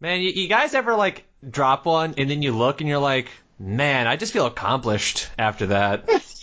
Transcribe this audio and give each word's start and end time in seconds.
Man, 0.00 0.20
you, 0.20 0.30
you 0.30 0.48
guys 0.48 0.74
ever 0.74 0.94
like 0.94 1.24
drop 1.48 1.86
one 1.86 2.14
and 2.18 2.30
then 2.30 2.42
you 2.42 2.52
look 2.52 2.80
and 2.80 2.88
you're 2.88 2.98
like, 2.98 3.28
man, 3.58 4.06
I 4.06 4.16
just 4.16 4.32
feel 4.32 4.46
accomplished 4.46 5.28
after 5.38 5.66
that. 5.66 6.08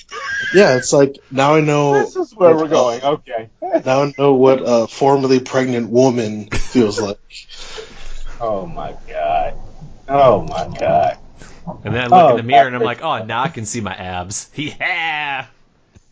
Yeah, 0.53 0.75
it's 0.77 0.91
like 0.93 1.17
now 1.31 1.55
I 1.55 1.61
know. 1.61 1.93
This 1.93 2.15
is 2.15 2.35
where 2.35 2.55
we're 2.55 2.67
going. 2.67 3.01
Okay. 3.01 3.49
Now 3.85 4.03
I 4.03 4.13
know 4.17 4.33
what 4.33 4.61
a 4.63 4.87
formerly 4.87 5.39
pregnant 5.39 5.89
woman 5.89 6.49
feels 6.49 6.99
like. 6.99 7.17
Oh 8.39 8.65
my 8.67 8.95
god. 9.07 9.53
Oh 10.07 10.41
my 10.43 10.67
god. 10.77 11.17
And 11.83 11.95
then 11.95 12.03
I 12.03 12.07
look 12.07 12.13
Oh, 12.13 12.29
in 12.31 12.35
the 12.37 12.43
oh, 12.43 12.45
mirror 12.45 12.67
and 12.67 12.75
I'm 12.75 12.83
like, 12.83 13.01
oh, 13.01 13.23
now 13.23 13.43
I 13.43 13.47
can 13.47 13.65
see 13.65 13.81
my 13.81 13.95
abs. 13.95 14.49
Yeah. 14.55 15.47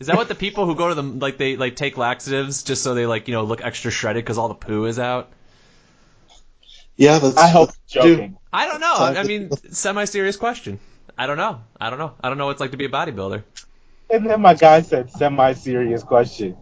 Is 0.00 0.08
that 0.08 0.16
what 0.16 0.28
the 0.28 0.34
people 0.34 0.66
who 0.66 0.74
go 0.74 0.88
to 0.88 0.94
the 0.94 1.02
like 1.02 1.38
they 1.38 1.56
like 1.56 1.76
take 1.76 1.96
laxatives 1.96 2.64
just 2.64 2.82
so 2.82 2.94
they 2.94 3.06
like 3.06 3.28
you 3.28 3.34
know 3.34 3.44
look 3.44 3.62
extra 3.62 3.90
shredded 3.90 4.24
because 4.24 4.38
all 4.38 4.48
the 4.48 4.54
poo 4.54 4.86
is 4.86 4.98
out? 4.98 5.30
Yeah, 6.96 7.18
that's. 7.18 7.36
I 7.36 7.48
hope 7.48 7.70
Dude, 7.70 7.76
joking. 7.88 8.36
I 8.52 8.66
don't 8.66 8.80
know. 8.80 8.94
I, 8.94 9.16
I 9.16 9.22
mean, 9.24 9.50
semi-serious 9.70 10.36
question. 10.36 10.78
I 11.16 11.26
don't 11.26 11.36
know. 11.36 11.60
I 11.80 11.90
don't 11.90 11.98
know. 11.98 12.14
I 12.22 12.28
don't 12.28 12.38
know 12.38 12.46
what 12.46 12.52
it's 12.52 12.60
like 12.60 12.72
to 12.72 12.76
be 12.76 12.84
a 12.84 12.88
bodybuilder. 12.88 13.42
And 14.10 14.26
then 14.26 14.40
my 14.40 14.54
guy 14.54 14.82
said 14.82 15.10
semi-serious 15.10 16.02
question. 16.02 16.56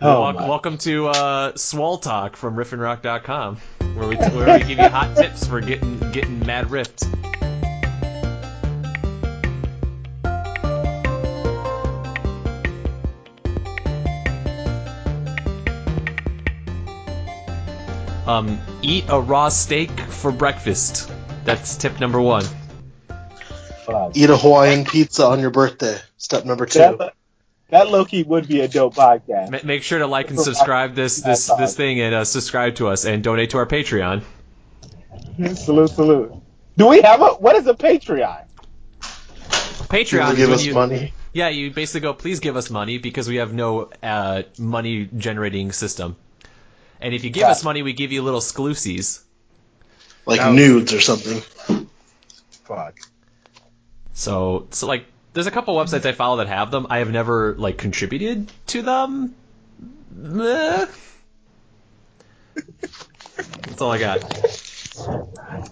Oh 0.00 0.22
Wel- 0.22 0.48
welcome 0.48 0.78
to 0.78 1.08
uh, 1.08 1.56
Swole 1.56 1.98
Talk 1.98 2.36
from 2.36 2.56
RiffinRock.com, 2.56 3.56
where 3.94 4.08
we 4.08 4.16
where 4.16 4.58
we 4.58 4.64
give 4.66 4.78
you 4.78 4.88
hot 4.88 5.14
tips 5.16 5.46
for 5.46 5.60
getting 5.60 5.98
getting 6.12 6.40
mad 6.46 6.70
ripped. 6.70 7.04
Um, 18.30 18.60
eat 18.80 19.04
a 19.08 19.20
raw 19.20 19.48
steak 19.48 19.90
for 19.90 20.30
breakfast. 20.30 21.10
That's 21.44 21.76
tip 21.76 21.98
number 21.98 22.20
one. 22.20 22.44
Eat 24.14 24.30
a 24.30 24.36
Hawaiian 24.36 24.84
pizza 24.84 25.26
on 25.26 25.40
your 25.40 25.50
birthday. 25.50 25.96
Step 26.16 26.44
number 26.44 26.64
two. 26.64 26.78
That, 26.78 27.14
that 27.70 27.88
Loki 27.90 28.22
would 28.22 28.46
be 28.46 28.60
a 28.60 28.68
dope 28.68 28.94
podcast. 28.94 29.50
Ma- 29.50 29.58
Make 29.64 29.82
sure 29.82 29.98
to 29.98 30.06
like 30.06 30.30
and 30.30 30.38
subscribe 30.38 30.94
this 30.94 31.20
this 31.22 31.50
this 31.58 31.74
thing 31.74 32.00
and 32.00 32.14
uh, 32.14 32.24
subscribe 32.24 32.76
to 32.76 32.86
us 32.86 33.04
and 33.04 33.24
donate 33.24 33.50
to 33.50 33.58
our 33.58 33.66
Patreon. 33.66 34.22
salute, 35.56 35.90
salute. 35.90 36.32
Do 36.76 36.86
we 36.86 37.00
have 37.02 37.20
a 37.20 37.30
what 37.30 37.56
is 37.56 37.66
a 37.66 37.74
Patreon? 37.74 38.44
Patreon 39.00 40.20
People 40.20 40.36
give 40.36 40.50
us 40.50 40.64
you, 40.64 40.74
money. 40.74 41.12
Yeah, 41.32 41.48
you 41.48 41.72
basically 41.72 42.02
go, 42.02 42.14
please 42.14 42.38
give 42.38 42.56
us 42.56 42.70
money 42.70 42.98
because 42.98 43.28
we 43.28 43.36
have 43.36 43.52
no 43.52 43.90
uh, 44.04 44.42
money 44.56 45.08
generating 45.16 45.72
system. 45.72 46.14
And 47.00 47.14
if 47.14 47.24
you 47.24 47.30
give 47.30 47.42
Yeah. 47.42 47.50
us 47.50 47.64
money, 47.64 47.82
we 47.82 47.92
give 47.92 48.12
you 48.12 48.22
little 48.22 48.40
exclusives. 48.40 49.22
Like 50.26 50.40
No. 50.40 50.52
nudes 50.52 50.92
or 50.92 51.00
something. 51.00 51.42
Fuck. 52.64 52.98
So, 54.12 54.66
so 54.70 54.86
like, 54.86 55.06
there's 55.32 55.46
a 55.46 55.50
couple 55.50 55.74
websites 55.76 56.04
I 56.04 56.12
follow 56.12 56.38
that 56.38 56.48
have 56.48 56.70
them. 56.70 56.86
I 56.90 56.98
have 56.98 57.10
never 57.10 57.54
like 57.56 57.78
contributed 57.78 58.50
to 58.68 58.82
them. 58.82 59.34
That's 60.12 60.90
all 63.80 63.92
I 63.92 63.98
got. 63.98 64.58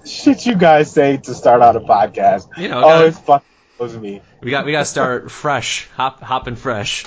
Shit 0.06 0.46
you 0.46 0.54
guys 0.54 0.90
say 0.90 1.18
to 1.18 1.34
start 1.34 1.60
out 1.60 1.76
a 1.76 1.80
podcast. 1.80 2.56
You 2.56 2.68
know, 2.68 2.78
oh, 2.78 2.82
gotta- 2.82 3.06
it's 3.08 3.18
fucking 3.18 3.46
blows 3.76 3.96
me. 3.96 4.22
We 4.40 4.50
got 4.50 4.64
we 4.64 4.72
got 4.72 4.80
to 4.80 4.84
start 4.86 5.30
fresh, 5.30 5.88
hop 5.96 6.22
hopping 6.22 6.56
fresh. 6.56 7.04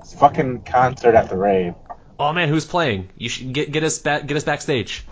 It's 0.00 0.14
fucking 0.14 0.62
concert 0.62 1.14
at 1.14 1.28
the 1.28 1.36
rave. 1.36 1.74
Oh 2.18 2.32
man, 2.32 2.48
who's 2.48 2.64
playing? 2.64 3.08
You 3.16 3.28
should 3.28 3.52
get 3.52 3.70
get 3.72 3.84
us 3.84 3.98
back 3.98 4.26
get 4.26 4.36
us 4.36 4.44
backstage. 4.44 5.04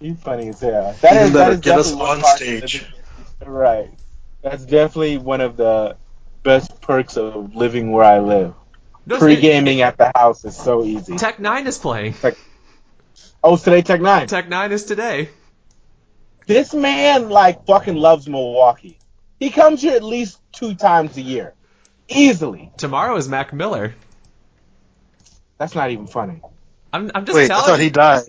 you 0.00 0.14
funny 0.16 0.48
as 0.48 0.60
hell. 0.60 0.96
That 1.00 1.12
Even 1.14 1.26
is, 1.26 1.32
that 1.32 1.38
better, 1.38 1.52
is 1.52 1.60
get 1.60 1.78
us 1.78 1.90
definitely 1.90 2.00
one 2.06 2.16
on 2.16 2.20
part- 2.22 2.36
stage. 2.38 2.86
Right. 3.44 3.90
That's 4.42 4.64
definitely 4.64 5.18
one 5.18 5.40
of 5.40 5.56
the 5.56 5.96
best 6.42 6.80
perks 6.80 7.16
of 7.16 7.54
living 7.54 7.92
where 7.92 8.04
I 8.04 8.18
live. 8.20 8.54
No, 9.06 9.18
Pre 9.18 9.36
gaming 9.36 9.80
at 9.82 9.96
the 9.98 10.12
house 10.14 10.44
is 10.44 10.56
so 10.56 10.84
easy. 10.84 11.16
Tech 11.16 11.38
N9ne 11.38 11.66
is 11.66 11.78
playing. 11.78 12.14
Oh, 13.42 13.56
today 13.56 13.82
Tech 13.82 14.00
N9ne. 14.00 14.26
Tech 14.28 14.46
N9ne 14.48 14.70
is 14.70 14.84
today. 14.84 15.28
This 16.46 16.74
man 16.74 17.28
like 17.30 17.66
fucking 17.66 17.96
loves 17.96 18.28
Milwaukee. 18.28 18.98
He 19.40 19.50
comes 19.50 19.82
here 19.82 19.94
at 19.96 20.04
least 20.04 20.38
two 20.52 20.74
times 20.74 21.16
a 21.16 21.20
year, 21.22 21.54
easily. 22.08 22.70
Tomorrow 22.76 23.16
is 23.16 23.28
Mac 23.28 23.52
Miller. 23.52 23.94
That's 25.58 25.74
not 25.74 25.90
even 25.90 26.06
funny. 26.06 26.40
I'm 26.92 27.10
I'm 27.14 27.24
just 27.24 27.36
Wait, 27.36 27.50
I 27.50 27.60
thought 27.62 27.78
you. 27.78 27.84
he 27.84 27.90
died. 27.90 28.22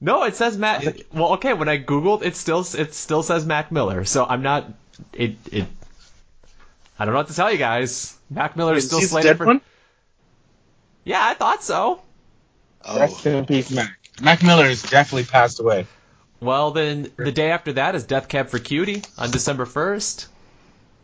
No, 0.00 0.24
it 0.24 0.36
says 0.36 0.56
Mac. 0.56 0.84
Well, 1.12 1.32
okay. 1.34 1.54
When 1.54 1.68
I 1.68 1.78
googled, 1.78 2.22
it 2.22 2.36
still 2.36 2.60
it 2.76 2.94
still 2.94 3.22
says 3.22 3.44
Mac 3.46 3.72
Miller. 3.72 4.04
So 4.04 4.24
I'm 4.24 4.42
not. 4.42 4.66
It 5.12 5.36
it. 5.50 5.66
I 6.98 7.04
don't 7.04 7.14
know 7.14 7.18
what 7.20 7.28
to 7.28 7.34
tell 7.34 7.50
you 7.52 7.58
guys. 7.58 8.16
Mac 8.30 8.56
Miller 8.56 8.74
is 8.74 8.84
Is 8.84 8.90
still 8.90 9.00
slated 9.00 9.36
for. 9.38 9.46
one? 9.46 9.60
Yeah, 11.04 11.20
I 11.22 11.34
thought 11.34 11.62
so. 11.62 12.02
Oh. 12.84 12.98
Rest 12.98 13.26
Oh, 13.26 13.30
in 13.38 13.46
peace, 13.46 13.70
Mac. 13.70 13.98
Mac 14.20 14.42
Miller 14.42 14.64
has 14.68 14.82
definitely 14.82 15.24
passed 15.24 15.60
away. 15.60 15.86
Well, 16.40 16.70
then 16.72 17.10
the 17.16 17.32
day 17.32 17.50
after 17.50 17.72
that 17.74 17.94
is 17.94 18.04
Death 18.04 18.28
Cab 18.28 18.48
for 18.48 18.58
Cutie 18.58 19.02
on 19.16 19.30
December 19.30 19.64
first. 19.66 20.28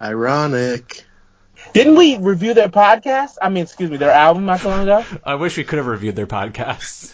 ironic. 0.00 1.04
Didn't 1.74 1.96
we 1.96 2.16
review 2.16 2.54
their 2.54 2.68
podcast? 2.68 3.36
I 3.42 3.48
mean, 3.48 3.64
excuse 3.64 3.90
me, 3.90 3.96
their 3.96 4.12
album 4.12 4.46
not 4.46 4.60
so 4.60 4.68
long 4.70 4.82
ago. 4.82 5.04
I 5.24 5.34
wish 5.34 5.56
we 5.56 5.64
could 5.64 5.78
have 5.78 5.86
reviewed 5.86 6.14
their 6.16 6.26
podcast. 6.28 7.12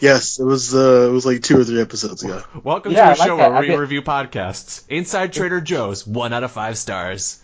Yes, 0.00 0.38
it 0.38 0.44
was. 0.44 0.74
Uh, 0.74 1.08
it 1.08 1.12
was 1.12 1.26
like 1.26 1.42
two 1.42 1.58
or 1.60 1.64
three 1.64 1.80
episodes 1.80 2.22
ago. 2.22 2.42
Welcome 2.62 2.92
Yeah, 2.92 3.06
to 3.06 3.08
a 3.08 3.18
like 3.18 3.28
show 3.28 3.36
that. 3.36 3.48
where 3.50 3.58
I 3.58 3.60
we 3.60 3.66
get- 3.66 3.78
review 3.80 4.00
podcasts. 4.02 4.84
Inside 4.88 5.32
Trader 5.32 5.60
Joe's, 5.60 6.06
one 6.06 6.32
out 6.32 6.44
of 6.44 6.52
five 6.52 6.78
stars. 6.78 7.42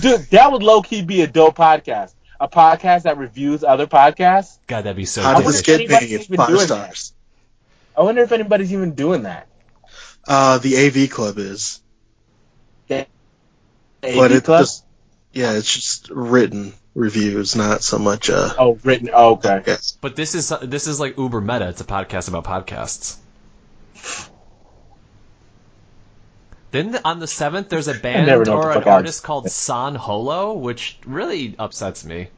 Dude, 0.00 0.22
that 0.30 0.50
would 0.50 0.62
low 0.62 0.80
key 0.82 1.02
be 1.02 1.20
a 1.20 1.26
dope 1.26 1.56
podcast. 1.56 2.14
A 2.40 2.48
podcast 2.48 3.02
that 3.02 3.18
reviews 3.18 3.62
other 3.64 3.86
podcasts. 3.86 4.58
God, 4.66 4.84
that'd 4.84 4.96
be 4.96 5.04
so. 5.04 5.22
How 5.22 5.32
I 5.32 5.36
did 5.36 5.44
wonder 5.44 5.58
if 5.58 5.64
get 5.66 5.74
anybody's 5.80 6.12
even 6.12 6.36
Five 6.38 6.48
doing 6.48 6.60
stars. 6.66 7.12
I 7.96 8.02
wonder 8.02 8.22
if 8.22 8.32
anybody's 8.32 8.72
even 8.72 8.94
doing 8.94 9.22
that. 9.24 9.46
Uh, 10.26 10.56
the 10.58 10.76
AV 10.86 11.10
Club 11.10 11.36
is, 11.38 11.80
AV 12.90 13.06
but 14.02 14.32
it's 14.32 14.46
Club? 14.46 14.62
just 14.62 14.84
yeah, 15.36 15.52
it's 15.52 15.72
just 15.72 16.10
written 16.10 16.72
reviews, 16.94 17.54
not 17.54 17.82
so 17.82 17.98
much. 17.98 18.30
Uh, 18.30 18.52
Oh, 18.58 18.78
written. 18.82 19.10
Oh, 19.12 19.34
okay. 19.34 19.62
yes. 19.66 19.96
But 20.00 20.16
this 20.16 20.34
is 20.34 20.52
this 20.62 20.86
is 20.86 20.98
like 20.98 21.18
uber 21.18 21.40
meta. 21.40 21.68
It's 21.68 21.80
a 21.80 21.84
podcast 21.84 22.28
about 22.28 22.44
podcasts. 22.44 23.16
Then 26.70 26.98
on 27.04 27.20
the 27.20 27.26
seventh, 27.26 27.68
there's 27.68 27.88
a 27.88 27.94
band 28.02 28.28
or 28.30 28.40
an 28.42 28.74
fuck 28.74 28.86
I 28.86 28.90
artist 28.92 29.22
called 29.22 29.50
San 29.50 29.94
Holo, 29.94 30.54
which 30.54 30.98
really 31.06 31.54
upsets 31.58 32.04
me. 32.04 32.28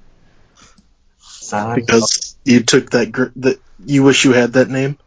because 1.75 2.37
you 2.45 2.63
took 2.63 2.91
that. 2.91 3.13
Gr- 3.13 3.33
that 3.37 3.61
you 3.85 4.03
wish 4.03 4.25
you 4.25 4.33
had 4.33 4.53
that 4.55 4.69
name. 4.69 4.99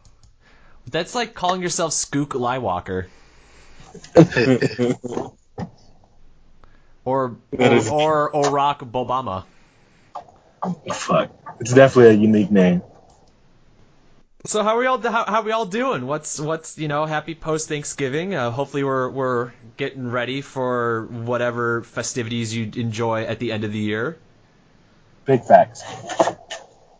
That's 0.90 1.13
like 1.13 1.34
calling 1.34 1.62
yourself 1.62 1.91
Skook 1.91 2.30
Liewalker 2.30 3.06
or 7.06 7.35
That 7.51 7.73
is- 7.73 7.89
or 7.89 8.29
or 8.29 8.44
Barack 8.44 8.79
Obama. 8.79 9.44
Fuck. 10.94 11.31
It's 11.59 11.73
definitely 11.73 12.12
a 12.16 12.17
unique 12.19 12.51
name. 12.51 12.81
So 14.45 14.63
how 14.63 14.75
are 14.75 14.79
we 14.79 14.88
all 14.88 15.00
how, 15.00 15.25
how 15.25 15.41
we 15.44 15.51
all 15.51 15.66
doing? 15.67 16.07
What's 16.07 16.39
what's 16.39 16.78
you 16.78 16.88
know 16.88 17.06
happy 17.06 17.35
post 17.35 17.67
Thanksgiving? 17.67 18.34
Uh, 18.34 18.50
hopefully 18.50 18.84
we're 18.84 19.09
we're 19.09 19.51
getting 19.78 20.09
ready 20.09 20.41
for 20.41 21.06
whatever 21.06 21.84
festivities 21.84 22.53
you 22.56 22.72
enjoy 22.75 23.23
at 23.23 23.38
the 23.39 23.51
end 23.51 23.63
of 23.63 23.72
the 23.72 23.79
year. 23.79 24.18
Big 25.25 25.44
facts. 25.44 25.83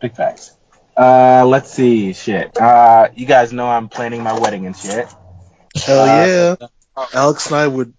Big 0.00 0.14
facts. 0.14 0.52
Uh, 0.96 1.44
let's 1.46 1.70
see. 1.72 2.12
Shit. 2.12 2.56
Uh, 2.60 3.08
you 3.16 3.26
guys 3.26 3.52
know 3.52 3.66
I'm 3.68 3.88
planning 3.88 4.22
my 4.22 4.38
wedding 4.38 4.66
and 4.66 4.76
shit. 4.76 5.08
Hell 5.74 6.00
Uh, 6.00 6.56
yeah! 6.60 7.04
Alex 7.14 7.46
and 7.46 7.56
I 7.56 7.66
would 7.66 7.94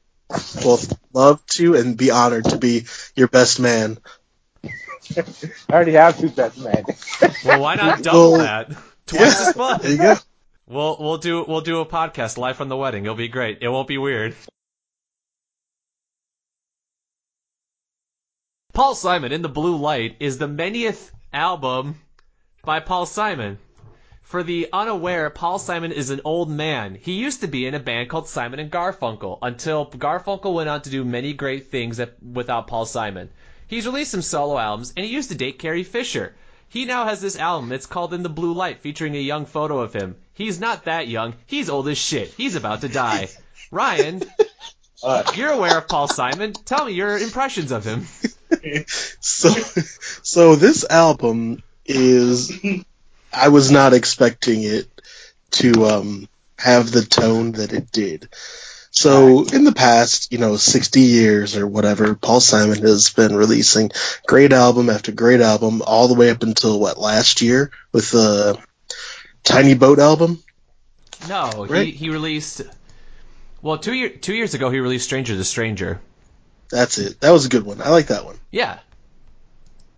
both 0.64 0.94
love 1.14 1.46
to 1.48 1.76
and 1.76 1.98
be 1.98 2.12
honored 2.12 2.46
to 2.46 2.58
be 2.58 2.86
your 3.16 3.28
best 3.28 3.60
man. 3.60 3.98
I 5.18 5.24
already 5.72 5.94
have 5.94 6.18
two 6.20 6.30
best 6.30 6.58
men. 6.58 6.84
Well, 7.46 7.62
why 7.62 7.76
not 7.76 8.02
double 8.04 8.32
Well, 8.34 8.40
that? 8.40 8.72
Twice 9.06 9.22
yeah. 9.40 9.48
as 9.50 9.54
fun. 9.54 9.80
There 9.82 9.92
you 9.92 9.98
go. 9.98 10.16
We'll 10.68 10.98
we'll 11.00 11.18
do 11.18 11.44
we'll 11.48 11.62
do 11.62 11.82
a 11.82 11.86
podcast 11.86 12.38
live 12.38 12.56
from 12.58 12.70
the 12.70 12.78
wedding. 12.78 13.04
It'll 13.04 13.16
be 13.16 13.28
great. 13.28 13.60
It 13.62 13.68
won't 13.68 13.88
be 13.88 13.98
weird. 13.98 14.36
Paul 18.74 18.96
Simon 18.96 19.32
in 19.32 19.42
the 19.42 19.50
Blue 19.50 19.76
Light 19.76 20.16
is 20.20 20.38
the 20.38 20.48
manyth 20.48 21.12
album 21.32 22.00
by 22.64 22.80
Paul 22.80 23.06
Simon. 23.06 23.60
For 24.24 24.42
the 24.44 24.70
unaware, 24.74 25.30
Paul 25.30 25.60
Simon 25.60 25.92
is 25.92 26.10
an 26.10 26.22
old 26.26 26.50
man. 26.50 26.98
He 27.00 27.14
used 27.14 27.42
to 27.42 27.48
be 27.48 27.66
in 27.68 27.76
a 27.76 27.80
band 27.80 28.10
called 28.10 28.28
Simon 28.28 28.60
and 28.60 28.72
Garfunkel 28.72 29.38
until 29.42 29.86
Garfunkel 29.86 30.54
went 30.54 30.70
on 30.70 30.82
to 30.82 30.90
do 30.90 31.06
many 31.06 31.34
great 31.34 31.70
things 31.70 31.98
that, 31.98 32.16
without 32.24 32.68
Paul 32.68 32.86
Simon. 32.86 33.30
He's 33.68 33.86
released 33.86 34.12
some 34.12 34.22
solo 34.22 34.58
albums 34.58 34.94
and 34.98 35.06
he 35.06 35.12
used 35.12 35.30
to 35.30 35.36
date 35.36 35.60
Carrie 35.60 35.84
Fisher. 35.84 36.34
He 36.70 36.86
now 36.86 37.06
has 37.06 37.22
this 37.22 37.38
album. 37.38 37.72
It's 37.72 37.86
called 37.86 38.14
In 38.14 38.24
the 38.24 38.30
Blue 38.30 38.54
Light, 38.54 38.80
featuring 38.80 39.16
a 39.16 39.20
young 39.20 39.46
photo 39.46 39.80
of 39.80 39.94
him. 39.94 40.16
He's 40.34 40.60
not 40.60 40.86
that 40.86 41.08
young. 41.08 41.36
He's 41.46 41.70
old 41.70 41.88
as 41.88 41.98
shit. 42.00 42.30
He's 42.36 42.56
about 42.56 42.82
to 42.82 42.90
die. 42.90 43.30
Ryan, 43.72 44.24
Uh, 45.04 45.24
you're 45.36 45.52
aware 45.52 45.78
of 45.78 45.88
Paul 45.88 46.08
Simon. 46.08 46.54
Tell 46.54 46.86
me 46.86 46.94
your 46.94 47.18
impressions 47.18 47.72
of 47.72 47.86
him. 47.86 48.08
So, 49.20 49.50
so 50.22 50.56
this 50.56 50.86
album 50.90 51.62
is, 51.86 52.54
I 53.34 53.50
was 53.50 53.72
not 53.72 53.94
expecting 53.94 54.64
it 54.64 54.88
to 55.52 55.86
um, 55.86 56.30
have 56.58 56.92
the 56.92 57.04
tone 57.04 57.54
that 57.54 57.74
it 57.74 57.92
did. 57.92 58.30
So 58.92 59.44
in 59.46 59.64
the 59.64 59.74
past, 59.74 60.32
you 60.32 60.38
know, 60.38 60.56
60 60.56 61.02
years 61.02 61.58
or 61.58 61.66
whatever, 61.66 62.14
Paul 62.14 62.40
Simon 62.40 62.80
has 62.84 63.10
been 63.10 63.36
releasing 63.36 63.90
great 64.28 64.54
album 64.54 64.90
after 64.92 65.12
great 65.12 65.42
album 65.42 65.82
all 65.82 66.08
the 66.08 66.14
way 66.14 66.30
up 66.30 66.44
until 66.44 66.80
what 66.80 67.00
last 67.00 67.42
year 67.42 67.72
with 67.92 68.12
the 68.12 68.60
Tiny 69.44 69.74
Boat 69.74 69.98
album. 69.98 70.44
No, 71.28 71.64
he, 71.64 71.90
he 71.90 72.10
released. 72.12 72.62
Well, 73.64 73.80
two 73.80 73.94
year 73.94 74.10
two 74.10 74.36
years 74.36 74.54
ago 74.54 74.70
he 74.70 74.80
released 74.80 75.06
Stranger 75.06 75.36
to 75.36 75.44
Stranger. 75.44 76.00
That's 76.70 77.00
it. 77.00 77.20
That 77.22 77.32
was 77.32 77.46
a 77.46 77.50
good 77.50 77.66
one. 77.66 77.82
I 77.82 77.90
like 77.90 78.08
that 78.08 78.26
one. 78.26 78.38
Yeah, 78.52 78.78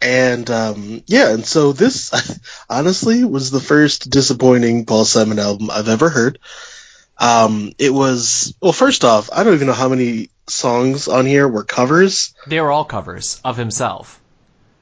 And 0.01 0.49
um, 0.51 1.03
yeah, 1.07 1.31
and 1.33 1.45
so 1.45 1.71
this 1.71 2.11
honestly 2.69 3.23
was 3.23 3.49
the 3.51 3.59
first 3.59 4.09
disappointing 4.09 4.85
Paul 4.85 5.05
Simon 5.05 5.39
album 5.39 5.69
I've 5.71 5.87
ever 5.89 6.09
heard. 6.09 6.39
Um, 7.17 7.71
it 7.79 7.93
was 7.93 8.53
well, 8.61 8.73
first 8.73 9.05
off, 9.05 9.29
I 9.31 9.43
don't 9.43 9.53
even 9.53 9.67
know 9.67 9.73
how 9.73 9.89
many 9.89 10.29
songs 10.47 11.07
on 11.07 11.25
here 11.25 11.47
were 11.47 11.63
covers. 11.63 12.33
they 12.45 12.59
were 12.59 12.71
all 12.71 12.85
covers 12.85 13.39
of 13.43 13.57
himself. 13.57 14.21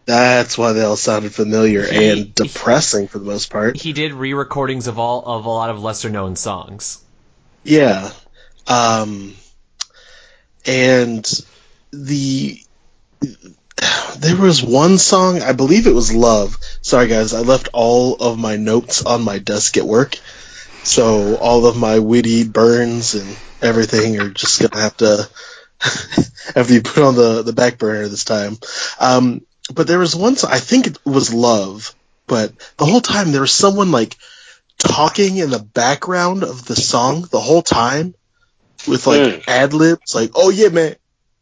That's 0.05 0.57
why 0.57 0.73
they 0.73 0.81
all 0.81 0.97
sounded 0.97 1.33
familiar 1.33 1.85
He- 1.85 2.09
and 2.09 2.35
depressing 2.35 3.07
for 3.07 3.19
the 3.19 3.25
most 3.25 3.49
part. 3.49 3.77
He 3.79 3.93
did 3.93 4.13
re-recordings 4.13 4.87
of 4.87 4.99
all 4.99 5.23
of 5.23 5.45
a 5.45 5.49
lot 5.49 5.69
of 5.69 5.81
lesser 5.81 6.09
known 6.09 6.35
songs. 6.35 7.01
Yeah. 7.63 8.11
Um, 8.67 9.35
and 10.65 11.25
the 11.91 12.59
there 14.17 14.35
was 14.35 14.61
one 14.63 14.97
song, 14.97 15.41
I 15.41 15.53
believe 15.53 15.87
it 15.87 15.93
was 15.95 16.13
Love. 16.13 16.57
Sorry 16.81 17.07
guys, 17.07 17.33
I 17.33 17.39
left 17.39 17.69
all 17.73 18.15
of 18.15 18.37
my 18.37 18.55
notes 18.57 19.03
on 19.05 19.23
my 19.23 19.39
desk 19.39 19.77
at 19.77 19.85
work. 19.85 20.15
So 20.83 21.35
all 21.37 21.65
of 21.65 21.77
my 21.77 21.99
witty 21.99 22.43
burns 22.47 23.15
and 23.15 23.35
everything 23.61 24.19
are 24.19 24.29
just 24.29 24.61
gonna 24.61 24.81
have 24.81 24.97
to 24.97 25.29
have 26.55 26.67
to 26.67 26.73
be 26.73 26.81
put 26.81 27.03
on 27.03 27.15
the, 27.15 27.41
the 27.43 27.53
back 27.53 27.77
burner 27.77 28.07
this 28.07 28.25
time. 28.25 28.57
Um, 28.99 29.41
but 29.73 29.87
there 29.87 29.99
was 29.99 30.15
one 30.15 30.35
song, 30.35 30.51
I 30.51 30.59
think 30.59 30.87
it 30.87 30.97
was 31.05 31.33
Love, 31.33 31.95
but 32.27 32.51
the 32.77 32.85
whole 32.85 33.01
time 33.01 33.31
there 33.31 33.41
was 33.41 33.51
someone 33.53 33.91
like 33.91 34.15
talking 34.77 35.37
in 35.37 35.49
the 35.49 35.59
background 35.59 36.43
of 36.43 36.65
the 36.65 36.75
song 36.75 37.27
the 37.31 37.39
whole 37.39 37.61
time 37.61 38.13
with 38.87 39.07
like 39.07 39.21
Mm. 39.21 39.43
ad 39.47 39.73
libs, 39.73 40.15
like, 40.15 40.31
oh 40.35 40.49
yeah, 40.49 40.69
man. 40.69 40.95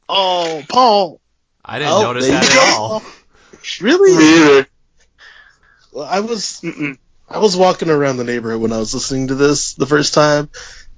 Oh, 0.07 0.63
Paul. 0.67 1.20
I 1.63 1.79
didn't 1.79 1.93
Oh, 1.93 2.01
notice 2.03 2.27
that 2.27 2.43
at 2.43 2.77
all. 2.77 3.01
Really? 3.79 4.17
Me 4.17 4.41
either. 4.41 4.67
Well, 5.91 6.05
I 6.05 6.21
was 6.21 6.61
Mm-mm. 6.63 6.97
I 7.29 7.37
was 7.39 7.55
walking 7.55 7.89
around 7.89 8.17
the 8.17 8.23
neighborhood 8.23 8.61
when 8.61 8.71
I 8.73 8.79
was 8.79 8.93
listening 8.93 9.27
to 9.27 9.35
this 9.35 9.75
the 9.75 9.85
first 9.85 10.13
time. 10.15 10.49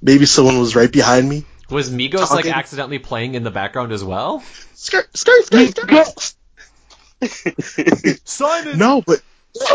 Maybe 0.01 0.25
someone 0.25 0.59
was 0.59 0.75
right 0.75 0.91
behind 0.91 1.27
me. 1.27 1.45
Was 1.69 1.89
Migos 1.89 2.29
like 2.29 2.45
accidentally 2.45 2.99
playing 2.99 3.35
in 3.35 3.43
the 3.43 3.51
background 3.51 3.91
as 3.91 4.03
well? 4.03 4.41
Skirt, 4.75 5.15
skirt, 5.17 5.45
skirt, 5.45 5.77
skirt. 5.77 6.35
Simon. 8.25 8.77
No, 8.77 9.01
but 9.05 9.21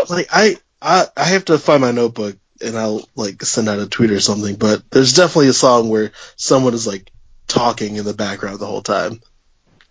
like 0.09 0.27
I, 0.31 0.57
I 0.81 1.05
I 1.15 1.23
have 1.25 1.45
to 1.45 1.59
find 1.59 1.81
my 1.81 1.91
notebook 1.91 2.37
and 2.61 2.77
I'll 2.77 3.07
like 3.15 3.41
send 3.43 3.69
out 3.69 3.79
a 3.79 3.87
tweet 3.87 4.11
or 4.11 4.19
something. 4.19 4.55
But 4.55 4.89
there's 4.89 5.13
definitely 5.13 5.49
a 5.49 5.53
song 5.53 5.89
where 5.89 6.11
someone 6.35 6.73
is 6.73 6.87
like 6.87 7.11
talking 7.47 7.97
in 7.97 8.05
the 8.05 8.13
background 8.13 8.59
the 8.59 8.65
whole 8.65 8.81
time 8.81 9.21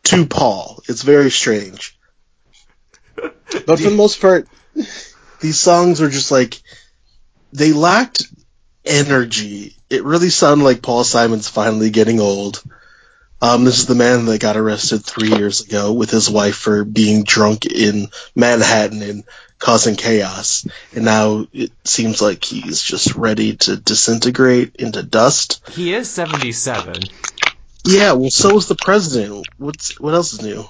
to 0.08 0.26
Paul. 0.26 0.82
It's 0.88 1.02
very 1.02 1.30
strange. 1.30 1.96
But 3.66 3.78
for 3.78 3.88
the 3.88 3.96
most 3.96 4.20
part, 4.20 4.46
these 5.40 5.58
songs 5.58 6.00
were 6.00 6.10
just 6.10 6.30
like 6.30 6.60
they 7.52 7.72
lacked 7.72 8.22
energy. 8.84 9.74
It 9.88 10.04
really 10.04 10.28
sounded 10.28 10.64
like 10.64 10.82
Paul 10.82 11.02
Simon's 11.02 11.48
finally 11.48 11.88
getting 11.88 12.20
old. 12.20 12.62
Um, 13.40 13.64
this 13.64 13.78
is 13.78 13.86
the 13.86 13.94
man 13.94 14.26
that 14.26 14.40
got 14.40 14.56
arrested 14.56 15.04
three 15.04 15.30
years 15.30 15.60
ago 15.60 15.92
with 15.92 16.10
his 16.10 16.28
wife 16.28 16.56
for 16.56 16.84
being 16.84 17.22
drunk 17.22 17.66
in 17.66 18.08
Manhattan 18.34 19.00
and 19.00 19.24
causing 19.58 19.94
chaos. 19.94 20.66
And 20.94 21.04
now 21.04 21.46
it 21.52 21.70
seems 21.84 22.20
like 22.20 22.44
he's 22.44 22.82
just 22.82 23.14
ready 23.14 23.56
to 23.56 23.76
disintegrate 23.76 24.76
into 24.76 25.02
dust. 25.02 25.62
He 25.70 25.94
is 25.94 26.10
77. 26.10 26.94
Yeah, 27.88 28.12
well, 28.12 28.28
so 28.28 28.58
is 28.58 28.68
the 28.68 28.76
president. 28.76 29.48
What's 29.56 29.98
what 29.98 30.12
else 30.12 30.34
is 30.34 30.42
new? 30.42 30.64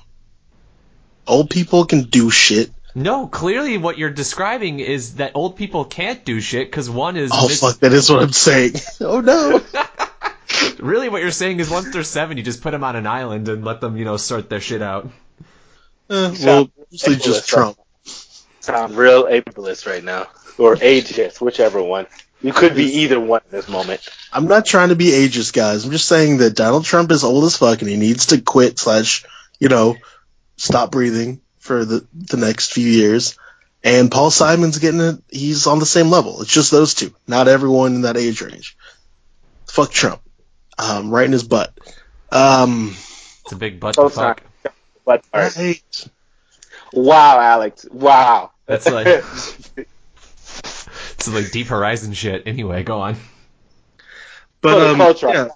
Old 1.27 1.51
people 1.51 1.85
can 1.85 2.05
do 2.05 2.31
shit. 2.31 2.71
No, 2.95 3.27
clearly 3.27 3.77
what 3.77 3.99
you're 3.99 4.11
describing 4.11 4.79
is 4.79 5.17
that 5.17 5.33
old 5.35 5.57
people 5.57 5.85
can't 5.85 6.25
do 6.25 6.41
shit 6.41 6.71
because 6.71 6.89
one 6.89 7.17
is 7.17 7.33
Oh 7.35 7.49
mis- 7.49 7.61
fuck, 7.61 7.81
that 7.81 7.93
is 7.93 8.09
what 8.09 8.23
I'm 8.23 8.33
saying. 8.33 8.75
oh 9.01 9.21
no. 9.21 9.61
really 10.79 11.09
what 11.09 11.21
you're 11.21 11.33
saying 11.33 11.59
is 11.59 11.69
once 11.69 11.93
they're 11.93 12.05
seven, 12.05 12.37
you 12.37 12.45
just 12.45 12.63
put 12.63 12.71
them 12.71 12.85
on 12.85 12.95
an 12.95 13.07
island 13.07 13.49
and 13.49 13.65
let 13.65 13.81
them, 13.81 13.97
you 13.97 14.05
know, 14.05 14.17
sort 14.17 14.49
their 14.49 14.61
shit 14.61 14.81
out. 14.81 15.11
Uh, 16.09 16.35
well, 16.41 16.71
usually 16.91 17.17
just 17.17 17.49
Trump. 17.49 17.79
Sound 18.61 18.97
real 18.97 19.25
ableist 19.25 19.87
right 19.87 20.05
now, 20.05 20.29
or 20.57 20.77
ageist, 20.77 21.41
whichever 21.41 21.83
one. 21.83 22.07
You 22.41 22.53
could 22.53 22.75
be 22.77 23.01
either 23.01 23.19
one 23.19 23.41
at 23.45 23.51
this 23.51 23.69
moment. 23.69 24.09
I'm 24.33 24.47
not 24.47 24.65
trying 24.65 24.91
to 24.91 24.97
be 24.97 25.07
ageist, 25.07 25.53
guys. 25.53 25.85
I'm 25.85 25.91
just 25.91 26.07
saying 26.07 26.39
that 26.39 26.55
Donald 26.55 26.85
Trump 26.85 27.11
is 27.11 27.25
old 27.25 27.45
as 27.45 27.57
fuck 27.57 27.81
and 27.81 27.91
he 27.91 27.97
needs 27.97 28.27
to 28.27 28.41
quit 28.41 28.79
slash, 28.79 29.25
you 29.59 29.69
know, 29.69 29.97
stop 30.57 30.93
breathing 30.93 31.41
for 31.59 31.85
the 31.85 32.07
the 32.15 32.37
next 32.37 32.73
few 32.73 32.87
years. 32.89 33.37
And 33.83 34.11
Paul 34.11 34.31
Simon's 34.31 34.79
getting 34.79 35.01
it. 35.01 35.23
He's 35.31 35.67
on 35.67 35.79
the 35.81 35.87
same 35.87 36.11
level. 36.11 36.41
It's 36.43 36.53
just 36.53 36.71
those 36.71 36.95
two, 36.95 37.13
not 37.27 37.49
everyone 37.49 37.95
in 37.97 38.03
that 38.03 38.17
age 38.17 38.41
range. 38.41 38.77
Fuck 39.67 39.91
Trump. 39.91 40.21
Um, 40.79 41.11
right 41.11 41.27
in 41.27 41.33
his 41.33 41.45
butt. 41.45 41.73
Um, 42.31 42.95
It's 43.45 43.53
a 43.53 43.57
big 43.57 43.81
butt 43.81 43.97
Oh, 43.99 44.09
to 44.09 44.15
fuck. 44.15 44.43
But 45.05 45.25
all 45.33 45.41
right. 45.41 45.57
right. 45.57 46.09
wow, 46.93 47.41
Alex, 47.41 47.87
wow. 47.91 48.51
That's 48.67 48.87
like- 48.91 49.25
It's 51.19 51.29
like 51.29 51.51
Deep 51.51 51.67
Horizon 51.67 52.13
shit. 52.13 52.45
Anyway, 52.47 52.85
go 52.85 53.01
on. 53.01 53.17
But 54.61 55.01
um, 55.01 55.15
yeah. 55.23 55.49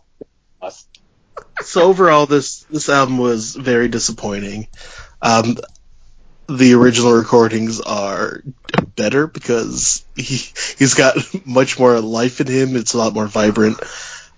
so 1.60 1.82
overall, 1.82 2.26
this 2.26 2.64
this 2.64 2.88
album 2.88 3.18
was 3.18 3.54
very 3.54 3.88
disappointing. 3.88 4.66
Um, 5.20 5.56
the 6.48 6.74
original 6.74 7.12
recordings 7.12 7.80
are 7.80 8.42
better 8.96 9.26
because 9.26 10.04
he 10.16 10.36
he's 10.78 10.94
got 10.94 11.16
much 11.46 11.78
more 11.78 12.00
life 12.00 12.40
in 12.40 12.48
him. 12.48 12.76
It's 12.76 12.94
a 12.94 12.98
lot 12.98 13.14
more 13.14 13.26
vibrant. 13.26 13.78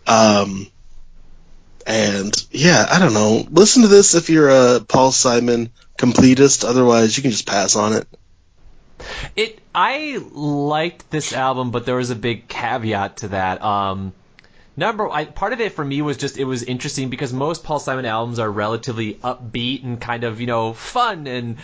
Um, 0.07 0.67
and 1.87 2.35
yeah, 2.51 2.87
I 2.91 2.99
don't 2.99 3.15
know. 3.15 3.47
Listen 3.51 3.83
to 3.83 3.89
this 3.89 4.15
if 4.15 4.31
you're 4.31 4.51
a 4.51 4.81
Paul 4.81 5.13
Simon 5.13 5.71
completist. 5.99 6.69
Otherwise, 6.69 7.17
you 7.17 7.23
can 7.23 7.33
just 7.33 7.47
pass 7.47 7.77
on 7.77 7.95
it. 7.95 8.09
It 9.37 9.61
I 9.75 10.21
liked 10.33 11.11
this 11.11 11.33
album, 11.33 11.71
but 11.71 11.87
there 11.87 11.97
was 11.97 12.11
a 12.11 12.17
big 12.17 12.49
caveat 12.49 13.19
to 13.19 13.29
that. 13.29 13.63
Um, 13.63 14.13
number 14.77 15.09
I, 15.11 15.25
part 15.25 15.53
of 15.53 15.61
it 15.61 15.73
for 15.73 15.85
me 15.85 16.03
was 16.03 16.17
just 16.17 16.37
it 16.37 16.45
was 16.45 16.63
interesting 16.63 17.11
because 17.11 17.33
most 17.33 17.65
Paul 17.65 17.79
Simon 17.79 18.05
albums 18.05 18.39
are 18.39 18.51
relatively 18.51 19.15
upbeat 19.15 19.85
and 19.85 20.01
kind 20.01 20.25
of 20.25 20.41
you 20.41 20.47
know 20.47 20.73
fun 20.73 21.27
and 21.27 21.57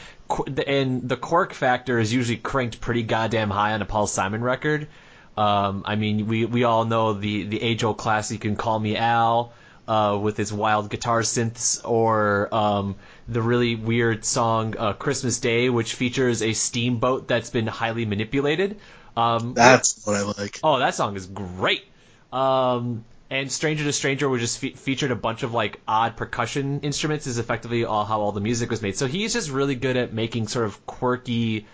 and 0.67 1.09
the 1.09 1.17
quirk 1.17 1.53
factor 1.53 1.99
is 1.99 2.13
usually 2.13 2.37
cranked 2.37 2.81
pretty 2.81 3.03
goddamn 3.03 3.51
high 3.51 3.73
on 3.73 3.83
a 3.83 3.87
Paul 3.87 4.07
Simon 4.07 4.43
record. 4.43 4.89
Um, 5.37 5.83
I 5.87 5.97
mean, 5.97 6.27
we 6.27 6.45
we 6.45 6.65
all 6.65 6.85
know 6.85 7.15
the 7.15 7.45
the 7.45 7.63
age 7.63 7.85
old 7.85 7.97
classic. 7.99 8.35
You 8.35 8.51
can 8.51 8.57
call 8.57 8.79
me 8.79 8.97
Al. 8.97 9.53
Uh, 9.89 10.17
with 10.17 10.37
his 10.37 10.53
wild 10.53 10.89
guitar 10.89 11.23
synths, 11.23 11.81
or 11.85 12.49
um, 12.55 12.95
the 13.29 13.43
really 13.43 13.75
weird 13.75 14.25
song 14.25 14.77
uh, 14.79 14.93
"Christmas 14.93 15.41
Day," 15.41 15.69
which 15.69 15.95
features 15.95 16.43
a 16.43 16.53
steamboat 16.53 17.27
that's 17.27 17.51
been 17.51 17.67
highly 17.67 18.05
manipulated. 18.05 18.79
Um, 19.17 19.55
That's 19.55 20.07
what 20.07 20.17
I 20.17 20.23
like. 20.23 20.61
Oh, 20.63 20.79
that 20.79 20.95
song 20.95 21.17
is 21.17 21.27
great. 21.27 21.85
Um, 22.33 23.05
and 23.31 23.51
Stranger 23.51 23.85
to 23.85 23.93
Stranger 23.93 24.29
was 24.29 24.41
just 24.41 24.59
fe- 24.59 24.75
featured 24.75 25.11
a 25.11 25.17
bunch 25.17 25.43
of 25.43 25.53
like 25.55 25.81
odd 25.87 26.17
percussion 26.17 26.81
instruments 26.81 27.27
is 27.27 27.39
effectively 27.39 27.85
all, 27.85 28.05
how 28.05 28.21
all 28.21 28.33
the 28.33 28.41
music 28.41 28.71
was 28.71 28.83
made. 28.83 28.97
So 28.97 29.07
he's 29.07 29.33
just 29.33 29.51
really 29.51 29.77
good 29.77 29.97
at 29.97 30.13
making 30.13 30.49
sort 30.49 30.67
of 30.67 30.85
quirky, 30.87 31.67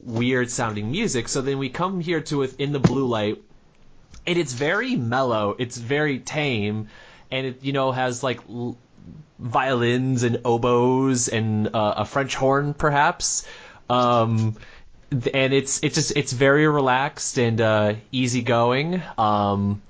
weird 0.00 0.50
sounding 0.50 0.90
music. 0.90 1.28
So 1.28 1.40
then 1.40 1.58
we 1.58 1.70
come 1.70 2.00
here 2.00 2.20
to 2.20 2.38
within 2.38 2.72
the 2.72 2.78
Blue 2.78 3.06
Light, 3.06 3.42
and 4.26 4.38
it's 4.38 4.52
very 4.52 4.96
mellow. 4.96 5.56
It's 5.58 5.76
very 5.78 6.18
tame, 6.18 6.88
and 7.30 7.46
it 7.46 7.64
you 7.64 7.72
know 7.72 7.92
has 7.92 8.22
like 8.22 8.40
l- 8.48 8.76
violins 9.38 10.22
and 10.22 10.40
oboes 10.44 11.28
and 11.28 11.68
uh, 11.74 11.94
a 11.98 12.04
French 12.04 12.34
horn 12.34 12.74
perhaps. 12.74 13.46
Um, 13.88 14.56
and 15.10 15.54
it's 15.54 15.82
it's 15.82 15.94
just 15.94 16.16
it's 16.16 16.32
very 16.32 16.66
relaxed 16.68 17.38
and 17.38 17.60
uh, 17.60 17.94
easygoing. 18.12 19.02
Um, 19.16 19.80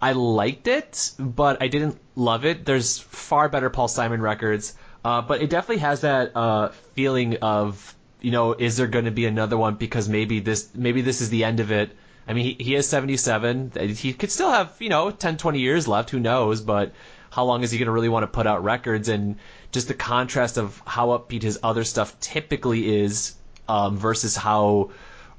I 0.00 0.12
liked 0.12 0.68
it, 0.68 1.10
but 1.18 1.60
I 1.60 1.68
didn't 1.68 1.98
love 2.14 2.44
it. 2.44 2.64
There's 2.64 2.98
far 2.98 3.48
better 3.48 3.70
Paul 3.70 3.88
Simon 3.88 4.22
records, 4.22 4.74
uh, 5.04 5.22
but 5.22 5.42
it 5.42 5.50
definitely 5.50 5.78
has 5.78 6.02
that 6.02 6.36
uh, 6.36 6.68
feeling 6.94 7.38
of 7.42 7.96
you 8.20 8.30
know, 8.30 8.52
is 8.52 8.76
there 8.76 8.86
going 8.86 9.04
to 9.04 9.10
be 9.10 9.26
another 9.26 9.56
one 9.56 9.74
because 9.74 10.08
maybe 10.08 10.40
this 10.40 10.68
maybe 10.74 11.02
this 11.02 11.20
is 11.20 11.30
the 11.30 11.44
end 11.44 11.60
of 11.60 11.70
it. 11.70 11.96
I 12.28 12.34
mean, 12.34 12.44
he, 12.44 12.62
he 12.62 12.74
is 12.74 12.86
77. 12.86 13.72
He 13.96 14.12
could 14.12 14.30
still 14.30 14.50
have, 14.50 14.76
you 14.78 14.90
know, 14.90 15.10
10, 15.10 15.38
20 15.38 15.60
years 15.60 15.88
left. 15.88 16.10
Who 16.10 16.20
knows? 16.20 16.60
But 16.60 16.92
how 17.30 17.44
long 17.44 17.62
is 17.62 17.70
he 17.70 17.78
going 17.78 17.86
to 17.86 17.92
really 17.92 18.10
want 18.10 18.24
to 18.24 18.26
put 18.26 18.46
out 18.46 18.62
records? 18.62 19.08
And 19.08 19.36
just 19.72 19.88
the 19.88 19.94
contrast 19.94 20.58
of 20.58 20.80
how 20.86 21.08
upbeat 21.08 21.42
his 21.42 21.58
other 21.62 21.84
stuff 21.84 22.20
typically 22.20 23.02
is 23.02 23.34
um, 23.66 23.96
versus 23.96 24.36
how 24.36 24.90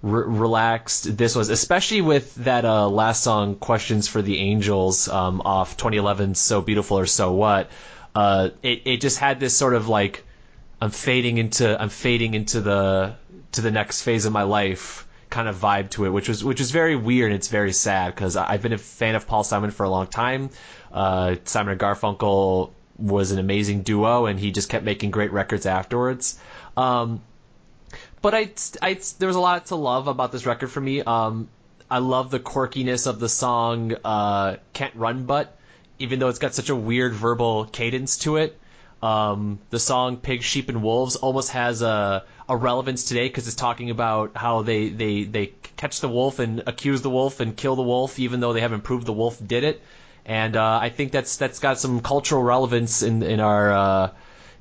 re- 0.01 0.23
relaxed 0.25 1.15
this 1.15 1.35
was, 1.35 1.49
especially 1.49 2.01
with 2.01 2.33
that 2.35 2.65
uh, 2.65 2.87
last 2.89 3.23
song, 3.23 3.55
"Questions 3.55 4.07
for 4.07 4.21
the 4.21 4.39
Angels," 4.39 5.07
um, 5.07 5.41
off 5.45 5.77
2011's 5.77 6.39
"So 6.39 6.61
Beautiful" 6.61 6.97
or 6.99 7.05
"So 7.05 7.33
What." 7.33 7.69
Uh, 8.15 8.49
it 8.63 8.81
it 8.85 9.01
just 9.01 9.19
had 9.19 9.39
this 9.39 9.55
sort 9.55 9.73
of 9.73 9.87
like 9.87 10.23
I'm 10.81 10.91
fading 10.91 11.37
into 11.37 11.79
I'm 11.79 11.89
fading 11.89 12.33
into 12.33 12.61
the 12.61 13.15
to 13.53 13.61
the 13.61 13.71
next 13.71 14.01
phase 14.01 14.25
of 14.25 14.33
my 14.33 14.43
life 14.43 15.07
kind 15.29 15.47
of 15.47 15.55
vibe 15.57 15.89
to 15.91 16.05
it, 16.05 16.09
which 16.09 16.27
was 16.27 16.43
which 16.43 16.59
is 16.59 16.71
very 16.71 16.95
weird. 16.95 17.31
It's 17.31 17.47
very 17.47 17.73
sad 17.73 18.15
because 18.15 18.35
I've 18.35 18.61
been 18.61 18.73
a 18.73 18.77
fan 18.77 19.15
of 19.15 19.27
Paul 19.27 19.43
Simon 19.43 19.71
for 19.71 19.83
a 19.83 19.89
long 19.89 20.07
time. 20.07 20.49
Uh, 20.91 21.35
Simon 21.45 21.73
and 21.73 21.81
Garfunkel 21.81 22.71
was 22.97 23.31
an 23.31 23.39
amazing 23.39 23.83
duo, 23.83 24.25
and 24.25 24.39
he 24.39 24.51
just 24.51 24.69
kept 24.69 24.83
making 24.83 25.11
great 25.11 25.31
records 25.31 25.65
afterwards. 25.65 26.39
Um, 26.75 27.21
but 28.21 28.35
I, 28.35 28.49
I, 28.81 28.99
there 29.17 29.27
was 29.27 29.37
a 29.37 29.41
lot 29.41 29.67
to 29.67 29.75
love 29.75 30.07
about 30.07 30.31
this 30.31 30.45
record 30.45 30.69
for 30.69 30.81
me. 30.81 31.01
Um, 31.01 31.47
I 31.89 31.99
love 31.99 32.29
the 32.29 32.39
quirkiness 32.39 33.07
of 33.07 33.19
the 33.19 33.29
song 33.29 33.95
uh, 34.03 34.57
"Can't 34.73 34.95
Run," 34.95 35.25
but 35.25 35.57
even 35.99 36.19
though 36.19 36.29
it's 36.29 36.39
got 36.39 36.53
such 36.53 36.69
a 36.69 36.75
weird 36.75 37.13
verbal 37.13 37.65
cadence 37.65 38.17
to 38.19 38.37
it, 38.37 38.59
um, 39.01 39.59
the 39.69 39.79
song 39.79 40.17
"Pigs, 40.17 40.45
Sheep, 40.45 40.69
and 40.69 40.83
Wolves" 40.83 41.15
almost 41.15 41.51
has 41.51 41.81
a, 41.81 42.23
a 42.47 42.57
relevance 42.57 43.05
today 43.05 43.27
because 43.27 43.47
it's 43.47 43.55
talking 43.55 43.89
about 43.89 44.35
how 44.35 44.61
they, 44.61 44.89
they, 44.89 45.23
they 45.23 45.53
catch 45.77 46.01
the 46.01 46.09
wolf 46.09 46.39
and 46.39 46.63
accuse 46.67 47.01
the 47.01 47.09
wolf 47.09 47.39
and 47.39 47.55
kill 47.55 47.75
the 47.75 47.81
wolf, 47.81 48.19
even 48.19 48.39
though 48.39 48.53
they 48.53 48.61
haven't 48.61 48.81
proved 48.81 49.05
the 49.05 49.13
wolf 49.13 49.39
did 49.45 49.63
it. 49.63 49.81
And 50.25 50.55
uh, 50.55 50.79
I 50.81 50.89
think 50.89 51.11
that's 51.11 51.37
that's 51.37 51.59
got 51.59 51.79
some 51.79 52.01
cultural 52.01 52.43
relevance 52.43 53.01
in 53.01 53.23
in 53.23 53.39
our 53.39 53.71
uh, 53.71 54.11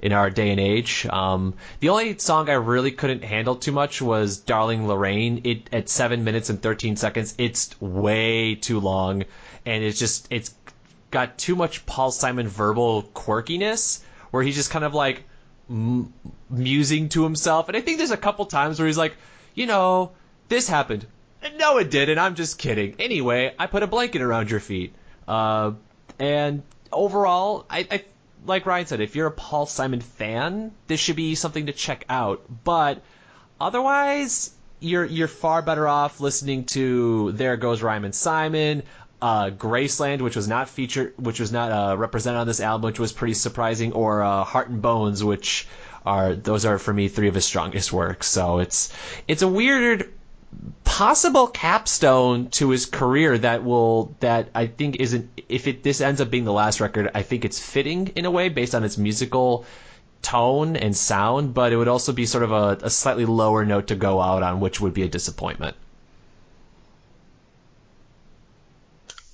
in 0.00 0.12
our 0.12 0.30
day 0.30 0.50
and 0.50 0.60
age. 0.60 1.06
Um, 1.06 1.54
the 1.80 1.88
only 1.88 2.16
song 2.18 2.48
I 2.48 2.54
really 2.54 2.92
couldn't 2.92 3.24
handle 3.24 3.56
too 3.56 3.72
much 3.72 4.00
was 4.00 4.38
"Darling 4.38 4.86
Lorraine." 4.86 5.40
It 5.44 5.68
at 5.72 5.88
seven 5.88 6.24
minutes 6.24 6.48
and 6.48 6.62
thirteen 6.62 6.96
seconds, 6.96 7.34
it's 7.38 7.78
way 7.80 8.54
too 8.54 8.78
long, 8.80 9.24
and 9.66 9.84
it's 9.84 9.98
just 9.98 10.28
it's 10.30 10.54
got 11.10 11.38
too 11.38 11.56
much 11.56 11.84
Paul 11.86 12.12
Simon 12.12 12.46
verbal 12.48 13.02
quirkiness 13.02 14.00
where 14.30 14.42
he's 14.42 14.56
just 14.56 14.70
kind 14.70 14.84
of 14.84 14.94
like 14.94 15.24
m- 15.68 16.12
musing 16.50 17.08
to 17.10 17.24
himself. 17.24 17.68
And 17.68 17.76
I 17.76 17.80
think 17.80 17.98
there's 17.98 18.10
a 18.10 18.16
couple 18.16 18.46
times 18.46 18.78
where 18.78 18.86
he's 18.86 18.98
like, 18.98 19.16
you 19.54 19.66
know, 19.66 20.12
this 20.48 20.68
happened. 20.68 21.06
No, 21.56 21.78
it 21.78 21.90
didn't. 21.90 22.18
I'm 22.18 22.34
just 22.34 22.58
kidding. 22.58 22.96
Anyway, 22.98 23.54
I 23.58 23.66
put 23.66 23.82
a 23.82 23.86
blanket 23.86 24.22
around 24.22 24.50
your 24.50 24.60
feet. 24.60 24.94
Uh, 25.26 25.72
and 26.18 26.62
overall, 26.92 27.64
I, 27.70 27.86
I 27.90 28.04
like 28.46 28.66
Ryan 28.66 28.86
said, 28.86 29.00
if 29.00 29.14
you're 29.14 29.26
a 29.26 29.32
Paul 29.32 29.66
Simon 29.66 30.00
fan, 30.00 30.72
this 30.86 31.00
should 31.00 31.16
be 31.16 31.34
something 31.34 31.66
to 31.66 31.72
check 31.72 32.04
out. 32.08 32.42
But 32.64 33.02
otherwise, 33.60 34.50
you're 34.80 35.04
you're 35.04 35.28
far 35.28 35.62
better 35.62 35.86
off 35.86 36.20
listening 36.20 36.64
to 36.66 37.32
There 37.32 37.56
Goes 37.56 37.82
Rhymin' 37.82 38.12
Simon, 38.12 38.82
uh, 39.20 39.50
Graceland, 39.50 40.20
which 40.20 40.36
was 40.36 40.48
not 40.48 40.68
featured, 40.68 41.14
which 41.16 41.40
was 41.40 41.52
not 41.52 41.72
uh, 41.72 41.96
represented 41.96 42.40
on 42.40 42.46
this 42.46 42.60
album, 42.60 42.86
which 42.86 43.00
was 43.00 43.12
pretty 43.12 43.34
surprising, 43.34 43.92
or 43.92 44.22
uh, 44.22 44.44
Heart 44.44 44.68
and 44.68 44.82
Bones, 44.82 45.22
which 45.24 45.66
are 46.06 46.34
those 46.34 46.64
are 46.64 46.78
for 46.78 46.92
me 46.92 47.08
three 47.08 47.28
of 47.28 47.34
his 47.34 47.44
strongest 47.44 47.92
works. 47.92 48.28
So 48.28 48.58
it's 48.58 48.92
it's 49.26 49.42
a 49.42 49.48
weird 49.48 50.10
possible 50.84 51.46
capstone 51.46 52.48
to 52.48 52.70
his 52.70 52.86
career 52.86 53.36
that 53.38 53.64
will 53.64 54.14
that 54.20 54.48
I 54.54 54.66
think 54.66 54.96
isn't 54.96 55.42
if 55.48 55.66
it 55.66 55.82
this 55.82 56.00
ends 56.00 56.20
up 56.20 56.30
being 56.30 56.44
the 56.44 56.52
last 56.52 56.80
record, 56.80 57.10
I 57.14 57.22
think 57.22 57.44
it's 57.44 57.58
fitting 57.58 58.08
in 58.16 58.24
a 58.24 58.30
way 58.30 58.48
based 58.48 58.74
on 58.74 58.84
its 58.84 58.96
musical 58.98 59.64
tone 60.22 60.76
and 60.76 60.96
sound, 60.96 61.54
but 61.54 61.72
it 61.72 61.76
would 61.76 61.88
also 61.88 62.12
be 62.12 62.26
sort 62.26 62.44
of 62.44 62.52
a, 62.52 62.78
a 62.82 62.90
slightly 62.90 63.24
lower 63.24 63.64
note 63.64 63.88
to 63.88 63.94
go 63.94 64.20
out 64.20 64.42
on, 64.42 64.60
which 64.60 64.80
would 64.80 64.94
be 64.94 65.02
a 65.02 65.08
disappointment. 65.08 65.76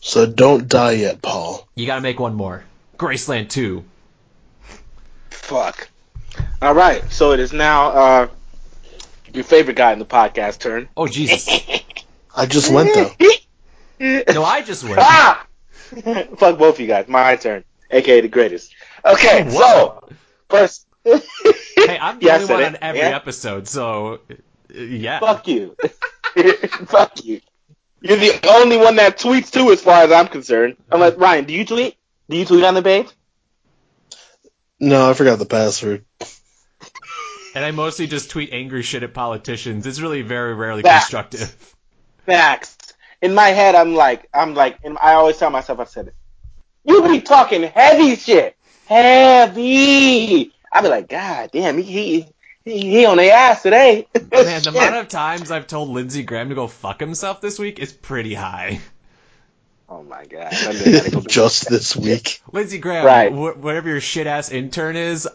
So 0.06 0.26
don't 0.26 0.68
die 0.68 0.92
yet, 0.92 1.22
Paul. 1.22 1.66
You 1.74 1.86
got 1.86 1.94
to 1.96 2.00
make 2.02 2.20
one 2.20 2.34
more. 2.34 2.62
Graceland 2.98 3.48
2. 3.48 3.82
Fuck. 5.30 5.88
All 6.60 6.74
right, 6.74 7.02
so 7.10 7.32
it 7.32 7.40
is 7.40 7.54
now 7.54 7.88
uh, 7.90 8.28
your 9.32 9.44
favorite 9.44 9.76
guy 9.76 9.92
in 9.94 9.98
the 9.98 10.04
podcast 10.04 10.58
turn. 10.58 10.88
Oh 10.96 11.06
Jesus. 11.06 11.48
I 12.36 12.44
just 12.46 12.70
went 12.72 12.92
though. 12.92 13.12
no, 14.32 14.44
I 14.44 14.62
just 14.62 14.84
went. 14.84 14.98
Ah! 15.00 15.46
Fuck 16.36 16.58
both 16.58 16.74
of 16.74 16.80
you 16.80 16.86
guys. 16.86 17.06
My 17.08 17.36
turn, 17.36 17.64
aka 17.90 18.20
the 18.20 18.28
greatest. 18.28 18.74
Okay, 19.04 19.48
so 19.48 20.02
first. 20.50 20.86
hey, 21.04 21.20
I'm 22.00 22.18
the 22.18 22.26
Yeah, 22.26 22.32
I 22.36 22.42
only 22.42 22.46
one 22.54 22.62
it. 22.62 22.66
on 22.66 22.76
every 22.82 23.00
Yeah. 23.00 23.16
episode, 23.16 23.68
so 23.68 24.20
uh, 24.30 24.34
yeah. 24.74 25.20
Fuck 25.20 25.46
you. 25.48 25.76
Fuck 26.86 27.24
you. 27.24 27.40
You're 28.04 28.18
the 28.18 28.46
only 28.48 28.76
one 28.76 28.96
that 28.96 29.18
tweets 29.18 29.50
too, 29.50 29.72
as 29.72 29.80
far 29.80 30.02
as 30.02 30.12
I'm 30.12 30.28
concerned. 30.28 30.76
Unless 30.92 31.14
mm-hmm. 31.14 31.22
Ryan, 31.22 31.44
do 31.46 31.54
you 31.54 31.64
tweet? 31.64 31.96
Do 32.28 32.36
you 32.36 32.44
tweet 32.44 32.62
on 32.62 32.74
the 32.74 32.82
page? 32.82 33.08
No, 34.78 35.08
I 35.08 35.14
forgot 35.14 35.38
the 35.38 35.46
password. 35.46 36.04
And 37.54 37.64
I 37.64 37.70
mostly 37.70 38.06
just 38.06 38.28
tweet 38.28 38.50
angry 38.52 38.82
shit 38.82 39.04
at 39.04 39.14
politicians. 39.14 39.86
It's 39.86 40.00
really 40.00 40.20
very 40.20 40.52
rarely 40.52 40.82
Facts. 40.82 41.06
constructive. 41.06 41.74
Facts. 42.26 42.76
In 43.22 43.32
my 43.32 43.48
head, 43.48 43.74
I'm 43.74 43.94
like, 43.94 44.28
I'm 44.34 44.52
like, 44.52 44.80
and 44.84 44.98
I 45.00 45.14
always 45.14 45.38
tell 45.38 45.48
myself, 45.48 45.80
I 45.80 45.84
said 45.84 46.08
it. 46.08 46.14
You 46.84 47.08
be 47.08 47.22
talking 47.22 47.62
heavy 47.62 48.16
shit, 48.16 48.54
heavy. 48.84 50.52
I 50.70 50.82
be 50.82 50.88
like, 50.88 51.08
God 51.08 51.48
damn, 51.54 51.78
he 51.78 51.82
he 52.20 52.26
he, 52.64 52.78
he 52.90 53.06
on 53.06 53.16
their 53.16 53.32
ass 53.34 53.62
today. 53.62 54.06
Man, 54.14 54.62
the 54.62 54.70
amount 54.70 54.96
of 54.96 55.08
times 55.08 55.50
I've 55.50 55.66
told 55.66 55.90
Lindsey 55.90 56.22
Graham 56.22 56.48
to 56.48 56.54
go 56.54 56.66
fuck 56.66 57.00
himself 57.00 57.40
this 57.40 57.58
week 57.58 57.78
is 57.78 57.92
pretty 57.92 58.34
high. 58.34 58.80
Oh 59.88 60.02
my 60.02 60.24
God. 60.24 60.50
Go- 61.12 61.20
Just 61.20 61.68
this 61.68 61.94
week. 61.94 62.40
Lindsey 62.52 62.78
Graham, 62.78 63.04
Right. 63.04 63.30
wh- 63.32 63.62
whatever 63.62 63.88
your 63.88 64.00
shit 64.00 64.26
ass 64.26 64.50
intern 64.50 64.96
is, 64.96 65.28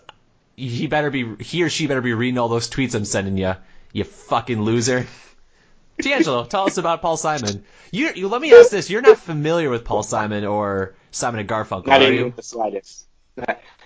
he 0.55 0.87
better 0.87 1.09
be 1.11 1.35
he 1.39 1.63
or 1.63 1.69
she 1.69 1.87
better 1.87 2.01
be 2.01 2.13
reading 2.13 2.37
all 2.37 2.49
those 2.49 2.69
tweets 2.69 2.95
I'm 2.95 3.05
sending 3.05 3.37
you. 3.37 3.55
You 3.93 4.03
fucking 4.03 4.61
loser. 4.61 5.05
TeAngelo, 6.01 6.49
tell 6.49 6.65
us 6.65 6.77
about 6.77 7.01
Paul 7.01 7.17
Simon. 7.17 7.63
You, 7.91 8.09
you 8.15 8.27
let 8.27 8.41
me 8.41 8.53
ask 8.53 8.69
this: 8.69 8.89
You're 8.89 9.01
not 9.01 9.17
familiar 9.19 9.69
with 9.69 9.83
Paul 9.85 10.03
Simon 10.03 10.45
or 10.45 10.95
Simon 11.11 11.39
and 11.41 11.49
Garfunkel, 11.49 11.87
Not 11.87 12.01
are 12.01 12.11
even 12.11 12.25
you? 12.27 12.33
the 12.35 12.43
slightest. 12.43 13.05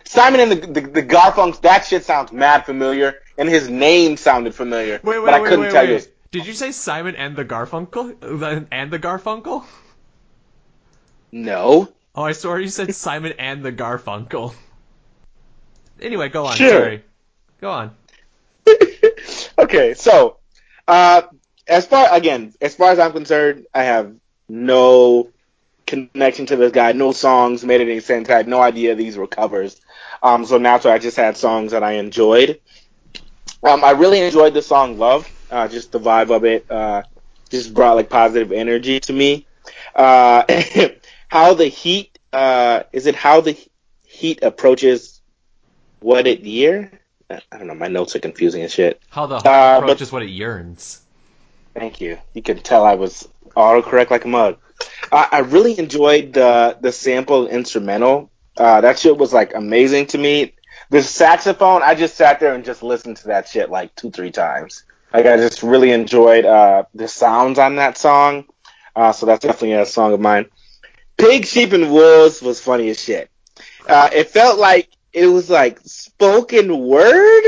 Simon 0.05 0.39
and 0.39 0.51
the, 0.51 0.55
the 0.55 0.81
the 0.81 1.03
Garfunks, 1.03 1.62
that 1.62 1.85
shit 1.85 2.03
sounds 2.05 2.31
mad 2.31 2.65
familiar, 2.65 3.15
and 3.38 3.50
his 3.50 3.70
name 3.70 4.18
sounded 4.18 4.56
familiar, 4.56 5.00
Wait, 5.04 5.20
wait, 5.20 5.25
but 5.25 5.34
I 5.34 5.42
wait, 5.42 5.50
couldn't 5.50 5.72
tell 5.72 5.88
you. 5.88 6.00
Did 6.32 6.48
you 6.48 6.54
say 6.54 6.72
Simon 6.72 7.16
and 7.16 7.36
the 7.36 7.46
Garfunkel? 7.46 8.68
And 8.72 8.92
the 8.92 9.00
Garfunkel? 9.00 9.63
No. 11.32 11.90
Oh, 12.16 12.24
I 12.24 12.32
swear 12.32 12.60
you 12.60 12.70
said 12.70 12.94
Simon 12.96 13.34
and 13.38 13.63
the 13.63 13.72
Garfunkel. 13.72 14.54
Anyway, 16.02 16.30
go 16.30 16.46
on. 16.46 16.56
Sure. 16.56 16.70
Sorry. 16.70 17.04
Go 17.62 17.70
on. 17.70 17.96
okay, 19.58 19.94
so 19.94 20.38
uh, 20.88 21.24
as 21.68 21.86
far 21.86 22.13
again, 22.13 22.54
as 22.62 22.75
far 22.75 22.92
as 22.92 23.00
I'm 23.00 23.13
concerned, 23.13 23.66
I 23.74 23.84
have 23.84 24.13
no 24.50 25.30
connection 25.86 26.46
to 26.48 26.56
this 26.56 26.72
guy, 26.72 26.92
no 26.94 27.12
songs 27.12 27.63
made 27.63 27.82
any 27.82 28.00
sense. 28.00 28.30
I 28.30 28.38
had 28.38 28.48
no 28.48 28.62
idea 28.62 28.96
these 28.96 29.18
were 29.18 29.28
covers. 29.28 29.80
Um, 30.22 30.46
so 30.46 30.58
naturally, 30.58 30.96
I 30.96 31.00
just 31.00 31.18
had 31.18 31.38
songs 31.38 31.72
that 31.72 31.84
I 31.84 31.94
enjoyed. 31.94 32.60
Um, 33.63 33.84
I 33.84 33.91
really 33.91 34.20
enjoyed 34.20 34.53
the 34.53 34.62
song 34.62 34.98
"Love." 34.98 35.29
Uh, 35.50 35.67
just 35.67 35.91
the 35.91 36.00
vibe 36.00 36.36
of 36.36 36.43
it, 36.46 36.65
uh, 36.72 37.03
just 37.50 37.74
brought 37.74 37.96
like 37.96 38.10
positive 38.10 38.51
energy 38.51 39.00
to 39.01 39.13
me. 39.13 39.46
Uh, 39.96 40.43
how 41.27 41.53
the 41.53 41.67
heat 41.67 42.17
uh, 42.34 42.84
is 42.91 43.05
it? 43.05 43.15
How 43.15 43.41
the 43.41 43.55
heat 44.05 44.39
approaches 44.43 45.22
what 46.00 46.27
it 46.27 46.41
year? 46.41 46.91
I 47.29 47.39
don't 47.58 47.67
know. 47.67 47.75
My 47.75 47.88
notes 47.88 48.15
are 48.15 48.20
confusing 48.20 48.62
as 48.63 48.74
shit. 48.74 49.01
How 49.10 49.25
the 49.27 49.36
Uh, 49.36 49.41
heart 49.41 49.82
but- 49.82 49.84
approaches 49.84 50.12
what 50.12 50.24
it 50.24 50.29
yearns. 50.29 51.00
Thank 51.74 52.00
you. 52.01 52.20
You 52.36 52.43
could 52.43 52.63
tell 52.63 52.86
I 52.86 52.93
was 52.93 53.27
autocorrect 53.55 54.12
like 54.12 54.25
a 54.25 54.27
mug. 54.27 54.58
I, 55.12 55.27
I 55.32 55.39
really 55.39 55.77
enjoyed 55.79 56.34
the 56.34 56.77
the 56.82 56.91
sample 56.91 57.48
instrumental. 57.48 58.29
Uh, 58.58 58.82
that 58.82 59.00
shit 59.00 59.17
was 59.17 59.34
like 59.34 59.55
amazing 59.55 60.08
to 60.08 60.17
me. 60.20 60.53
The 60.90 61.02
saxophone, 61.02 61.82
I 61.82 61.96
just 61.96 62.16
sat 62.16 62.40
there 62.40 62.54
and 62.54 62.63
just 62.63 62.84
listened 62.84 63.18
to 63.18 63.28
that 63.28 63.48
shit 63.48 63.70
like 63.70 63.96
two, 63.96 64.12
three 64.12 64.32
times. 64.32 64.84
Like 65.13 65.25
I 65.25 65.38
just 65.38 65.63
really 65.63 65.92
enjoyed 65.92 66.46
uh, 66.46 66.84
the 66.94 67.08
sounds 67.08 67.60
on 67.60 67.75
that 67.75 67.98
song. 67.98 68.46
Uh, 68.96 69.12
so 69.12 69.25
that's 69.25 69.44
definitely 69.44 69.74
a 69.74 69.86
song 69.86 70.13
of 70.13 70.20
mine. 70.20 70.46
Pig, 71.18 71.46
Sheep, 71.46 71.74
and 71.74 71.92
Wolves 71.92 72.42
was 72.42 72.60
funny 72.60 72.90
as 72.90 73.02
shit. 73.02 73.30
Uh, 73.88 74.10
it 74.13 74.30
felt 74.30 74.60
like 74.60 74.90
it 75.12 75.28
was 75.28 75.50
like 75.50 75.80
spoken 75.84 76.80
word. 76.80 77.44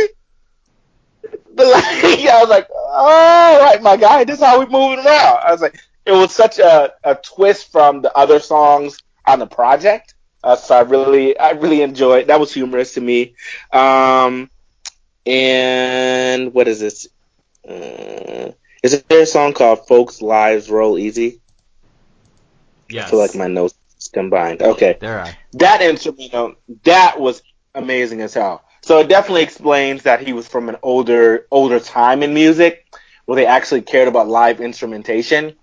But 1.53 1.67
like, 1.67 1.85
I 1.85 2.39
was 2.41 2.49
like, 2.49 2.67
all 2.69 3.59
right, 3.59 3.81
my 3.81 3.97
guy, 3.97 4.23
this 4.23 4.39
is 4.39 4.45
how 4.45 4.59
we 4.59 4.65
moving 4.65 5.05
around. 5.05 5.39
I 5.43 5.51
was 5.51 5.61
like, 5.61 5.79
it 6.05 6.11
was 6.11 6.33
such 6.33 6.59
a, 6.59 6.93
a 7.03 7.15
twist 7.15 7.71
from 7.71 8.01
the 8.01 8.15
other 8.15 8.39
songs 8.39 8.99
on 9.25 9.39
the 9.39 9.47
project. 9.47 10.14
Uh, 10.45 10.55
so 10.57 10.77
I 10.77 10.81
really, 10.81 11.37
I 11.39 11.51
really 11.51 11.81
enjoyed. 11.83 12.27
That 12.27 12.39
was 12.39 12.53
humorous 12.53 12.95
to 12.95 13.01
me. 13.01 13.35
Um, 13.73 14.51
and 15.25 16.53
what 16.53 16.67
is 16.69 16.79
this? 16.79 17.07
Uh, 17.67 18.51
is 18.83 19.03
there 19.03 19.23
a 19.23 19.25
song 19.25 19.53
called 19.53 19.87
"Folks 19.87 20.21
Lives 20.21 20.69
Roll 20.69 20.99
Easy"? 20.99 21.41
Yes. 22.89 23.07
I 23.07 23.11
feel 23.11 23.19
like 23.19 23.35
my 23.35 23.47
notes 23.47 23.75
combined. 24.13 24.61
Okay, 24.61 25.01
there 25.01 25.19
are. 25.19 25.37
that 25.53 25.81
instrumental 25.81 26.55
that 26.83 27.19
was 27.19 27.41
amazing 27.73 28.21
as 28.21 28.33
hell. 28.33 28.63
So 28.83 28.99
it 28.99 29.09
definitely 29.09 29.43
explains 29.43 30.03
that 30.03 30.21
he 30.21 30.33
was 30.33 30.47
from 30.47 30.69
an 30.69 30.77
older 30.83 31.47
older 31.51 31.79
time 31.79 32.23
in 32.23 32.33
music 32.33 32.85
where 33.25 33.35
they 33.35 33.47
actually 33.47 33.81
cared 33.81 34.07
about 34.07 34.27
live 34.27 34.61
instrumentation. 34.61 35.55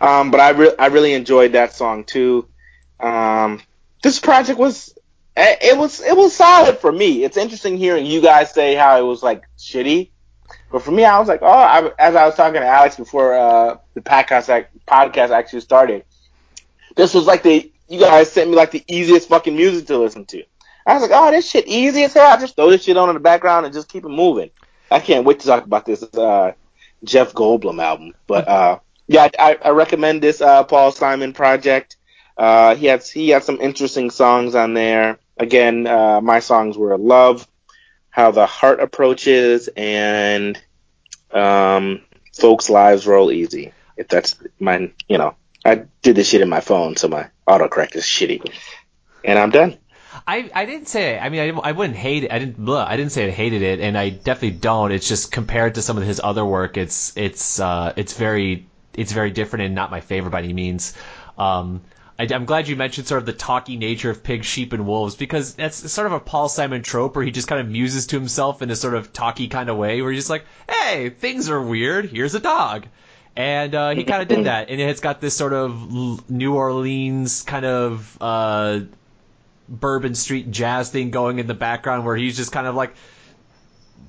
Um, 0.00 0.30
but 0.30 0.40
I 0.40 0.50
re- 0.50 0.76
I 0.78 0.86
really 0.86 1.14
enjoyed 1.14 1.52
that 1.52 1.74
song 1.74 2.04
too. 2.04 2.48
Um, 3.00 3.62
this 4.02 4.18
project 4.20 4.58
was 4.58 4.94
eh, 5.36 5.56
it 5.60 5.78
was 5.78 6.00
it 6.00 6.16
was 6.16 6.34
solid 6.34 6.78
for 6.78 6.92
me. 6.92 7.24
It's 7.24 7.36
interesting 7.36 7.76
hearing 7.76 8.06
you 8.06 8.20
guys 8.20 8.52
say 8.52 8.74
how 8.74 8.98
it 8.98 9.02
was 9.02 9.22
like 9.22 9.44
shitty, 9.58 10.10
but 10.70 10.82
for 10.82 10.90
me, 10.90 11.04
I 11.04 11.18
was 11.18 11.28
like, 11.28 11.40
oh, 11.42 11.46
I, 11.46 11.90
as 11.98 12.14
I 12.14 12.26
was 12.26 12.34
talking 12.34 12.60
to 12.60 12.66
Alex 12.66 12.96
before 12.96 13.34
uh, 13.34 13.76
the 13.94 14.00
podcast 14.00 14.66
podcast 14.86 15.30
actually 15.30 15.60
started, 15.60 16.04
this 16.96 17.14
was 17.14 17.26
like 17.26 17.42
the 17.42 17.70
you 17.88 18.00
guys 18.00 18.30
sent 18.30 18.50
me 18.50 18.56
like 18.56 18.70
the 18.70 18.84
easiest 18.86 19.28
fucking 19.28 19.56
music 19.56 19.86
to 19.86 19.98
listen 19.98 20.24
to. 20.26 20.42
I 20.86 20.94
was 20.94 21.02
like, 21.02 21.10
oh, 21.12 21.30
this 21.30 21.48
shit 21.48 21.66
easy 21.66 22.04
as 22.04 22.14
hell. 22.14 22.30
I 22.30 22.40
just 22.40 22.56
throw 22.56 22.70
this 22.70 22.84
shit 22.84 22.96
on 22.96 23.10
in 23.10 23.14
the 23.14 23.20
background 23.20 23.66
and 23.66 23.74
just 23.74 23.88
keep 23.88 24.04
it 24.04 24.08
moving. 24.08 24.50
I 24.90 25.00
can't 25.00 25.26
wait 25.26 25.40
to 25.40 25.46
talk 25.46 25.64
about 25.64 25.84
this 25.84 26.02
uh, 26.02 26.52
Jeff 27.04 27.34
Goldblum 27.34 27.82
album. 27.82 28.14
But 28.26 28.48
uh, 28.48 28.78
yeah, 29.06 29.28
I, 29.38 29.58
I 29.62 29.70
recommend 29.70 30.22
this 30.22 30.40
uh, 30.40 30.64
Paul 30.64 30.92
Simon 30.92 31.34
project. 31.34 31.97
Uh, 32.38 32.76
he 32.76 32.86
had 32.86 33.02
he 33.02 33.30
had 33.30 33.42
some 33.42 33.60
interesting 33.60 34.10
songs 34.10 34.54
on 34.54 34.72
there. 34.74 35.18
Again, 35.36 35.86
uh, 35.86 36.20
my 36.20 36.38
songs 36.38 36.78
were 36.78 36.96
"Love," 36.96 37.48
"How 38.10 38.30
the 38.30 38.46
Heart 38.46 38.80
Approaches," 38.80 39.68
and 39.76 40.60
um, 41.32 42.02
"Folks' 42.34 42.70
Lives 42.70 43.06
Roll 43.06 43.32
Easy." 43.32 43.72
If 43.96 44.06
that's 44.06 44.36
my, 44.60 44.92
you 45.08 45.18
know, 45.18 45.34
I 45.64 45.82
did 46.02 46.14
this 46.14 46.28
shit 46.28 46.40
in 46.40 46.48
my 46.48 46.60
phone, 46.60 46.96
so 46.96 47.08
my 47.08 47.28
autocorrect 47.48 47.96
is 47.96 48.04
shitty. 48.04 48.48
And 49.24 49.36
I'm 49.36 49.50
done. 49.50 49.76
I, 50.26 50.50
I 50.54 50.66
didn't 50.66 50.88
say 50.88 51.18
I 51.18 51.30
mean 51.30 51.40
I, 51.40 51.70
I 51.70 51.72
wouldn't 51.72 51.96
hate 51.96 52.24
it 52.24 52.32
I 52.32 52.38
didn't 52.38 52.62
blah, 52.62 52.84
I 52.86 52.96
didn't 52.96 53.12
say 53.12 53.28
I 53.28 53.30
hated 53.30 53.62
it 53.62 53.80
and 53.80 53.96
I 53.96 54.10
definitely 54.10 54.58
don't 54.58 54.92
it's 54.92 55.08
just 55.08 55.32
compared 55.32 55.76
to 55.76 55.82
some 55.82 55.96
of 55.96 56.02
his 56.02 56.20
other 56.22 56.44
work 56.44 56.76
it's 56.76 57.16
it's 57.16 57.58
uh, 57.60 57.94
it's 57.96 58.12
very 58.12 58.66
it's 58.94 59.12
very 59.12 59.30
different 59.30 59.66
and 59.66 59.74
not 59.74 59.90
my 59.90 60.00
favorite 60.00 60.30
by 60.30 60.40
any 60.40 60.52
means 60.52 60.92
um, 61.38 61.82
I, 62.18 62.24
am 62.24 62.46
glad 62.46 62.66
you 62.66 62.74
mentioned 62.74 63.06
sort 63.06 63.20
of 63.20 63.26
the 63.26 63.32
talky 63.32 63.76
nature 63.76 64.10
of 64.10 64.24
pigs, 64.24 64.46
sheep, 64.46 64.72
and 64.72 64.86
wolves 64.86 65.14
because 65.14 65.54
that's 65.54 65.90
sort 65.92 66.08
of 66.08 66.12
a 66.12 66.20
Paul 66.20 66.48
Simon 66.48 66.82
trope 66.82 67.14
where 67.14 67.24
he 67.24 67.30
just 67.30 67.46
kind 67.46 67.60
of 67.60 67.68
muses 67.68 68.06
to 68.08 68.16
himself 68.18 68.60
in 68.60 68.70
a 68.70 68.76
sort 68.76 68.94
of 68.94 69.12
talky 69.12 69.46
kind 69.46 69.68
of 69.68 69.76
way 69.76 70.02
where 70.02 70.10
he's 70.10 70.22
just 70.22 70.30
like, 70.30 70.44
hey, 70.68 71.10
things 71.10 71.48
are 71.48 71.62
weird. 71.62 72.06
Here's 72.06 72.34
a 72.34 72.40
dog. 72.40 72.86
And 73.36 73.72
uh, 73.72 73.90
he 73.90 74.02
kind 74.02 74.20
of 74.20 74.26
did 74.26 74.46
that. 74.46 74.68
And 74.68 74.80
it's 74.80 75.00
got 75.00 75.20
this 75.20 75.36
sort 75.36 75.52
of 75.52 76.28
New 76.28 76.54
Orleans 76.54 77.42
kind 77.42 77.64
of 77.64 78.18
uh, 78.20 78.80
Bourbon 79.68 80.16
Street 80.16 80.50
jazz 80.50 80.90
thing 80.90 81.10
going 81.10 81.38
in 81.38 81.46
the 81.46 81.54
background 81.54 82.04
where 82.04 82.16
he's 82.16 82.36
just 82.36 82.50
kind 82.50 82.66
of 82.66 82.74
like 82.74 82.94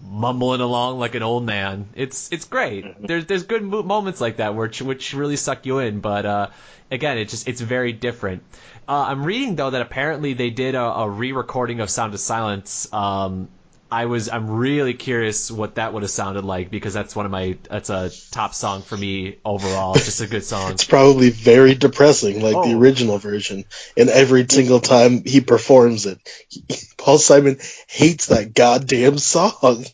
mumbling 0.02 0.62
along 0.62 1.00
like 1.00 1.16
an 1.16 1.24
old 1.24 1.46
man. 1.46 1.90
It's 1.96 2.32
it's 2.32 2.46
great. 2.46 2.86
Mm-hmm. 2.86 3.06
There's 3.06 3.26
there's 3.26 3.44
good 3.44 3.64
moments 3.64 4.22
like 4.22 4.38
that 4.38 4.56
which 4.56 4.82
which 4.82 5.14
really 5.14 5.36
suck 5.36 5.66
you 5.66 5.80
in, 5.80 6.00
but 6.00 6.26
uh, 6.26 6.48
again, 6.92 7.18
it 7.18 7.30
just 7.30 7.48
it's 7.48 7.62
very 7.62 7.94
different. 7.94 8.44
Uh, 8.88 9.06
I'm 9.08 9.24
reading 9.24 9.56
though 9.56 9.70
that 9.70 9.82
apparently 9.82 10.34
they 10.34 10.50
did 10.50 10.76
a, 10.76 10.82
a 10.84 11.10
re-recording 11.10 11.80
of 11.80 11.90
Sound 11.90 12.14
of 12.14 12.20
Silence. 12.20 12.92
Um, 12.94 13.50
I 13.92 14.06
was 14.06 14.30
I'm 14.30 14.50
really 14.50 14.94
curious 14.94 15.50
what 15.50 15.76
that 15.76 15.94
would 15.94 16.04
have 16.04 16.12
sounded 16.12 16.46
like 16.46 16.70
because 16.70 16.94
that's 16.94 17.16
one 17.16 17.26
of 17.26 17.32
my 17.32 17.58
that's 17.70 17.90
a 17.90 18.12
top 18.32 18.54
song 18.54 18.84
for 18.84 18.96
me 18.96 19.38
overall. 19.44 19.96
Just 19.96 20.22
a 20.22 20.28
good 20.28 20.44
song. 20.44 20.72
it's 20.72 20.84
probably 20.84 21.32
very 21.32 21.74
depressing, 21.74 22.42
like 22.42 22.56
oh. 22.56 22.68
the 22.68 22.78
original 22.78 23.18
version. 23.18 23.66
And 23.98 24.10
every 24.10 24.46
single 24.48 24.80
time 24.80 25.24
he 25.26 25.42
performs 25.42 26.06
it, 26.06 26.20
he, 26.50 26.64
Paul 26.98 27.18
Simon 27.18 27.58
hates 27.88 28.28
that 28.28 28.54
goddamn 28.54 29.18
song. 29.18 29.86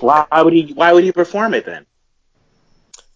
why 0.00 0.26
would 0.42 0.52
he? 0.52 0.72
Why 0.74 0.92
would 0.92 1.04
he 1.04 1.12
perform 1.12 1.54
it 1.54 1.64
then? 1.64 1.86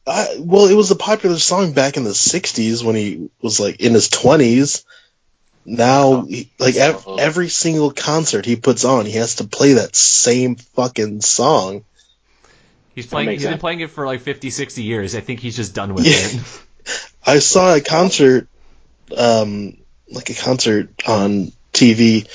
Uh, 0.06 0.26
well, 0.38 0.66
it 0.66 0.74
was 0.74 0.90
a 0.92 0.96
popular 0.96 1.38
song 1.38 1.72
back 1.72 1.98
in 1.98 2.04
the 2.04 2.10
'60s 2.10 2.82
when 2.82 2.96
he 2.96 3.28
was 3.42 3.60
like 3.60 3.80
in 3.80 3.92
his 3.92 4.08
20s. 4.08 4.84
Now, 5.66 6.22
he, 6.22 6.48
like 6.60 6.76
ev- 6.76 7.04
every 7.18 7.48
single 7.48 7.90
concert 7.90 8.46
he 8.46 8.54
puts 8.54 8.84
on, 8.84 9.04
he 9.04 9.12
has 9.12 9.36
to 9.36 9.44
play 9.44 9.74
that 9.74 9.96
same 9.96 10.54
fucking 10.54 11.22
song. 11.22 11.84
He's 12.94 13.08
playing. 13.08 13.30
He's 13.30 13.42
sense. 13.42 13.54
been 13.54 13.60
playing 13.60 13.80
it 13.80 13.90
for 13.90 14.06
like 14.06 14.20
50, 14.20 14.50
60 14.50 14.84
years. 14.84 15.16
I 15.16 15.20
think 15.20 15.40
he's 15.40 15.56
just 15.56 15.74
done 15.74 15.92
with 15.94 16.06
yeah. 16.06 16.12
it. 16.14 16.62
I 17.26 17.40
saw 17.40 17.74
a 17.74 17.80
concert, 17.80 18.46
um, 19.16 19.76
like 20.08 20.30
a 20.30 20.34
concert 20.34 20.88
on 21.06 21.50
TV 21.72 22.28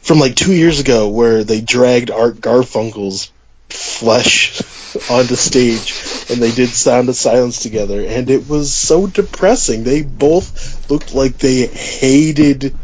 from 0.00 0.18
like 0.18 0.34
two 0.34 0.52
years 0.54 0.80
ago 0.80 1.10
where 1.10 1.44
they 1.44 1.60
dragged 1.60 2.10
Art 2.10 2.36
Garfunkel's 2.36 3.30
flesh 3.72 4.60
onto 5.10 5.34
stage 5.34 6.12
and 6.30 6.42
they 6.42 6.50
did 6.50 6.68
Sound 6.68 7.08
of 7.08 7.16
Silence 7.16 7.62
together, 7.62 8.00
and 8.00 8.30
it 8.30 8.48
was 8.48 8.72
so 8.72 9.06
depressing. 9.06 9.84
They 9.84 10.02
both 10.02 10.90
looked 10.90 11.14
like 11.14 11.38
they 11.38 11.66
hated 11.66 12.76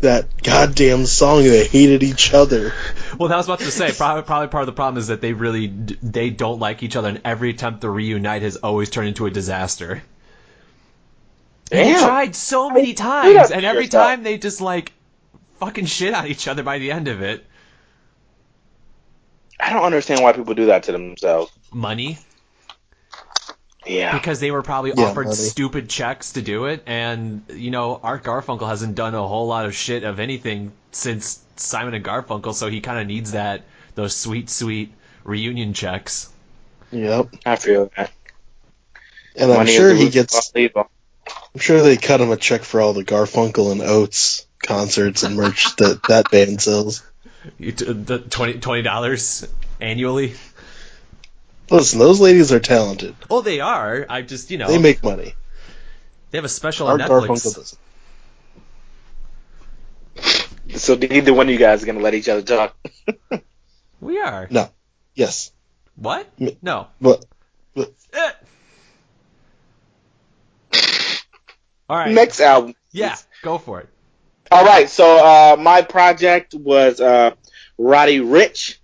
that 0.00 0.42
goddamn 0.42 1.06
song. 1.06 1.42
They 1.42 1.64
hated 1.64 2.02
each 2.02 2.34
other. 2.34 2.72
Well, 3.18 3.32
I 3.32 3.36
was 3.36 3.46
about 3.46 3.60
to 3.60 3.70
say 3.70 3.92
probably, 3.92 4.22
probably 4.24 4.48
part 4.48 4.62
of 4.62 4.66
the 4.66 4.72
problem 4.72 4.98
is 4.98 5.08
that 5.08 5.20
they 5.20 5.32
really 5.32 5.68
they 6.02 6.30
don't 6.30 6.58
like 6.58 6.82
each 6.82 6.96
other, 6.96 7.08
and 7.08 7.20
every 7.24 7.50
attempt 7.50 7.80
to 7.82 7.90
reunite 7.90 8.42
has 8.42 8.56
always 8.56 8.90
turned 8.90 9.08
into 9.08 9.26
a 9.26 9.30
disaster. 9.30 10.02
Damn. 11.70 11.94
They 11.94 11.98
tried 11.98 12.36
so 12.36 12.70
many 12.70 12.94
times, 12.94 13.50
and 13.50 13.64
every 13.64 13.88
time 13.88 14.22
they 14.22 14.38
just 14.38 14.60
like 14.60 14.92
fucking 15.58 15.86
shit 15.86 16.12
on 16.12 16.26
each 16.26 16.48
other 16.48 16.62
by 16.62 16.78
the 16.78 16.92
end 16.92 17.08
of 17.08 17.22
it. 17.22 17.44
I 19.64 19.72
don't 19.72 19.84
understand 19.84 20.22
why 20.22 20.32
people 20.32 20.54
do 20.54 20.66
that 20.66 20.84
to 20.84 20.92
themselves. 20.92 21.50
Money. 21.72 22.18
Yeah. 23.86 24.12
Because 24.12 24.38
they 24.38 24.50
were 24.50 24.62
probably 24.62 24.92
yeah, 24.94 25.04
offered 25.04 25.26
money. 25.26 25.36
stupid 25.36 25.88
checks 25.88 26.32
to 26.32 26.42
do 26.42 26.66
it, 26.66 26.82
and 26.86 27.42
you 27.48 27.70
know 27.70 27.98
Art 28.02 28.24
Garfunkel 28.24 28.68
hasn't 28.68 28.94
done 28.94 29.14
a 29.14 29.26
whole 29.26 29.46
lot 29.46 29.64
of 29.64 29.74
shit 29.74 30.04
of 30.04 30.20
anything 30.20 30.72
since 30.92 31.42
Simon 31.56 31.94
and 31.94 32.04
Garfunkel, 32.04 32.52
so 32.52 32.68
he 32.68 32.80
kind 32.82 33.00
of 33.00 33.06
needs 33.06 33.32
that 33.32 33.62
those 33.94 34.14
sweet, 34.14 34.50
sweet 34.50 34.92
reunion 35.22 35.72
checks. 35.72 36.30
Yep, 36.92 37.34
I 37.46 37.56
feel 37.56 37.90
that. 37.96 38.10
And 39.36 39.50
I'm 39.50 39.66
sure 39.66 39.94
he 39.94 40.10
gets. 40.10 40.52
I'm 40.54 41.60
sure 41.60 41.82
they 41.82 41.96
cut 41.96 42.20
him 42.20 42.30
a 42.30 42.36
check 42.36 42.62
for 42.64 42.80
all 42.82 42.92
the 42.92 43.04
Garfunkel 43.04 43.72
and 43.72 43.80
Oates 43.80 44.46
concerts 44.62 45.22
and 45.22 45.36
merch 45.36 45.74
that 45.76 46.02
that 46.08 46.30
band 46.30 46.60
sells. 46.60 47.02
You 47.58 47.72
t- 47.72 47.92
the 47.92 48.18
twenty 48.18 48.82
dollars 48.82 49.46
annually. 49.80 50.34
Listen, 51.70 51.98
those 51.98 52.20
ladies 52.20 52.52
are 52.52 52.60
talented. 52.60 53.14
Oh, 53.30 53.40
they 53.40 53.60
are. 53.60 54.06
I 54.08 54.22
just 54.22 54.50
you 54.50 54.58
know 54.58 54.68
they 54.68 54.78
make 54.78 55.02
money. 55.02 55.34
They 56.30 56.38
have 56.38 56.44
a 56.44 56.48
special 56.48 56.88
Art 56.88 57.00
on 57.00 57.08
Netflix. 57.08 57.76
So 60.76 60.94
neither 60.96 61.32
one 61.32 61.46
of 61.46 61.52
you 61.52 61.58
guys 61.58 61.82
are 61.82 61.86
gonna 61.86 62.00
let 62.00 62.14
each 62.14 62.28
other 62.28 62.42
talk. 62.42 62.76
we 64.00 64.18
are. 64.20 64.48
No. 64.50 64.70
Yes. 65.14 65.52
What? 65.96 66.28
No. 66.62 66.88
What? 66.98 67.24
what? 67.74 67.92
Eh. 68.12 68.32
All 71.88 71.96
right. 71.96 72.12
Next 72.12 72.40
album. 72.40 72.74
Yeah, 72.90 73.16
go 73.42 73.58
for 73.58 73.80
it. 73.80 73.88
All 74.54 74.64
right, 74.64 74.88
so 74.88 75.16
uh, 75.16 75.56
my 75.56 75.82
project 75.82 76.54
was 76.54 77.00
uh, 77.00 77.32
Roddy 77.76 78.20
Ricch, 78.20 78.76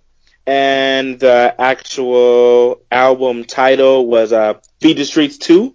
and 0.45 1.17
the 1.17 1.55
actual 1.57 2.81
album 2.91 3.45
title 3.45 4.05
was 4.05 4.33
uh, 4.33 4.55
Feed 4.81 4.97
the 4.97 5.05
Streets 5.05 5.37
2. 5.37 5.73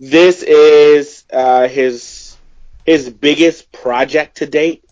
This 0.00 0.42
is 0.42 1.22
uh, 1.32 1.68
his 1.68 2.36
his 2.84 3.08
biggest 3.08 3.70
project 3.70 4.38
to 4.38 4.46
date. 4.46 4.84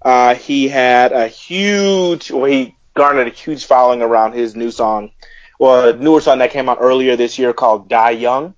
Uh, 0.00 0.34
he 0.34 0.68
had 0.68 1.12
a 1.12 1.28
huge, 1.28 2.30
well, 2.30 2.46
he 2.46 2.74
garnered 2.94 3.26
a 3.26 3.30
huge 3.30 3.66
following 3.66 4.00
around 4.00 4.32
his 4.32 4.56
new 4.56 4.70
song, 4.70 5.10
well, 5.58 5.90
a 5.90 5.92
newer 5.94 6.22
song 6.22 6.38
that 6.38 6.50
came 6.50 6.70
out 6.70 6.78
earlier 6.80 7.14
this 7.14 7.38
year 7.38 7.52
called 7.52 7.90
"Die 7.90 8.10
Young." 8.12 8.54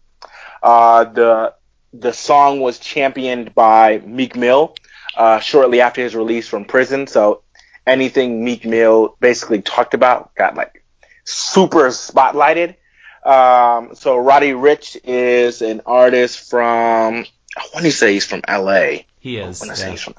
Uh, 0.62 1.02
the 1.02 1.54
the 1.92 2.12
song 2.12 2.60
was 2.60 2.78
championed 2.78 3.52
by 3.52 3.98
Meek 4.06 4.36
Mill 4.36 4.76
uh, 5.18 5.40
shortly 5.40 5.80
after 5.80 6.02
his 6.02 6.14
release 6.14 6.48
from 6.48 6.64
prison. 6.64 7.06
So 7.06 7.42
anything 7.86 8.44
Meek 8.44 8.64
Mill 8.64 9.16
basically 9.20 9.60
talked 9.60 9.92
about 9.92 10.34
got 10.34 10.54
like 10.54 10.84
super 11.24 11.88
spotlighted. 11.88 12.76
Um, 13.24 13.94
so 13.94 14.16
Roddy 14.16 14.52
Ricch 14.52 14.96
is 15.04 15.60
an 15.60 15.82
artist 15.84 16.48
from 16.48 17.26
I 17.56 17.66
want 17.74 17.84
to 17.84 17.92
say 17.92 18.14
he's 18.14 18.24
from 18.24 18.42
L.A. 18.46 19.06
He 19.18 19.36
is. 19.36 19.60
When 19.60 19.70
I 19.70 19.72
yeah. 19.72 19.76
say 19.76 19.90
he's 19.90 20.02
from, 20.02 20.14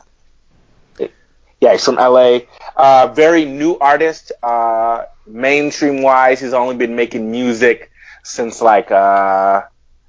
yeah, 1.61 1.71
he's 1.71 1.85
from 1.85 1.95
LA. 1.95 2.39
Uh, 2.75 3.07
very 3.13 3.45
new 3.45 3.77
artist. 3.79 4.31
Uh, 4.43 5.05
mainstream 5.25 6.01
wise, 6.01 6.41
he's 6.41 6.53
only 6.53 6.75
been 6.75 6.95
making 6.95 7.31
music 7.31 7.91
since 8.23 8.61
like 8.61 8.91
uh, 8.91 9.63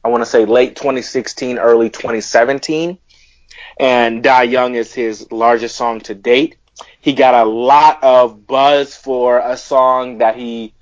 I 0.05 0.09
want 0.09 0.23
to 0.23 0.27
say 0.27 0.45
late 0.45 0.77
2016, 0.77 1.59
early 1.59 1.91
2017. 1.91 2.99
And 3.81 4.23
Die 4.23 4.43
Young 4.43 4.75
is 4.75 4.93
his 4.93 5.33
largest 5.33 5.75
song 5.75 6.01
to 6.03 6.15
date. 6.15 6.59
He 7.01 7.15
got 7.15 7.33
a 7.33 7.49
lot 7.49 8.05
of 8.05 8.47
buzz 8.47 8.95
for 8.95 9.39
a 9.39 9.57
song 9.57 10.19
that 10.19 10.37
he 10.37 10.75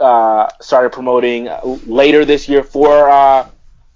uh, 0.00 0.48
started 0.60 0.90
promoting 0.90 1.48
later 1.86 2.24
this 2.24 2.48
year 2.48 2.64
for 2.64 3.08
uh, 3.08 3.48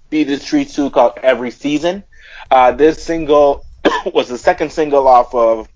Be 0.09 0.23
the 0.23 0.37
Streets 0.37 0.73
2 0.75 0.91
called 0.91 1.19
Every 1.21 1.51
Season. 1.51 2.05
Uh, 2.49 2.71
this 2.71 3.03
single 3.03 3.65
was 4.13 4.29
the 4.29 4.37
second 4.37 4.71
single 4.71 5.09
off 5.09 5.35
of 5.35 5.67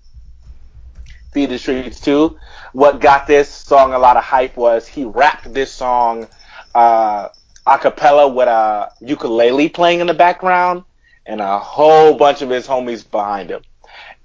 Feed 1.34 1.50
the 1.50 1.58
Streets 1.58 2.00
2. 2.00 2.38
What 2.72 3.02
got 3.02 3.26
this 3.26 3.50
song 3.50 3.92
a 3.92 3.98
lot 3.98 4.16
of 4.16 4.24
hype 4.24 4.56
was 4.56 4.88
he 4.88 5.04
rapped 5.04 5.52
this 5.52 5.70
song 5.70 6.26
uh, 6.74 7.28
a 7.66 7.78
cappella 7.78 8.28
with 8.28 8.48
a 8.48 8.90
ukulele 9.02 9.68
playing 9.68 10.00
in 10.00 10.06
the 10.06 10.14
background 10.14 10.84
and 11.26 11.40
a 11.40 11.58
whole 11.58 12.14
bunch 12.14 12.42
of 12.42 12.50
his 12.50 12.66
homies 12.66 13.08
behind 13.08 13.50
him. 13.50 13.62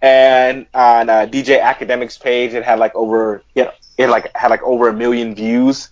And 0.02 0.68
on 0.74 1.10
uh, 1.10 1.26
DJ 1.26 1.62
Academic's 1.62 2.18
page, 2.18 2.54
it 2.54 2.64
had 2.64 2.80
like 2.80 2.96
over 2.96 3.44
know, 3.56 3.72
it 3.98 4.08
like 4.08 4.36
had 4.36 4.50
like 4.50 4.64
over 4.64 4.90
a 4.90 4.94
million 4.94 5.36
views. 5.36 5.90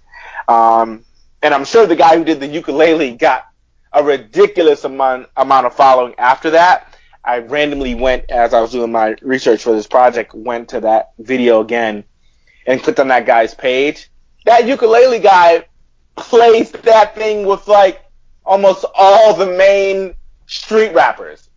Um, 0.47 1.03
and 1.41 1.53
I'm 1.53 1.65
sure 1.65 1.85
the 1.85 1.95
guy 1.95 2.17
who 2.17 2.23
did 2.23 2.39
the 2.39 2.47
ukulele 2.47 3.15
got 3.15 3.45
a 3.93 4.03
ridiculous 4.03 4.83
amount 4.83 5.29
amount 5.37 5.65
of 5.65 5.75
following 5.75 6.15
after 6.17 6.51
that. 6.51 6.95
I 7.23 7.39
randomly 7.39 7.95
went 7.95 8.29
as 8.29 8.53
I 8.53 8.61
was 8.61 8.71
doing 8.71 8.91
my 8.91 9.15
research 9.21 9.63
for 9.63 9.71
this 9.71 9.87
project, 9.87 10.35
went 10.35 10.69
to 10.69 10.79
that 10.81 11.13
video 11.17 11.61
again 11.61 12.03
and 12.67 12.81
clicked 12.81 12.99
on 12.99 13.07
that 13.07 13.25
guy's 13.25 13.55
page. 13.55 14.11
That 14.45 14.67
ukulele 14.67 15.19
guy 15.19 15.65
plays 16.15 16.71
that 16.71 17.15
thing 17.15 17.47
with 17.47 17.67
like 17.67 18.05
almost 18.45 18.85
all 18.93 19.33
the 19.33 19.47
main 19.47 20.15
street 20.47 20.93
rappers. 20.93 21.49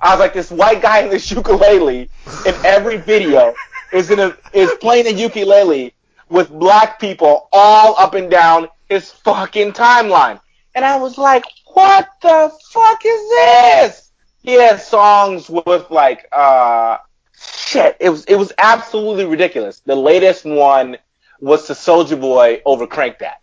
I 0.00 0.10
was 0.10 0.20
like, 0.20 0.34
this 0.34 0.50
white 0.50 0.82
guy 0.82 1.00
in 1.00 1.10
this 1.10 1.30
ukulele 1.30 2.10
in 2.46 2.54
every 2.64 2.96
video 2.98 3.54
is 3.92 4.10
in 4.10 4.20
a, 4.20 4.36
is 4.52 4.70
playing 4.80 5.06
a 5.06 5.10
ukulele 5.10 5.94
with 6.28 6.50
black 6.50 6.98
people 6.98 7.48
all 7.52 7.96
up 7.98 8.14
and 8.14 8.30
down 8.30 8.68
his 8.88 9.10
fucking 9.10 9.72
timeline. 9.72 10.40
And 10.74 10.84
I 10.84 10.96
was 10.98 11.16
like, 11.16 11.44
what 11.72 12.08
the 12.22 12.52
fuck 12.70 13.02
is 13.04 13.30
this? 13.30 14.10
He 14.42 14.54
has 14.54 14.86
songs 14.86 15.48
with 15.48 15.90
like 15.90 16.26
uh 16.32 16.98
shit. 17.38 17.96
It 18.00 18.10
was 18.10 18.24
it 18.26 18.36
was 18.36 18.52
absolutely 18.58 19.24
ridiculous. 19.24 19.80
The 19.80 19.96
latest 19.96 20.44
one 20.44 20.96
was 21.40 21.66
to 21.66 21.72
Soulja 21.72 22.20
Boy 22.20 22.60
over 22.64 22.86
Crank 22.86 23.18
That. 23.18 23.40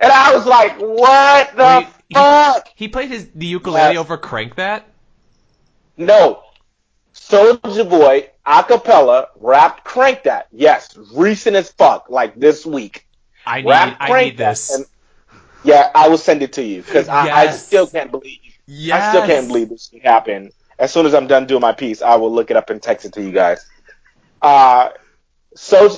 And 0.00 0.12
I 0.12 0.34
was 0.34 0.46
like, 0.46 0.76
what 0.78 1.56
the 1.56 1.86
Wait, 2.10 2.18
he- 2.18 2.24
fuck? 2.24 2.68
He 2.74 2.88
played 2.88 3.10
his 3.10 3.28
the 3.34 3.46
ukulele 3.46 3.94
Yes. 3.94 3.98
over 4.00 4.16
Crank 4.16 4.56
That. 4.56 4.86
No. 5.96 6.42
Soulja 7.14 7.88
Boy, 7.88 8.28
acapella, 8.46 9.28
rapped 9.36 9.84
Crank 9.84 10.24
That. 10.24 10.48
Yes, 10.52 10.96
recent 11.12 11.56
as 11.56 11.70
fuck, 11.70 12.10
like 12.10 12.34
this 12.34 12.66
week. 12.66 13.06
I 13.46 13.60
need 13.60 13.70
Rap 13.70 13.96
I 14.00 14.22
need 14.24 14.36
this. 14.36 14.74
And, 14.74 14.84
yeah, 15.62 15.90
I 15.94 16.08
will 16.08 16.18
send 16.18 16.42
it 16.42 16.52
to 16.54 16.62
you 16.62 16.82
because 16.82 17.08
I, 17.08 17.30
I 17.30 17.50
still 17.52 17.86
can't 17.86 18.10
believe 18.10 18.38
yes. 18.66 19.02
I 19.02 19.08
still 19.10 19.26
can't 19.26 19.48
believe 19.48 19.68
this 19.70 19.90
happened. 20.02 20.52
As 20.78 20.92
soon 20.92 21.06
as 21.06 21.14
I'm 21.14 21.26
done 21.26 21.46
doing 21.46 21.60
my 21.60 21.72
piece, 21.72 22.02
I 22.02 22.16
will 22.16 22.32
look 22.32 22.50
it 22.50 22.56
up 22.56 22.70
and 22.70 22.82
text 22.82 23.06
it 23.06 23.12
to 23.14 23.22
you 23.22 23.30
guys. 23.30 23.64
Uh, 24.42 24.90
so 25.54 25.96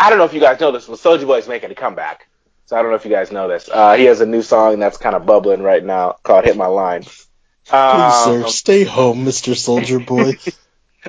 I 0.00 0.10
don't 0.10 0.18
know 0.18 0.24
if 0.24 0.34
you 0.34 0.40
guys 0.40 0.58
know 0.60 0.72
this, 0.72 0.86
but 0.86 0.98
Soulja 0.98 1.26
Boy 1.26 1.38
is 1.38 1.48
making 1.48 1.70
a 1.70 1.74
comeback. 1.74 2.28
So 2.66 2.76
I 2.76 2.82
don't 2.82 2.90
know 2.90 2.96
if 2.96 3.04
you 3.04 3.10
guys 3.10 3.30
know 3.32 3.48
this. 3.48 3.68
Uh, 3.72 3.94
he 3.94 4.04
has 4.04 4.20
a 4.20 4.26
new 4.26 4.42
song 4.42 4.78
that's 4.78 4.96
kind 4.98 5.14
of 5.16 5.24
bubbling 5.24 5.62
right 5.62 5.82
now 5.84 6.16
called 6.22 6.44
"Hit 6.44 6.56
My 6.56 6.66
Line." 6.66 7.02
Please, 7.02 7.72
Um, 7.72 8.42
sir, 8.42 8.48
stay 8.48 8.84
home, 8.84 9.24
Mister 9.24 9.52
Soulja 9.52 10.04
Boy. 10.04 10.34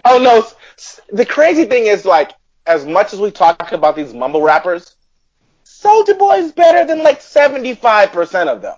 Oh 0.06 0.20
no! 0.20 0.46
The 1.12 1.26
crazy 1.26 1.66
thing 1.66 1.88
is, 1.88 2.06
like, 2.06 2.32
as 2.68 2.86
much 2.86 3.14
as 3.14 3.20
we 3.20 3.32
talk 3.32 3.72
about 3.72 3.96
these 3.96 4.14
mumble 4.14 4.44
rappers, 4.44 4.96
Soulja 5.66 6.18
Boy 6.20 6.36
is 6.36 6.52
better 6.52 6.86
than 6.86 7.02
like 7.02 7.20
seventy-five 7.22 8.12
percent 8.12 8.48
of 8.48 8.62
them. 8.62 8.76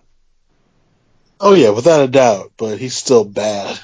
oh 1.41 1.53
yeah, 1.55 1.71
without 1.71 2.01
a 2.01 2.07
doubt, 2.07 2.53
but 2.55 2.77
he's 2.77 2.95
still 2.95 3.25
bad. 3.25 3.77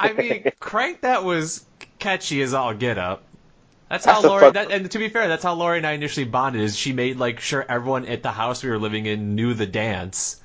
I 0.00 0.12
mean, 0.12 0.50
Crank 0.58 1.02
That 1.02 1.22
was 1.22 1.64
catchy 2.00 2.42
as 2.42 2.52
all 2.52 2.74
get 2.74 2.98
up. 2.98 3.22
That's 3.88 4.04
That's 4.04 4.22
how 4.22 4.28
Lori. 4.28 4.50
That, 4.50 4.70
and 4.70 4.90
to 4.90 4.98
be 4.98 5.08
fair, 5.08 5.28
that's 5.28 5.42
how 5.42 5.54
Lori 5.54 5.78
and 5.78 5.86
I 5.86 5.92
initially 5.92 6.24
bonded. 6.24 6.62
Is 6.62 6.76
she 6.76 6.92
made 6.92 7.18
like 7.18 7.40
sure 7.40 7.64
everyone 7.68 8.06
at 8.06 8.22
the 8.22 8.32
house 8.32 8.62
we 8.62 8.70
were 8.70 8.78
living 8.78 9.06
in 9.06 9.34
knew 9.34 9.54
the 9.54 9.66
dance. 9.66 10.40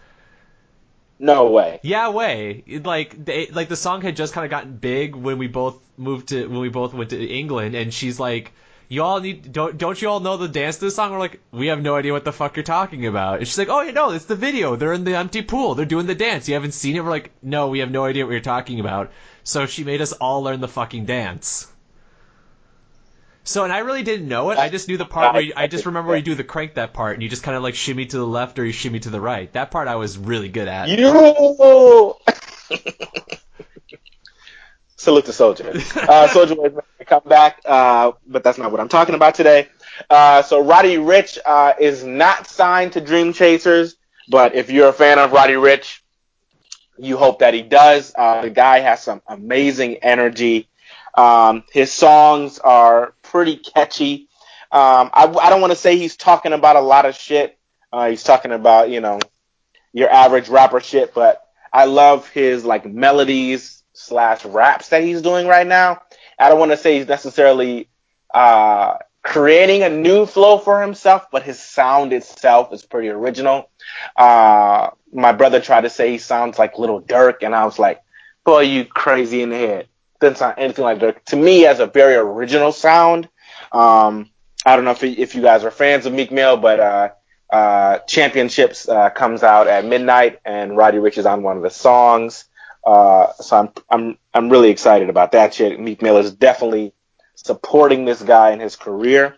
No 1.20 1.48
way. 1.48 1.80
Yeah, 1.84 2.10
way. 2.10 2.64
Like 2.84 3.26
they, 3.26 3.48
like 3.48 3.68
the 3.68 3.76
song 3.76 4.02
had 4.02 4.16
just 4.16 4.34
kind 4.34 4.46
of 4.46 4.52
gotten 4.52 4.78
big 4.78 5.16
when 5.16 5.38
we 5.38 5.48
both 5.48 5.78
moved 5.98 6.30
to 6.30 6.48
when 6.48 6.60
we 6.60 6.70
both 6.70 6.94
went 6.94 7.10
to 7.10 7.22
England, 7.22 7.76
and 7.76 7.94
she's 7.94 8.20
like, 8.20 8.54
"You 8.88 9.04
all 9.04 9.20
need 9.20 9.52
don't 9.52 9.78
don't 9.78 10.02
you 10.02 10.10
all 10.10 10.22
know 10.22 10.38
the 10.38 10.48
dance 10.48 10.78
to 10.78 10.86
this 10.86 10.96
song?" 10.96 11.12
We're 11.12 11.20
like, 11.20 11.42
"We 11.52 11.68
have 11.68 11.82
no 11.82 11.96
idea 11.96 12.14
what 12.14 12.26
the 12.26 12.32
fuck 12.32 12.56
you're 12.56 12.64
talking 12.64 13.06
about." 13.06 13.40
And 13.40 13.48
she's 13.48 13.58
like, 13.58 13.70
"Oh, 13.70 13.82
you 13.82 13.92
know, 13.92 14.12
it's 14.12 14.26
the 14.26 14.36
video. 14.36 14.76
They're 14.76 14.94
in 14.94 15.04
the 15.04 15.18
empty 15.18 15.42
pool. 15.42 15.76
They're 15.76 15.86
doing 15.86 16.08
the 16.08 16.16
dance. 16.16 16.48
You 16.48 16.54
haven't 16.54 16.74
seen 16.74 16.96
it?" 16.96 17.04
We're 17.04 17.10
like, 17.10 17.32
"No, 17.42 17.68
we 17.68 17.80
have 17.80 17.92
no 17.92 18.06
idea 18.06 18.26
what 18.26 18.32
you're 18.32 18.42
talking 18.42 18.80
about." 18.80 19.12
So 19.44 19.66
she 19.66 19.84
made 19.84 20.02
us 20.02 20.14
all 20.14 20.44
learn 20.44 20.62
the 20.62 20.68
fucking 20.68 21.06
dance. 21.06 21.68
So, 23.50 23.64
and 23.64 23.74
I 23.74 23.80
really 23.80 24.04
didn't 24.04 24.28
know 24.28 24.52
it. 24.52 24.60
I 24.60 24.70
just 24.70 24.88
knew 24.88 24.98
the 24.98 25.08
part 25.08 25.34
where 25.34 25.42
you, 25.42 25.54
I 25.56 25.66
just 25.66 25.88
remember 25.88 26.10
where 26.10 26.18
you 26.18 26.24
do 26.24 26.36
the 26.36 26.44
crank 26.44 26.76
that 26.76 26.94
part, 26.94 27.16
and 27.16 27.24
you 27.24 27.30
just 27.30 27.42
kind 27.42 27.58
of 27.58 27.64
like 27.64 27.74
shimmy 27.74 28.06
to 28.06 28.18
the 28.18 28.28
left 28.28 28.60
or 28.60 28.66
you 28.66 28.72
shimmy 28.72 29.00
to 29.00 29.10
the 29.10 29.20
right. 29.20 29.52
That 29.54 29.72
part 29.72 29.88
I 29.88 29.96
was 29.96 30.20
really 30.20 30.50
good 30.50 30.68
at. 30.68 30.88
You. 30.88 32.16
Salute 34.98 35.26
the 35.26 35.34
soldier. 35.34 35.74
Uh, 35.96 36.28
soldier 36.28 36.54
is 36.54 36.60
making 36.60 36.80
a 37.00 37.06
comeback, 37.06 37.60
uh, 37.66 38.12
but 38.28 38.44
that's 38.44 38.60
not 38.60 38.72
what 38.72 38.80
I'm 38.80 38.88
talking 38.88 39.16
about 39.16 39.34
today. 39.34 39.68
Uh, 40.12 40.44
so 40.44 40.64
Roddy 40.64 40.98
Ricch 40.98 41.40
uh, 41.44 41.74
is 41.80 42.04
not 42.04 42.46
signed 42.46 42.94
to 42.94 43.02
Dream 43.02 43.34
Chasers, 43.34 43.96
but 44.30 44.54
if 44.54 44.70
you're 44.70 44.90
a 44.90 44.94
fan 44.94 45.18
of 45.18 45.32
Roddy 45.32 45.54
Ricch, 45.54 46.02
you 47.00 47.18
hope 47.18 47.40
that 47.40 47.56
he 47.56 47.64
does. 47.64 48.14
Uh, 48.16 48.44
the 48.44 48.52
guy 48.52 48.82
has 48.82 49.02
some 49.02 49.24
amazing 49.28 49.96
energy. 50.04 50.70
Um, 51.16 51.64
his 51.72 51.92
songs 51.92 52.60
are 52.60 53.16
pretty 53.30 53.58
catchy. 53.58 54.28
Um, 54.72 55.10
I, 55.14 55.26
I 55.42 55.50
don't 55.50 55.62
want 55.62 55.72
to 55.72 55.80
say 55.80 55.98
he's 55.98 56.16
talking 56.16 56.54
about 56.54 56.76
a 56.76 56.82
lot 56.82 57.06
of 57.06 57.16
shit. 57.16 57.58
Uh, 57.92 58.10
he's 58.10 58.24
talking 58.24 58.52
about, 58.52 58.90
you 58.90 59.02
know, 59.02 59.20
your 59.94 60.10
average 60.10 60.50
rapper 60.50 60.80
shit, 60.80 61.14
but 61.14 61.42
I 61.74 61.86
love 61.86 62.28
his 62.30 62.66
like 62.66 62.86
melodies 62.86 63.84
slash 63.94 64.46
raps 64.46 64.90
that 64.90 65.04
he's 65.04 65.22
doing 65.22 65.48
right 65.48 65.66
now. 65.66 66.02
I 66.38 66.50
don't 66.50 66.60
want 66.60 66.72
to 66.72 66.78
say 66.78 66.98
he's 66.98 67.08
necessarily 67.08 67.90
uh, 68.34 68.98
creating 69.24 69.84
a 69.84 69.90
new 69.90 70.26
flow 70.26 70.58
for 70.58 70.82
himself, 70.82 71.28
but 71.32 71.44
his 71.44 71.60
sound 71.60 72.14
itself 72.14 72.74
is 72.74 72.86
pretty 72.86 73.10
original. 73.10 73.70
Uh, 74.16 74.92
my 75.12 75.32
brother 75.32 75.60
tried 75.60 75.82
to 75.82 75.90
say 75.90 76.12
he 76.12 76.18
sounds 76.18 76.60
like 76.60 76.78
Lil 76.78 77.02
Durk, 77.02 77.38
and 77.42 77.56
I 77.56 77.66
was 77.66 77.80
like, 77.80 78.02
"Boy, 78.46 78.62
you 78.62 78.86
crazy 78.86 79.42
in 79.42 79.50
the 79.50 79.58
head." 79.58 79.88
Doesn't 80.20 80.38
sound 80.38 80.56
anything 80.58 80.84
like 80.84 81.00
Durk. 81.00 81.24
To 81.26 81.36
me, 81.36 81.62
has 81.62 81.80
a 81.80 81.88
very 81.88 82.16
original 82.16 82.72
sound. 82.72 83.30
Um, 83.72 84.30
I 84.66 84.76
don't 84.76 84.86
know 84.86 84.92
if 84.92 85.04
if 85.04 85.36
you 85.36 85.42
guys 85.42 85.64
are 85.64 85.72
fans 85.72 86.06
of 86.06 86.14
Meek 86.14 86.32
Mill, 86.32 86.58
but 86.58 86.80
uh, 86.80 87.10
uh, 87.50 88.00
Championships 88.00 88.88
uh, 88.88 89.10
comes 89.10 89.44
out 89.44 89.68
at 89.68 89.86
midnight, 89.86 90.40
and 90.46 90.76
Roddy 90.76 90.98
Ricch 90.98 91.18
is 91.18 91.26
on 91.26 91.44
one 91.44 91.58
of 91.58 91.64
the 91.64 91.70
songs. 91.70 92.46
Uh, 92.86 93.32
so 93.34 93.58
I'm 93.58 93.70
I'm 93.90 94.18
I'm 94.34 94.50
really 94.50 94.70
excited 94.70 95.10
about 95.10 95.32
that 95.32 95.54
shit. 95.54 95.80
Meek 95.80 96.02
Mill 96.02 96.18
is 96.18 96.34
definitely 96.34 96.94
supporting 97.36 98.06
this 98.06 98.22
guy 98.22 98.52
in 98.52 98.60
his 98.60 98.76
career. 98.76 99.38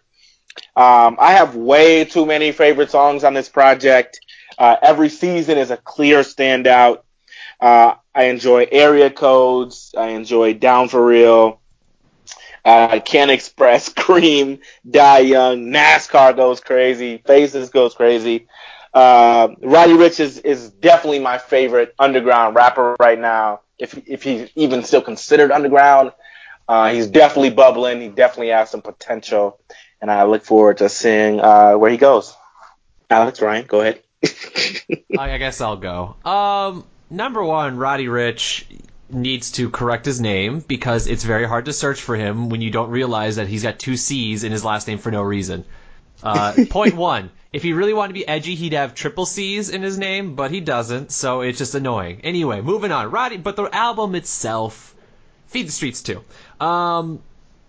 Um, 0.76 1.18
I 1.20 1.34
have 1.34 1.56
way 1.56 2.06
too 2.06 2.26
many 2.26 2.52
favorite 2.52 2.92
songs 2.92 3.24
on 3.24 3.34
this 3.34 3.50
project. 3.50 4.20
Uh, 4.58 4.76
every 4.82 5.10
season 5.10 5.58
is 5.58 5.72
a 5.72 5.78
clear 5.78 6.20
standout. 6.20 7.00
Uh, 7.62 7.96
I 8.14 8.24
enjoy 8.26 8.68
area 8.72 9.10
codes. 9.10 9.94
I 9.98 10.10
enjoy 10.10 10.56
Down 10.56 10.90
for 10.90 11.06
Real. 11.06 11.62
Uh, 12.64 13.00
can't 13.00 13.32
Express, 13.32 13.90
Cream, 13.94 14.60
Die 14.90 15.20
Young, 15.20 15.68
NASCAR 15.68 16.36
goes 16.36 16.60
crazy, 16.60 17.18
Faces 17.26 17.70
goes 17.70 17.94
crazy. 17.94 18.48
Uh, 18.94 19.50
Roddy 19.62 19.94
Ricch 19.94 20.20
is, 20.20 20.38
is 20.40 20.70
definitely 20.70 21.20
my 21.20 21.38
favorite 21.38 21.96
underground 21.98 22.56
rapper 22.56 22.96
right 23.00 23.20
now. 23.20 23.62
If 23.80 23.98
if 24.08 24.22
he's 24.22 24.50
even 24.56 24.84
still 24.84 25.02
considered 25.02 25.52
underground, 25.52 26.12
uh, 26.68 26.92
he's 26.92 27.08
definitely 27.08 27.50
bubbling. 27.52 28.02
He 28.02 28.10
definitely 28.10 28.50
has 28.50 28.70
some 28.70 28.82
potential, 28.82 29.60
and 30.02 30.12
I 30.12 30.24
look 30.24 30.44
forward 30.44 30.78
to 30.80 30.90
seeing 30.90 31.40
uh, 31.40 31.74
where 31.76 31.90
he 31.90 31.98
goes. 31.98 32.36
Alex 33.10 33.42
Ryan, 33.42 33.66
go 33.66 33.82
ahead. 33.82 34.04
I 35.18 35.38
guess 35.40 35.62
I'll 35.62 35.78
go. 35.78 36.16
Um, 36.24 36.86
number 37.12 37.44
one, 37.44 37.78
Roddy 37.78 38.08
Ricch 38.08 38.64
needs 39.10 39.52
to 39.52 39.70
correct 39.70 40.06
his 40.06 40.22
name 40.22 40.60
because 40.60 41.08
it's 41.08 41.24
very 41.24 41.46
hard 41.46 41.66
to 41.66 41.74
search 41.74 42.02
for 42.02 42.16
him 42.16 42.50
when 42.50 42.62
you 42.62 42.72
don't 42.72 42.90
realize 42.90 43.36
that 43.36 43.48
he's 43.48 43.64
got 43.64 43.78
two 43.78 43.98
C's 43.98 44.44
in 44.44 44.52
his 44.52 44.64
last 44.64 44.88
name 44.88 44.98
for 44.98 45.12
no 45.12 45.22
reason. 45.22 45.66
Uh, 46.24 46.54
point 46.70 46.96
one. 46.96 47.30
If 47.52 47.64
he 47.64 47.74
really 47.74 47.94
wanted 47.94 48.10
to 48.10 48.14
be 48.14 48.28
edgy, 48.28 48.56
he'd 48.56 48.74
have 48.74 48.96
triple 48.96 49.26
C's 49.26 49.70
in 49.70 49.82
his 49.82 49.98
name, 49.98 50.36
but 50.36 50.52
he 50.52 50.62
doesn't, 50.62 51.12
so 51.12 51.42
it's 51.42 51.58
just 51.58 51.76
annoying. 51.76 52.22
Anyway, 52.24 52.62
moving 52.62 52.94
on. 52.94 53.12
Roddy, 53.12 53.36
but 53.36 53.58
the 53.58 53.64
album 53.76 54.16
itself, 54.16 54.96
Feed 55.48 55.68
the 55.68 55.72
Streets 55.74 56.02
too. 56.02 56.24
Um, 56.62 57.22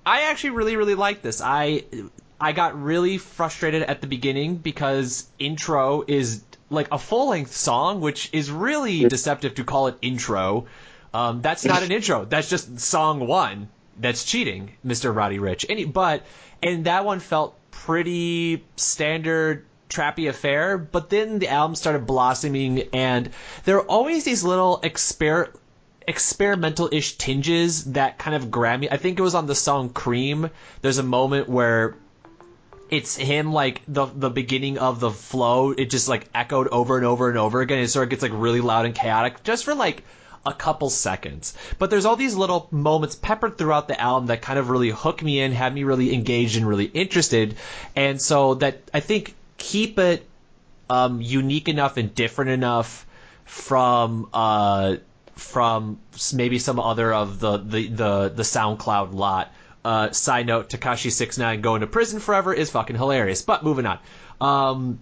I 0.07 0.23
actually 0.31 0.51
really, 0.51 0.77
really 0.77 0.95
like 0.95 1.23
this. 1.23 1.41
I 1.41 1.85
I 2.41 2.53
got 2.53 2.81
really 2.81 3.19
frustrated 3.19 3.83
at 3.83 4.01
the 4.01 4.07
beginning 4.07 4.57
because 4.57 5.27
intro 5.39 6.05
is 6.07 6.43
like 6.73 6.89
a 6.93 6.99
full 6.99 7.29
length 7.29 7.55
song, 7.55 8.01
which 8.01 8.31
is 8.33 8.51
really 8.51 9.05
deceptive 9.09 9.55
to 9.57 9.65
call 9.65 9.89
it 9.89 9.97
intro. 10.03 10.67
Um, 11.15 11.43
that's 11.43 11.65
not 11.65 11.83
an 11.83 11.93
intro. 11.93 12.25
That's 12.25 12.49
just 12.49 12.81
song 12.81 13.27
one. 13.27 13.69
That's 13.99 14.25
cheating, 14.25 14.73
Mr. 14.85 15.15
Roddy 15.15 15.39
Ricch. 15.39 15.67
Any, 15.69 15.85
but 15.85 16.25
and 16.63 16.87
that 16.87 17.05
one 17.05 17.21
felt 17.21 17.57
pretty 17.71 18.65
standard 18.77 19.67
trappy 19.91 20.29
affair. 20.29 20.79
But 20.79 21.11
then 21.11 21.39
the 21.39 21.49
album 21.49 21.75
started 21.75 22.07
blossoming, 22.07 22.89
and 22.93 23.31
there 23.65 23.77
are 23.77 23.87
always 23.87 24.25
these 24.25 24.43
little 24.43 24.81
exper 24.83 25.55
experimental-ish 26.09 27.17
tinges 27.17 27.85
that 27.93 28.19
kind 28.19 28.35
of 28.35 28.51
grab 28.51 28.81
me. 28.81 28.89
I 28.91 28.97
think 28.97 29.19
it 29.19 29.23
was 29.23 29.37
on 29.37 29.47
the 29.47 29.55
song 29.55 29.91
Cream. 29.91 30.51
There's 30.81 30.99
a 30.99 31.05
moment 31.05 31.49
where 31.49 31.95
it's 32.93 33.17
him 33.17 33.55
like 33.55 33.81
the 33.89 34.05
the 34.05 34.29
beginning 34.29 34.77
of 34.77 35.01
the 35.01 35.11
flow. 35.11 35.71
It 35.71 35.89
just 35.89 36.09
like 36.09 36.29
echoed 36.35 36.69
over 36.69 36.99
and 36.99 37.07
over 37.07 37.31
and 37.31 37.39
over 37.39 37.63
again. 37.63 37.79
It 37.79 37.89
sort 37.89 38.05
of 38.05 38.11
gets 38.11 38.23
like 38.23 38.33
really 38.35 38.61
loud 38.61 38.85
and 38.85 38.95
chaotic 38.95 39.43
just 39.43 39.65
for 39.65 39.75
like 39.75 40.05
a 40.45 40.53
couple 40.53 40.91
seconds. 40.91 41.55
But 41.79 41.89
there's 41.89 42.05
all 42.05 42.17
these 42.17 42.35
little 42.35 42.69
moments 42.71 43.15
peppered 43.15 43.57
throughout 43.57 43.89
the 43.89 43.99
album 43.99 44.27
that 44.27 44.43
kind 44.43 44.59
of 44.59 44.69
really 44.69 44.91
hook 44.91 45.23
me 45.23 45.41
in, 45.41 45.53
had 45.53 45.75
me 45.75 45.85
really 45.85 46.13
engaged 46.13 46.59
and 46.59 46.69
really 46.69 46.85
interested. 46.85 47.57
And 47.97 48.21
so 48.21 48.55
that 48.57 48.83
I 48.93 49.01
think 49.01 49.35
keep 49.57 49.99
it 49.99 50.29
um, 50.91 51.23
unique 51.23 51.71
enough 51.71 51.97
and 51.97 52.15
different 52.15 52.51
enough 52.51 53.07
from 53.47 54.29
uh, 54.35 54.97
from 55.37 55.99
maybe 56.35 56.59
some 56.59 56.79
other 56.79 57.11
of 57.11 57.41
the 57.41 57.57
the 57.57 57.87
the, 57.89 58.33
the 58.37 58.43
SoundCloud 58.43 59.15
lot. 59.15 59.51
Uh, 59.85 60.13
side 60.13 60.47
note: 60.47 60.69
Tekashi 60.69 61.11
Six 61.11 61.39
Nine 61.39 61.61
going 61.61 61.81
to 61.81 61.87
prison 61.87 62.21
forever 62.21 62.55
is 62.55 62.71
fucking 62.71 62.97
hilarious. 62.97 63.43
But 63.43 63.65
moving 63.65 63.87
on. 63.87 63.99
Um, 64.41 65.01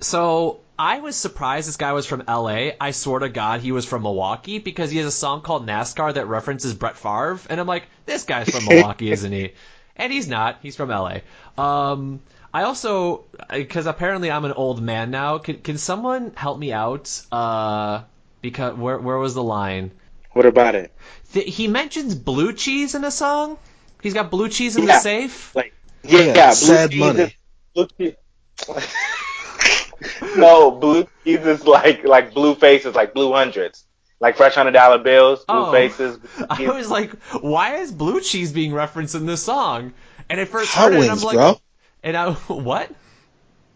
so 0.00 0.60
I 0.78 1.00
was 1.00 1.16
surprised 1.16 1.68
this 1.68 1.76
guy 1.76 1.92
was 1.92 2.06
from 2.06 2.22
LA. 2.28 2.70
I 2.80 2.90
swear 2.90 3.20
to 3.20 3.28
God 3.28 3.60
he 3.60 3.72
was 3.72 3.86
from 3.86 4.02
Milwaukee 4.02 4.58
because 4.58 4.90
he 4.90 4.98
has 4.98 5.06
a 5.06 5.12
song 5.12 5.40
called 5.40 5.66
NASCAR 5.66 6.14
that 6.14 6.26
references 6.26 6.74
Brett 6.74 6.96
Favre, 6.96 7.40
and 7.48 7.60
I'm 7.60 7.66
like, 7.66 7.84
this 8.04 8.24
guy's 8.24 8.48
from 8.48 8.64
Milwaukee, 8.68 9.10
isn't 9.10 9.32
he? 9.32 9.52
And 9.96 10.12
he's 10.12 10.28
not. 10.28 10.58
He's 10.62 10.76
from 10.76 10.90
LA. 10.90 11.18
Um, 11.56 12.20
I 12.52 12.64
also, 12.64 13.24
because 13.50 13.86
apparently 13.86 14.30
I'm 14.30 14.44
an 14.44 14.52
old 14.52 14.82
man 14.82 15.10
now. 15.10 15.38
Can, 15.38 15.58
can 15.60 15.78
someone 15.78 16.32
help 16.34 16.58
me 16.58 16.72
out? 16.72 17.22
Uh, 17.32 18.02
because 18.42 18.76
where 18.76 18.98
where 18.98 19.18
was 19.18 19.34
the 19.34 19.42
line? 19.42 19.92
What 20.32 20.46
about 20.46 20.74
it? 20.74 20.92
Th- 21.32 21.54
he 21.54 21.68
mentions 21.68 22.14
blue 22.14 22.52
cheese 22.52 22.94
in 22.94 23.04
a 23.04 23.10
song. 23.10 23.58
He's 24.02 24.14
got 24.14 24.30
blue 24.30 24.48
cheese 24.48 24.76
in 24.76 24.84
Yeah. 24.84 24.96
the 24.96 25.00
safe. 25.00 25.54
Like, 25.54 25.72
oh, 26.04 26.08
yeah, 26.08 26.18
Yeah, 26.20 26.34
yeah, 26.34 26.50
sad 26.52 26.90
cheese 26.90 27.00
money. 27.00 27.22
is- 27.22 27.32
blue 27.74 27.88
cheese. 27.98 28.14
no, 30.36 30.70
blue 30.70 31.06
cheese 31.24 31.44
is 31.46 31.64
like 31.66 32.04
like 32.04 32.32
blue 32.34 32.54
faces, 32.54 32.94
like 32.94 33.12
blue 33.14 33.32
hundreds, 33.32 33.84
like 34.20 34.36
fresh 34.36 34.54
hundred 34.54 34.72
dollar 34.72 34.98
bills, 34.98 35.44
blue 35.44 35.66
Oh. 35.66 35.72
faces. 35.72 36.18
I 36.50 36.70
was 36.70 36.90
like, 36.90 37.12
why 37.40 37.76
is 37.76 37.92
blue 37.92 38.20
cheese 38.20 38.52
being 38.52 38.72
referenced 38.72 39.14
in 39.14 39.26
this 39.26 39.42
song? 39.42 39.92
And 40.28 40.40
at 40.40 40.48
first 40.48 40.72
Hot 40.74 40.92
heard 40.92 40.94
it, 40.94 41.00
and 41.00 41.08
wings, 41.10 41.22
I'm 41.22 41.26
like, 41.26 41.36
bro. 41.36 41.60
and 42.02 42.16
I 42.16 42.32
what? 42.48 42.90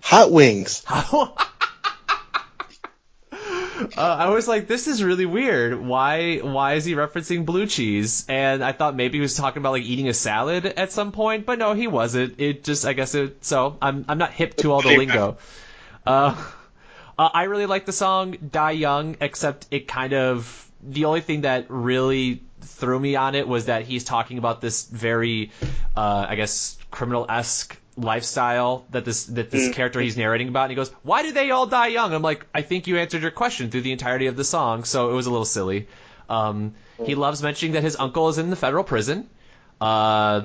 Hot 0.02 0.32
wings. 0.32 0.82
Uh, 3.96 4.00
I 4.00 4.28
was 4.28 4.46
like, 4.46 4.66
this 4.66 4.86
is 4.86 5.02
really 5.02 5.26
weird. 5.26 5.80
Why? 5.80 6.38
Why 6.38 6.74
is 6.74 6.84
he 6.84 6.94
referencing 6.94 7.44
blue 7.46 7.66
cheese? 7.66 8.24
And 8.28 8.62
I 8.62 8.72
thought 8.72 8.94
maybe 8.94 9.18
he 9.18 9.22
was 9.22 9.34
talking 9.34 9.60
about 9.60 9.72
like 9.72 9.84
eating 9.84 10.08
a 10.08 10.14
salad 10.14 10.66
at 10.66 10.92
some 10.92 11.12
point, 11.12 11.46
but 11.46 11.58
no, 11.58 11.74
he 11.74 11.86
wasn't. 11.86 12.40
It 12.40 12.64
just, 12.64 12.84
I 12.84 12.92
guess 12.92 13.14
it. 13.14 13.44
So 13.44 13.76
I'm, 13.80 14.04
I'm 14.08 14.18
not 14.18 14.32
hip 14.32 14.56
to 14.58 14.72
all 14.72 14.82
the 14.82 14.96
lingo. 14.96 15.38
Uh, 16.06 16.34
uh, 17.18 17.28
I 17.34 17.44
really 17.44 17.66
like 17.66 17.86
the 17.86 17.92
song 17.92 18.36
"Die 18.50 18.70
Young," 18.70 19.16
except 19.20 19.66
it 19.70 19.86
kind 19.86 20.14
of 20.14 20.70
the 20.82 21.04
only 21.04 21.20
thing 21.20 21.42
that 21.42 21.66
really 21.68 22.42
threw 22.62 22.98
me 22.98 23.16
on 23.16 23.34
it 23.34 23.46
was 23.46 23.66
that 23.66 23.82
he's 23.82 24.04
talking 24.04 24.38
about 24.38 24.60
this 24.60 24.86
very, 24.86 25.50
uh, 25.96 26.26
I 26.28 26.36
guess, 26.36 26.78
criminal 26.90 27.26
esque 27.28 27.76
lifestyle 27.96 28.86
that 28.90 29.04
this 29.04 29.24
that 29.26 29.50
this 29.50 29.74
character 29.74 30.00
he's 30.00 30.16
narrating 30.16 30.48
about, 30.48 30.62
and 30.64 30.70
he 30.70 30.76
goes, 30.76 30.90
"Why 31.02 31.22
do 31.22 31.32
they 31.32 31.50
all 31.50 31.66
die 31.66 31.88
young?" 31.88 32.14
I'm 32.14 32.22
like, 32.22 32.46
I 32.54 32.62
think 32.62 32.86
you 32.86 32.98
answered 32.98 33.22
your 33.22 33.30
question 33.30 33.70
through 33.70 33.82
the 33.82 33.92
entirety 33.92 34.26
of 34.26 34.36
the 34.36 34.44
song, 34.44 34.84
so 34.84 35.10
it 35.10 35.14
was 35.14 35.26
a 35.26 35.30
little 35.30 35.44
silly. 35.44 35.88
Um, 36.28 36.74
he 37.04 37.14
loves 37.14 37.42
mentioning 37.42 37.72
that 37.74 37.82
his 37.82 37.96
uncle 37.96 38.28
is 38.28 38.38
in 38.38 38.50
the 38.50 38.56
federal 38.56 38.84
prison. 38.84 39.28
Uh, 39.80 40.42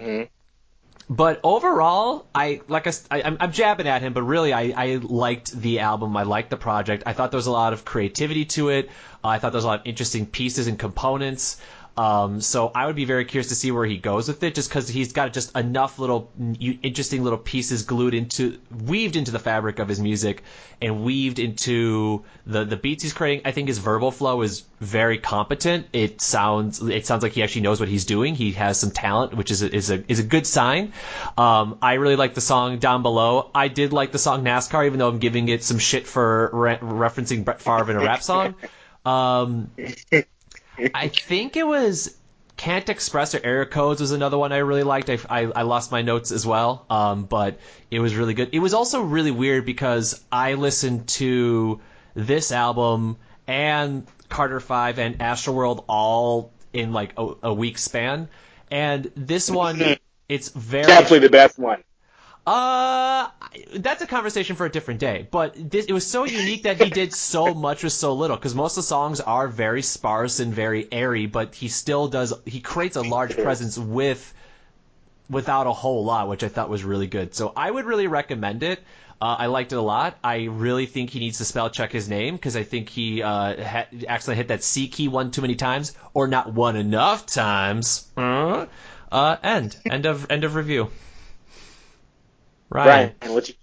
but 1.08 1.40
overall, 1.44 2.26
I 2.34 2.62
like 2.68 2.88
I, 2.88 2.92
I- 3.12 3.22
I'm, 3.24 3.38
I'm 3.40 3.52
jabbing 3.52 3.88
at 3.88 4.02
him, 4.02 4.14
but 4.14 4.24
really, 4.24 4.54
I, 4.54 4.74
I 4.76 4.96
liked 5.02 5.52
the 5.52 5.80
album. 5.82 6.18
I 6.18 6.24
liked 6.24 6.50
the 6.50 6.58
project. 6.58 7.04
I 7.06 7.14
thought 7.14 7.30
there 7.32 7.38
was 7.38 7.46
a 7.48 7.52
lot 7.52 7.74
of 7.74 7.86
creativity 7.86 8.46
to 8.46 8.70
it. 8.70 8.90
Uh, 9.24 9.28
I 9.28 9.38
thought 9.40 9.52
there 9.52 9.58
was 9.60 9.66
a 9.66 9.68
lot 9.68 9.82
of 9.82 9.86
interesting 9.88 10.26
pieces 10.26 10.66
and 10.68 10.80
components. 10.80 11.62
Um, 11.98 12.42
so 12.42 12.72
I 12.76 12.88
would 12.88 12.96
be 12.96 13.06
very 13.06 13.24
curious 13.24 13.50
to 13.50 13.56
see 13.56 13.72
where 13.72 13.86
he 13.86 13.98
goes 13.98 14.28
with 14.28 14.44
it, 14.44 14.54
just 14.54 14.70
because 14.70 14.90
he's 14.90 15.14
got 15.14 15.32
just 15.32 15.56
enough 15.56 15.98
little 15.98 16.30
interesting 16.60 17.24
little 17.24 17.40
pieces 17.40 17.84
glued 17.84 18.14
into, 18.14 18.60
weaved 18.84 19.16
into 19.16 19.32
the 19.32 19.40
fabric 19.40 19.80
of 19.80 19.88
his 19.88 20.00
music, 20.00 20.44
and 20.82 21.04
weaved 21.06 21.40
into 21.40 22.26
the 22.46 22.66
the 22.66 22.76
beats 22.76 23.04
he's 23.04 23.14
creating. 23.14 23.44
I 23.46 23.52
think 23.52 23.70
his 23.70 23.78
verbal 23.78 24.12
flow 24.12 24.42
is 24.42 24.64
very 24.82 25.18
competent. 25.20 25.88
It 25.94 26.20
sounds 26.20 26.82
it 26.82 27.06
sounds 27.06 27.24
like 27.24 27.32
he 27.32 27.44
actually 27.44 27.62
knows 27.62 27.80
what 27.80 27.88
he's 27.88 28.04
doing. 28.04 28.36
He 28.36 28.52
has 28.54 28.78
some 28.78 28.92
talent, 28.92 29.34
which 29.34 29.50
is 29.50 29.64
a, 29.64 29.74
is 29.74 29.90
a 29.90 30.04
is 30.12 30.20
a 30.20 30.24
good 30.24 30.46
sign. 30.46 30.92
Um, 31.38 31.78
I 31.82 31.94
really 31.94 32.18
like 32.18 32.34
the 32.34 32.42
song 32.42 32.80
Down 32.80 33.04
Below. 33.04 33.52
I 33.56 33.70
did 33.70 33.94
like 33.94 34.12
the 34.12 34.20
song 34.20 34.44
NASCAR, 34.44 34.86
even 34.86 35.00
though 35.00 35.08
I'm 35.08 35.20
giving 35.20 35.48
it 35.48 35.64
some 35.64 35.80
shit 35.80 36.08
for 36.08 36.50
re- 36.52 36.78
referencing 36.78 37.46
Brett 37.46 37.62
Favre 37.62 37.92
in 37.92 37.98
a 37.98 38.02
rap 38.02 38.22
song. 38.22 38.56
Um, 39.06 39.70
I 40.94 41.08
think 41.28 41.58
it 41.58 41.66
was 41.66 42.16
Can't 42.58 42.88
Express 42.90 43.36
or 43.36 43.42
Error 43.44 43.66
Codes 43.66 44.02
was 44.02 44.12
another 44.12 44.38
one 44.38 44.52
I 44.52 44.58
really 44.58 44.84
liked. 44.84 45.10
I, 45.10 45.20
I, 45.30 45.40
I 45.44 45.62
lost 45.64 45.92
my 45.92 46.02
notes 46.02 46.32
as 46.32 46.46
well, 46.46 46.86
um, 46.90 47.26
but 47.26 47.60
it 47.92 48.00
was 48.00 48.16
really 48.16 48.34
good. 48.34 48.50
It 48.54 48.60
was 48.60 48.74
also 48.74 49.02
really 49.02 49.32
weird 49.32 49.66
because 49.66 50.24
I 50.32 50.54
listened 50.54 51.08
to 51.10 51.82
this 52.14 52.52
album 52.52 53.18
and 53.48 54.06
Carter 54.30 54.60
Five 54.60 55.00
and 55.00 55.20
Astroworld 55.20 55.86
all 55.88 56.52
in 56.74 56.94
like 56.94 57.14
a, 57.18 57.34
a 57.44 57.54
week 57.54 57.78
span, 57.78 58.30
and 58.72 59.12
this 59.16 59.50
one 59.50 59.82
it's 60.30 60.50
very 60.50 60.88
Definitely 60.88 61.20
the 61.20 61.30
best 61.30 61.60
one. 61.60 61.84
Uh, 62.46 63.30
that's 63.76 64.02
a 64.02 64.08
conversation 64.08 64.56
for 64.56 64.66
a 64.66 64.72
different 64.72 65.00
day. 65.00 65.28
But 65.30 65.56
this, 65.58 65.86
it 65.86 65.94
was 65.94 66.06
so 66.06 66.26
unique 66.26 66.64
that 66.64 66.82
he 66.82 66.90
did 66.90 67.14
so 67.14 67.54
much 67.68 67.84
with 67.84 67.94
so 67.94 68.14
little. 68.14 68.38
Because 68.38 68.54
most 68.54 68.74
of 68.74 68.84
the 68.84 68.88
songs 68.88 69.20
are 69.20 69.48
very 69.48 69.82
sparse 69.82 70.40
and 70.40 70.54
very 70.54 70.88
airy, 70.92 71.26
but 71.26 71.56
he 71.56 71.68
still 71.68 72.08
does. 72.08 72.34
He 72.46 72.60
creates 72.60 72.96
a 72.96 73.02
large 73.02 73.36
presence 73.36 73.78
with 73.78 74.34
without 75.30 75.66
a 75.66 75.74
whole 75.74 76.06
lot, 76.06 76.28
which 76.28 76.44
I 76.44 76.50
thought 76.50 76.70
was 76.70 76.84
really 76.84 77.08
good. 77.08 77.34
So 77.34 77.52
I 77.56 77.70
would 77.72 77.86
really 77.86 78.08
recommend 78.08 78.62
it. 78.62 78.80
Uh, 79.20 79.36
I 79.40 79.46
liked 79.48 79.72
it 79.72 79.78
a 79.78 79.82
lot. 79.82 80.18
I 80.24 80.44
really 80.44 80.86
think 80.86 81.10
he 81.10 81.20
needs 81.20 81.38
to 81.40 81.46
spell 81.46 81.70
check 81.70 81.92
his 81.92 82.10
name 82.10 82.36
because 82.36 82.56
I 82.56 82.64
think 82.64 82.90
he 82.90 83.24
uh, 83.24 83.64
ha- 83.64 83.88
accidentally 84.08 84.36
hit 84.36 84.50
that 84.50 84.62
C 84.62 84.88
key 84.88 85.08
one 85.08 85.32
too 85.32 85.42
many 85.42 85.56
times, 85.56 85.94
or 86.14 86.28
not 86.28 86.54
one 86.54 86.76
enough 86.76 87.26
times. 87.26 88.06
Uh, 89.12 89.38
end. 89.42 89.78
End 89.90 90.06
of 90.06 90.30
end 90.30 90.44
of 90.44 90.56
review. 90.56 90.92
Ryan. 92.70 93.14
Brian, 93.20 93.34
what 93.34 93.50
you? 93.50 93.56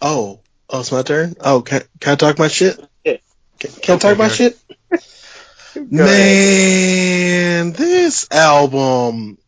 Oh, 0.00 0.40
oh, 0.68 0.80
it's 0.80 0.92
my 0.92 1.02
turn. 1.02 1.34
Oh, 1.40 1.62
can 1.62 1.82
can 2.00 2.12
I 2.12 2.16
talk 2.16 2.38
my 2.38 2.48
shit? 2.48 2.78
Yeah. 3.04 3.16
Can, 3.58 3.70
can 3.70 3.94
I 3.96 3.98
talk 3.98 4.18
my 4.18 4.28
shit? 4.28 4.58
Man, 5.90 7.72
this 7.72 8.26
album 8.30 9.38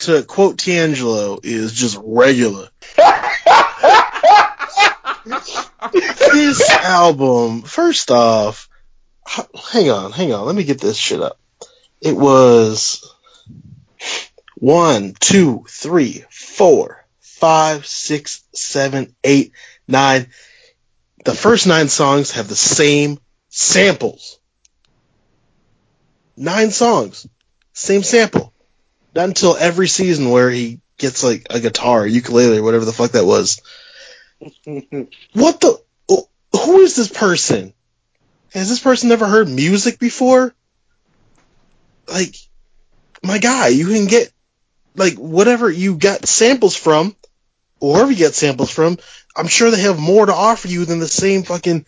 to 0.00 0.22
quote 0.22 0.56
TeAngelo, 0.56 1.40
is 1.42 1.72
just 1.72 1.98
regular. 2.02 2.68
this 5.92 6.70
album, 6.70 7.62
first 7.62 8.10
off, 8.10 8.68
hang 9.26 9.90
on, 9.90 10.12
hang 10.12 10.32
on, 10.32 10.46
let 10.46 10.54
me 10.54 10.64
get 10.64 10.80
this 10.80 10.96
shit 10.96 11.20
up. 11.20 11.38
It 12.00 12.16
was 12.16 13.12
one, 14.54 15.14
two, 15.18 15.64
three, 15.68 16.24
four, 16.30 17.04
five, 17.38 17.86
six, 17.86 18.42
seven, 18.52 19.14
eight, 19.22 19.52
nine. 19.86 20.28
The 21.24 21.34
first 21.34 21.66
nine 21.66 21.88
songs 21.88 22.32
have 22.32 22.48
the 22.48 22.56
same 22.56 23.18
samples. 23.48 24.38
Nine 26.36 26.70
songs, 26.70 27.26
same 27.72 28.02
sample. 28.02 28.52
Not 29.14 29.28
until 29.28 29.56
every 29.56 29.88
season 29.88 30.30
where 30.30 30.50
he 30.50 30.80
gets 30.98 31.24
like 31.24 31.46
a 31.50 31.60
guitar, 31.60 32.06
ukulele, 32.06 32.58
or 32.58 32.62
whatever 32.62 32.84
the 32.84 32.92
fuck 32.92 33.12
that 33.12 33.24
was. 33.24 33.60
What 35.32 35.60
the? 35.60 35.78
Who 36.52 36.80
is 36.80 36.96
this 36.96 37.08
person? 37.08 37.72
Has 38.52 38.68
this 38.68 38.80
person 38.80 39.08
never 39.08 39.26
heard 39.26 39.48
music 39.48 39.98
before? 39.98 40.54
Like, 42.06 42.34
my 43.22 43.38
guy, 43.38 43.68
you 43.68 43.86
can 43.86 44.06
get 44.06 44.32
like 44.96 45.14
whatever 45.14 45.70
you 45.70 45.96
got 45.96 46.26
samples 46.26 46.76
from, 46.76 47.14
or 47.80 47.94
wherever 47.94 48.10
you 48.10 48.18
get 48.18 48.34
samples 48.34 48.70
from. 48.70 48.98
I'm 49.36 49.46
sure 49.46 49.70
they 49.70 49.82
have 49.82 49.98
more 49.98 50.26
to 50.26 50.34
offer 50.34 50.68
you 50.68 50.84
than 50.84 50.98
the 50.98 51.08
same 51.08 51.42
fucking 51.42 51.86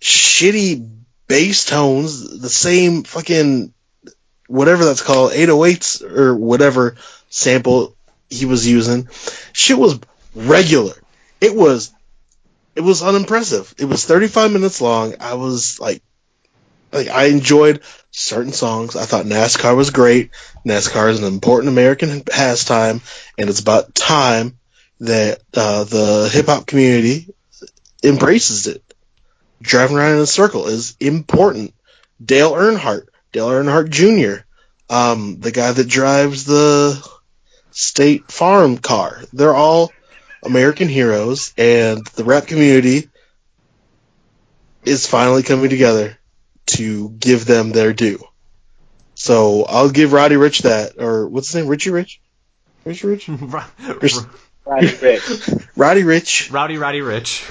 shitty 0.00 1.02
bass 1.28 1.64
tones, 1.64 2.40
the 2.40 2.48
same 2.48 3.04
fucking 3.04 3.72
whatever 4.48 4.84
that's 4.84 5.02
called, 5.02 5.32
808s 5.32 6.02
or 6.02 6.34
whatever 6.34 6.96
sample 7.30 7.96
he 8.28 8.46
was 8.46 8.66
using. 8.66 9.08
Shit 9.52 9.78
was 9.78 9.98
regular. 10.34 10.94
It 11.40 11.54
was 11.54 11.92
it 12.74 12.80
was 12.80 13.02
unimpressive. 13.02 13.74
It 13.78 13.84
was 13.84 14.04
35 14.04 14.52
minutes 14.52 14.80
long. 14.80 15.14
I 15.20 15.34
was 15.34 15.78
like 15.78 16.02
like 16.92 17.08
I 17.08 17.26
enjoyed 17.26 17.82
certain 18.10 18.52
songs. 18.52 18.96
I 18.96 19.04
thought 19.04 19.24
NASCAR 19.24 19.76
was 19.76 19.90
great. 19.90 20.30
NASCAR 20.66 21.10
is 21.10 21.18
an 21.20 21.24
important 21.24 21.72
American 21.72 22.22
pastime, 22.22 23.00
and 23.38 23.48
it's 23.48 23.60
about 23.60 23.94
time 23.94 24.58
that 25.02 25.40
uh, 25.54 25.82
the 25.84 26.30
hip 26.32 26.46
hop 26.46 26.64
community 26.66 27.34
embraces 28.04 28.68
it. 28.68 28.82
Driving 29.60 29.96
around 29.96 30.14
in 30.14 30.20
a 30.20 30.26
circle 30.26 30.66
is 30.68 30.96
important. 31.00 31.74
Dale 32.24 32.52
Earnhardt, 32.52 33.06
Dale 33.32 33.48
Earnhardt 33.48 33.90
Jr., 33.90 34.44
um, 34.88 35.40
the 35.40 35.50
guy 35.50 35.72
that 35.72 35.88
drives 35.88 36.44
the 36.44 37.04
State 37.72 38.30
Farm 38.30 38.78
car. 38.78 39.20
They're 39.32 39.54
all 39.54 39.92
American 40.44 40.88
heroes, 40.88 41.52
and 41.56 42.06
the 42.14 42.24
rap 42.24 42.46
community 42.46 43.08
is 44.84 45.06
finally 45.06 45.42
coming 45.42 45.70
together 45.70 46.16
to 46.66 47.10
give 47.10 47.44
them 47.44 47.70
their 47.70 47.92
due. 47.92 48.22
So 49.14 49.64
I'll 49.64 49.90
give 49.90 50.12
Roddy 50.12 50.36
Ricch 50.36 50.62
that, 50.62 51.00
or 51.02 51.28
what's 51.28 51.48
his 51.48 51.56
name? 51.56 51.68
Richie 51.68 51.90
Rich? 51.90 52.20
Richie 52.84 53.06
Rich? 53.06 53.28
Rich- 54.00 54.16
Roddy 54.64 54.86
Ricch. 54.88 55.68
Roddy 55.76 56.02
Ricch. 56.02 56.52
Rowdy 56.52 56.76
Roddy 56.78 57.00
Ricch. 57.00 57.42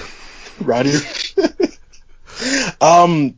Roddy. 0.59 0.91
um, 2.81 3.35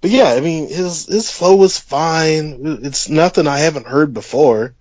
but 0.00 0.10
yeah, 0.10 0.30
I 0.32 0.40
mean, 0.40 0.68
his 0.68 1.06
his 1.06 1.30
flow 1.30 1.56
was 1.56 1.78
fine. 1.78 2.80
It's 2.84 3.08
nothing 3.08 3.46
I 3.46 3.58
haven't 3.58 3.86
heard 3.86 4.12
before, 4.12 4.74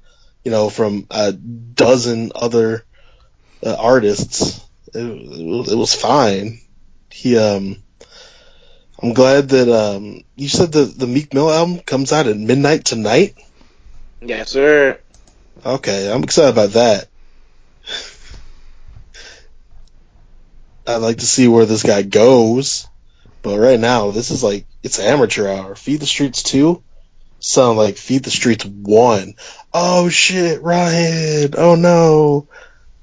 you 0.44 0.52
know, 0.52 0.70
from 0.70 1.06
a 1.12 1.32
dozen 1.32 2.32
other 2.36 2.86
uh, 3.64 3.76
artists. 3.78 4.60
It, 4.94 5.00
it, 5.00 5.46
was- 5.46 5.72
it 5.72 5.76
was 5.78 5.94
fine. 5.96 6.60
He 7.12 7.38
um, 7.38 7.78
I'm 9.02 9.14
glad 9.14 9.50
that 9.50 9.70
um, 9.70 10.24
you 10.36 10.48
said 10.48 10.72
the 10.72 10.86
the 10.86 11.08
Meek 11.08 11.34
Mill 11.34 11.52
album 11.52 11.80
comes 11.82 12.12
out 12.12 12.28
at 12.28 12.38
midnight 12.38 12.86
tonight. 12.86 13.36
Yes, 14.22 14.50
sir. 14.52 15.00
Okay, 15.66 16.12
I'm 16.12 16.24
excited 16.24 16.50
about 16.52 16.72
that. 16.72 17.08
I'd 20.88 20.98
like 20.98 21.18
to 21.18 21.26
see 21.26 21.48
where 21.48 21.66
this 21.66 21.84
guy 21.84 22.02
goes, 22.02 22.88
but 23.42 23.60
right 23.60 23.80
now 23.80 24.12
this 24.12 24.32
is 24.32 24.44
like 24.44 24.66
it's 24.84 25.00
amateur 25.00 25.48
hour. 25.48 25.76
Feed 25.76 26.00
the 26.00 26.06
Streets 26.06 26.44
two 26.44 26.84
sound 27.42 27.78
like 27.78 27.98
Feed 27.98 28.24
the 28.24 28.32
Streets 28.32 28.66
one. 28.66 29.36
Oh 29.74 30.10
shit, 30.10 30.62
Ryan! 30.62 31.54
Oh 31.58 31.76
no! 31.76 32.48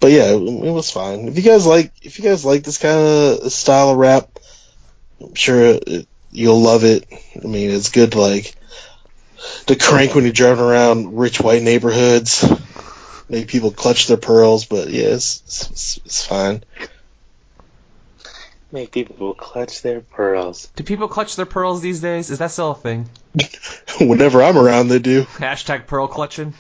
But 0.01 0.13
yeah, 0.13 0.31
it, 0.31 0.41
was 0.41 0.91
fine. 0.91 1.29
If 1.29 1.37
you 1.37 1.43
guys 1.43 1.67
like, 1.67 1.93
if 2.03 2.19
you 2.19 2.25
guys 2.25 2.45
like 2.45 2.63
this 2.63 2.79
kind 2.79 2.97
of 2.97 3.53
style 3.53 3.91
of 3.91 3.99
rap, 3.99 4.39
I'm 5.21 5.35
sure 5.35 5.79
it, 5.85 6.09
you'll 6.31 6.61
love 6.61 6.85
it. 6.85 7.07
I 7.43 7.47
mean, 7.47 7.71
it's 7.71 7.91
good 7.91 8.13
to 8.13 8.21
like 8.21 8.55
to 9.67 9.77
crank 9.77 10.15
when 10.15 10.25
you're 10.25 10.33
driving 10.33 10.65
around 10.65 11.19
rich 11.19 11.41
white 11.41 11.63
neighborhoods. 11.63 12.49
Make 13.29 13.49
people 13.49 13.73
clutch 13.73 14.07
their 14.07 14.17
pearls, 14.17 14.65
but 14.65 14.89
yeah, 14.89 15.09
it's 15.09 15.43
it's, 15.71 15.97
it's 16.05 16.25
fine. 16.25 16.63
Make 18.71 18.93
people 18.93 19.35
clutch 19.35 19.81
their 19.81 20.01
pearls. 20.01 20.71
Do 20.77 20.85
people 20.85 21.09
clutch 21.09 21.37
their 21.37 21.47
pearls 21.47 21.81
these 21.81 22.01
days? 22.01 22.31
Is 22.31 22.39
that 22.39 22.51
still 22.51 22.73
a 22.73 22.75
thing? 22.75 23.09
Whenever 24.01 24.43
I'm 24.43 24.59
around, 24.59 24.89
they 24.89 24.99
do. 24.99 25.23
Hashtag 25.23 25.87
pearl 25.87 26.07
clutching. 26.07 26.53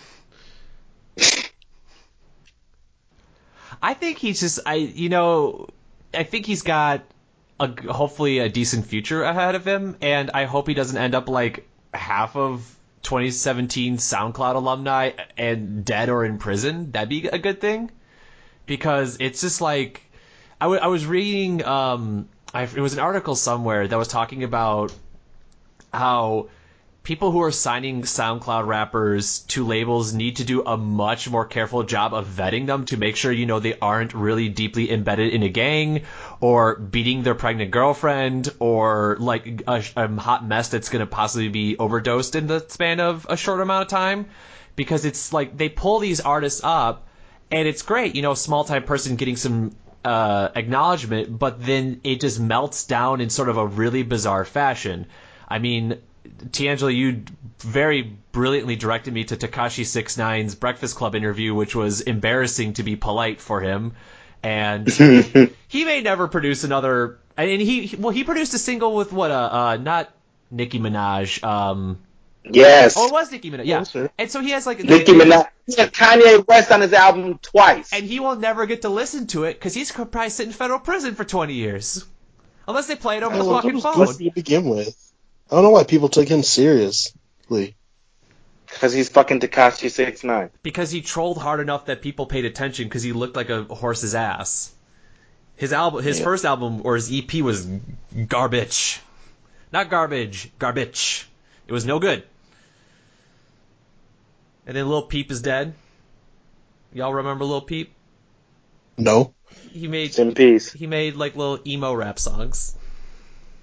I 3.83 3.95
think 3.95 4.19
he's 4.19 4.41
just 4.41 4.61
I 4.67 4.75
you 4.75 5.09
know 5.09 5.69
I 6.15 6.25
think 6.25 6.47
he's 6.47 6.63
got 6.63 7.03
a 7.61 7.93
hopefully 7.93 8.39
a 8.39 8.49
decent 8.49 8.87
future 8.87 9.23
ahead 9.23 9.55
of 9.55 9.67
him, 9.67 9.97
and 10.01 10.31
I 10.33 10.45
hope 10.45 10.67
he 10.69 10.75
doesn't 10.75 10.97
end 10.97 11.15
up 11.15 11.29
like 11.29 11.69
half 11.93 12.37
of 12.37 12.75
2017 13.03 13.99
SoundCloud 13.99 14.55
alumni 14.55 15.13
and 15.37 15.85
dead 15.85 16.09
or 16.09 16.25
in 16.25 16.39
prison. 16.39 16.91
That'd 16.93 17.09
be 17.09 17.29
a 17.29 17.39
good 17.39 17.61
thing 17.61 17.91
because 18.67 19.19
it's 19.21 19.41
just 19.41 19.61
like 19.61 20.03
I, 20.61 20.65
w- 20.65 20.81
I 20.81 20.89
was 20.89 21.07
reading 21.07 21.65
um 21.65 22.29
I, 22.53 22.63
it 22.63 22.79
was 22.79 22.95
an 22.95 23.01
article 23.01 23.37
somewhere 23.37 23.87
that 23.87 23.97
was 23.97 24.09
talking 24.09 24.43
about 24.43 24.93
how 25.93 26.49
people 27.03 27.31
who 27.31 27.43
are 27.43 27.53
signing 27.53 28.03
SoundCloud 28.03 28.67
rappers 28.67 29.39
to 29.49 29.65
labels 29.65 30.13
need 30.13 30.37
to 30.37 30.45
do 30.45 30.63
a 30.63 30.77
much 30.77 31.31
more 31.31 31.47
careful 31.47 31.83
job 31.83 32.13
of 32.13 32.27
vetting 32.27 32.67
them 32.67 32.85
to 32.87 32.97
make 32.97 33.17
sure 33.17 33.33
you 33.33 33.47
know 33.47 33.61
they 33.61 33.79
aren't 33.79 34.13
really 34.13 34.49
deeply 34.49 34.91
embedded 34.91 35.33
in 35.33 35.43
a 35.43 35.49
gang 35.49 36.03
or 36.41 36.77
beating 36.77 37.23
their 37.23 37.35
pregnant 37.35 37.71
girlfriend 37.71 38.51
or 38.59 39.17
like 39.21 39.63
a, 39.67 39.83
a 39.97 40.21
hot 40.21 40.45
mess 40.45 40.69
that's 40.69 40.91
going 40.91 41.01
to 41.01 41.07
possibly 41.07 41.49
be 41.49 41.79
overdosed 41.79 42.35
in 42.35 42.47
the 42.47 42.61
span 42.69 43.01
of 43.01 43.27
a 43.31 43.37
short 43.37 43.61
amount 43.61 43.83
of 43.83 43.89
time. 43.89 44.27
Because 44.77 45.05
it's 45.05 45.33
like 45.33 45.57
they 45.57 45.69
pull 45.69 45.99
these 46.01 46.21
artists 46.21 46.61
up 46.63 47.09
and 47.51 47.67
it's 47.67 47.83
great 47.83 48.15
you 48.15 48.23
know 48.23 48.35
small 48.35 48.65
time 48.65 48.85
person 48.85 49.17
getting 49.17 49.37
some 49.37 49.73
uh, 50.05 50.49
acknowledgement 50.55 51.39
but 51.39 51.65
then 51.65 52.01
it 52.05 52.21
just 52.21 52.39
melts 52.41 52.87
down 52.87 53.21
in 53.21 53.31
sort 53.31 53.49
of 53.49 53.57
a 53.57 53.67
really 53.67 54.03
bizarre 54.03 54.45
fashion 54.45 55.07
I 55.49 55.59
mean, 55.59 55.99
TeAngelo, 56.51 56.95
you 56.95 57.25
very 57.59 58.03
brilliantly 58.33 58.77
directed 58.77 59.15
me 59.15 59.25
to 59.25 59.37
Tekashi 59.37 59.85
69's 59.85 60.55
Breakfast 60.55 60.95
Club 60.95 61.15
interview, 61.15 61.55
which 61.55 61.75
was 61.75 62.03
embarrassing 62.03 62.75
to 62.75 62.83
be 62.83 62.97
polite 62.97 63.41
for 63.41 63.61
him. 63.61 63.95
And 64.43 64.89
he 65.69 65.85
may 65.85 66.03
never 66.03 66.29
produce 66.29 66.65
another. 66.65 67.19
And 67.37 67.61
he, 67.61 67.97
well, 67.99 68.11
he 68.11 68.25
produced 68.25 68.55
a 68.55 68.59
single 68.59 68.95
with 68.95 69.13
what? 69.13 69.31
Uh, 69.31 69.49
uh 69.51 69.77
not 69.79 70.13
Nicki 70.51 70.79
Minaj. 70.79 71.43
Um, 71.43 71.99
Yes. 72.45 72.95
oh, 72.97 73.07
it 73.07 73.13
was 73.13 73.31
Nicki 73.31 73.51
Minaj. 73.51 73.59
Yeah. 73.67 73.79
Yes, 73.81 73.91
sir. 73.91 74.11
And 74.19 74.31
so 74.31 74.41
he 74.41 74.51
has 74.51 74.67
like 74.67 74.83
Nicki 74.83 75.13
Minaj. 75.13 75.47
He 75.67 75.75
had 75.77 75.93
Kanye 75.93 76.47
West 76.47 76.71
on 76.73 76.81
his 76.81 76.93
album 76.95 77.39
twice. 77.43 77.93
and 77.93 78.05
he 78.05 78.21
will 78.21 78.37
never 78.37 78.65
get 78.67 78.83
to 78.83 78.89
listen 78.89 79.27
to 79.29 79.45
it 79.45 79.55
because 79.55 79.75
he's 79.75 79.93
probably 79.93 80.31
sit 80.31 80.47
in 80.47 80.53
federal 80.53 80.79
prison 80.81 81.15
for 81.15 81.25
20 81.25 81.53
years, 81.53 82.05
unless 82.67 82.87
they 82.87 82.97
play 82.97 83.19
it 83.19 83.23
over 83.23 83.37
the 83.37 83.45
Well, 83.45 83.57
fucking 83.57 83.71
he 83.71 83.75
was 83.75 83.83
phone. 83.83 84.07
goofy 84.07 84.29
to 84.31 84.35
begin 84.35 84.65
with. 84.69 84.97
I 85.51 85.55
don't 85.57 85.65
know 85.65 85.71
why 85.71 85.85
people 85.85 86.09
took 86.09 86.29
him 86.29 86.43
seriously. 86.43 87.75
Because 88.71 88.93
he's 88.93 89.09
fucking 89.09 89.41
Tekashi 89.41 89.91
Six 89.91 90.23
Nine. 90.25 90.51
because 90.63 90.91
he 90.91 91.01
trolled 91.01 91.39
hard 91.39 91.61
enough 91.61 91.87
that 91.87 92.03
people 92.03 92.27
paid 92.27 92.45
attention 92.45 92.85
because 92.85 93.03
he 93.03 93.13
looked 93.13 93.35
like 93.35 93.49
a 93.51 93.65
horse's 93.65 94.15
ass. 94.15 94.71
His 95.57 95.73
album, 95.73 96.05
his 96.05 96.19
Yeah. 96.19 96.25
first 96.25 96.45
album 96.45 96.83
or 96.85 96.95
his 96.95 97.11
EP 97.11 97.41
was 97.43 97.67
garbage, 98.29 99.01
not 99.73 99.89
garbage, 99.91 100.51
garbage. 100.59 101.27
It 101.69 101.73
was 101.73 101.85
no 101.85 101.99
good. 101.99 102.25
And 104.67 104.77
then 104.77 104.89
Lil 104.89 105.03
Peep 105.03 105.31
is 105.31 105.41
dead. 105.41 105.75
Y'all 106.93 107.15
remember 107.15 107.45
Lil 107.45 107.61
Peep? 107.61 107.95
No. 108.97 109.35
He 109.71 109.87
made 109.87 110.09
Rest 110.09 110.19
in 110.19 110.35
peace. 110.35 110.73
he 110.73 110.87
made 110.87 111.15
like 111.15 111.37
little 111.37 111.61
emo 111.67 111.95
rap 111.95 112.19
songs. 112.19 112.77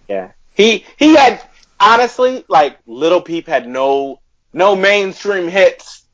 Yeah. 0.07 0.31
He 0.53 0.85
he 0.97 1.15
had 1.15 1.41
honestly 1.79 2.45
like 2.47 2.79
Little 2.85 3.21
Peep 3.21 3.47
had 3.47 3.67
no 3.67 4.21
no 4.53 4.75
mainstream 4.75 5.47
hits 5.47 6.05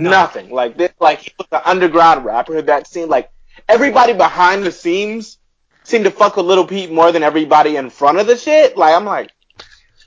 Nothing. 0.00 0.50
Like 0.50 0.76
this, 0.76 0.92
like 0.98 1.20
he 1.20 1.32
was 1.38 1.48
an 1.52 1.60
underground 1.64 2.24
rapper 2.24 2.62
that 2.62 2.86
seemed 2.86 3.10
like 3.10 3.30
everybody 3.68 4.12
behind 4.12 4.64
the 4.64 4.72
scenes 4.72 5.38
seemed 5.84 6.04
to 6.04 6.10
fuck 6.10 6.36
with 6.36 6.46
Little 6.46 6.66
Peep 6.66 6.90
more 6.90 7.12
than 7.12 7.22
everybody 7.22 7.76
in 7.76 7.90
front 7.90 8.18
of 8.18 8.26
the 8.26 8.36
shit. 8.36 8.76
Like 8.76 8.94
I'm 8.94 9.04
like, 9.04 9.30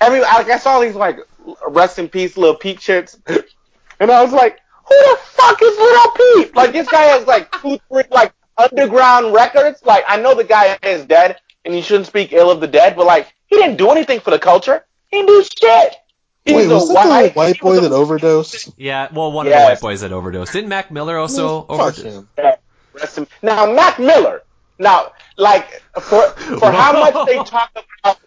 every 0.04 0.22
like 0.22 0.50
I 0.50 0.58
saw 0.58 0.80
these 0.80 0.96
like 0.96 1.20
rest 1.68 2.00
in 2.00 2.10
peace 2.10 2.38
Little 2.38 2.56
Peep 2.56 2.80
shits, 2.80 3.18
and 4.00 4.12
I 4.12 4.24
was 4.24 4.34
like, 4.34 4.60
who 4.88 4.96
the 4.96 5.18
fuck 5.22 5.62
is 5.62 5.78
Little 5.78 6.12
Peep? 6.12 6.56
Like 6.56 6.72
this 6.74 6.88
guy 6.88 7.04
has 7.04 7.26
like 7.26 7.52
two, 7.62 7.80
three 7.90 8.04
like 8.12 8.34
underground 8.58 9.34
records. 9.34 9.84
Like 9.84 10.04
I 10.08 10.22
know 10.22 10.36
the 10.36 10.44
guy 10.44 10.78
is 10.84 11.06
dead, 11.06 11.40
and 11.66 11.76
you 11.76 11.82
shouldn't 11.82 12.08
speak 12.08 12.34
ill 12.34 12.52
of 12.52 12.60
the 12.60 12.68
dead, 12.68 12.96
but 12.96 13.06
like 13.06 13.34
he 13.48 13.56
didn't 13.58 13.78
do 13.78 13.90
anything 13.92 14.20
for 14.20 14.32
the 14.32 14.40
culture. 14.40 14.86
He 15.10 15.18
didn't 15.18 15.30
do 15.30 15.44
shit. 15.44 15.96
He 16.46 16.54
Wait, 16.54 16.68
was 16.68 16.90
a 16.90 16.94
that 16.94 17.04
the 17.04 17.10
white, 17.10 17.36
white 17.36 17.60
boy 17.62 17.80
that 17.80 17.94
overdosed? 17.94 18.74
Yeah, 18.78 19.08
well, 19.14 19.32
one 19.32 19.48
of 19.48 19.54
the 19.54 19.60
white 19.60 19.80
boys 19.80 20.02
that 20.02 20.12
overdosed. 20.12 20.52
Didn't 20.52 20.70
Mac 20.70 20.92
Miller 20.92 21.18
also 21.18 21.66
overdose? 21.70 22.04
him. 23.18 23.28
Now, 23.42 23.72
Mac 23.72 23.98
Miller. 23.98 24.44
Now, 24.80 25.14
like 25.38 25.82
for 26.02 26.30
for 26.32 26.72
how 26.80 26.94
much 26.94 27.28
they 27.28 27.36
talk 27.46 27.72
about 28.04 28.20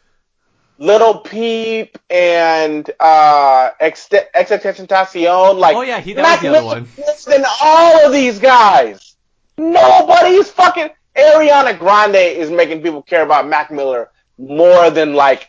Little 0.78 1.18
Peep 1.20 1.96
and 2.10 2.90
uh, 3.00 3.70
Ex- 3.80 4.08
XXXTentacion, 4.08 5.58
like 5.58 5.76
Oh, 5.76 5.80
yeah, 5.82 6.00
he- 6.00 6.12
that 6.14 6.22
Mac 6.22 6.42
was 6.42 6.60
the 6.60 6.64
one. 6.64 6.88
than 7.26 7.44
all 7.62 8.06
of 8.06 8.12
these 8.12 8.38
guys. 8.38 9.16
Nobody's 9.58 10.50
fucking 10.50 10.90
Ariana 11.16 11.78
Grande 11.78 12.16
is 12.16 12.50
making 12.50 12.82
people 12.82 13.02
care 13.02 13.22
about 13.22 13.48
Mac 13.48 13.70
Miller 13.70 14.10
more 14.38 14.90
than 14.90 15.14
like 15.14 15.48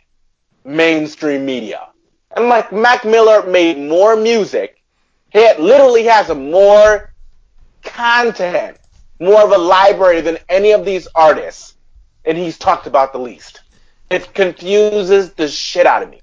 mainstream 0.63 1.45
media. 1.45 1.89
And 2.35 2.47
like 2.47 2.71
Mac 2.71 3.03
Miller 3.03 3.45
made 3.49 3.77
more 3.77 4.15
music. 4.15 4.81
He 5.31 5.43
had- 5.45 5.59
literally 5.59 6.03
has 6.05 6.29
a 6.29 6.35
more 6.35 7.13
content, 7.83 8.77
more 9.19 9.41
of 9.43 9.51
a 9.51 9.57
library 9.57 10.21
than 10.21 10.37
any 10.49 10.71
of 10.71 10.85
these 10.85 11.07
artists, 11.15 11.75
and 12.25 12.37
he's 12.37 12.57
talked 12.57 12.87
about 12.87 13.11
the 13.11 13.19
least. 13.19 13.61
It 14.09 14.33
confuses 14.33 15.33
the 15.33 15.47
shit 15.47 15.85
out 15.85 16.03
of 16.03 16.09
me. 16.09 16.21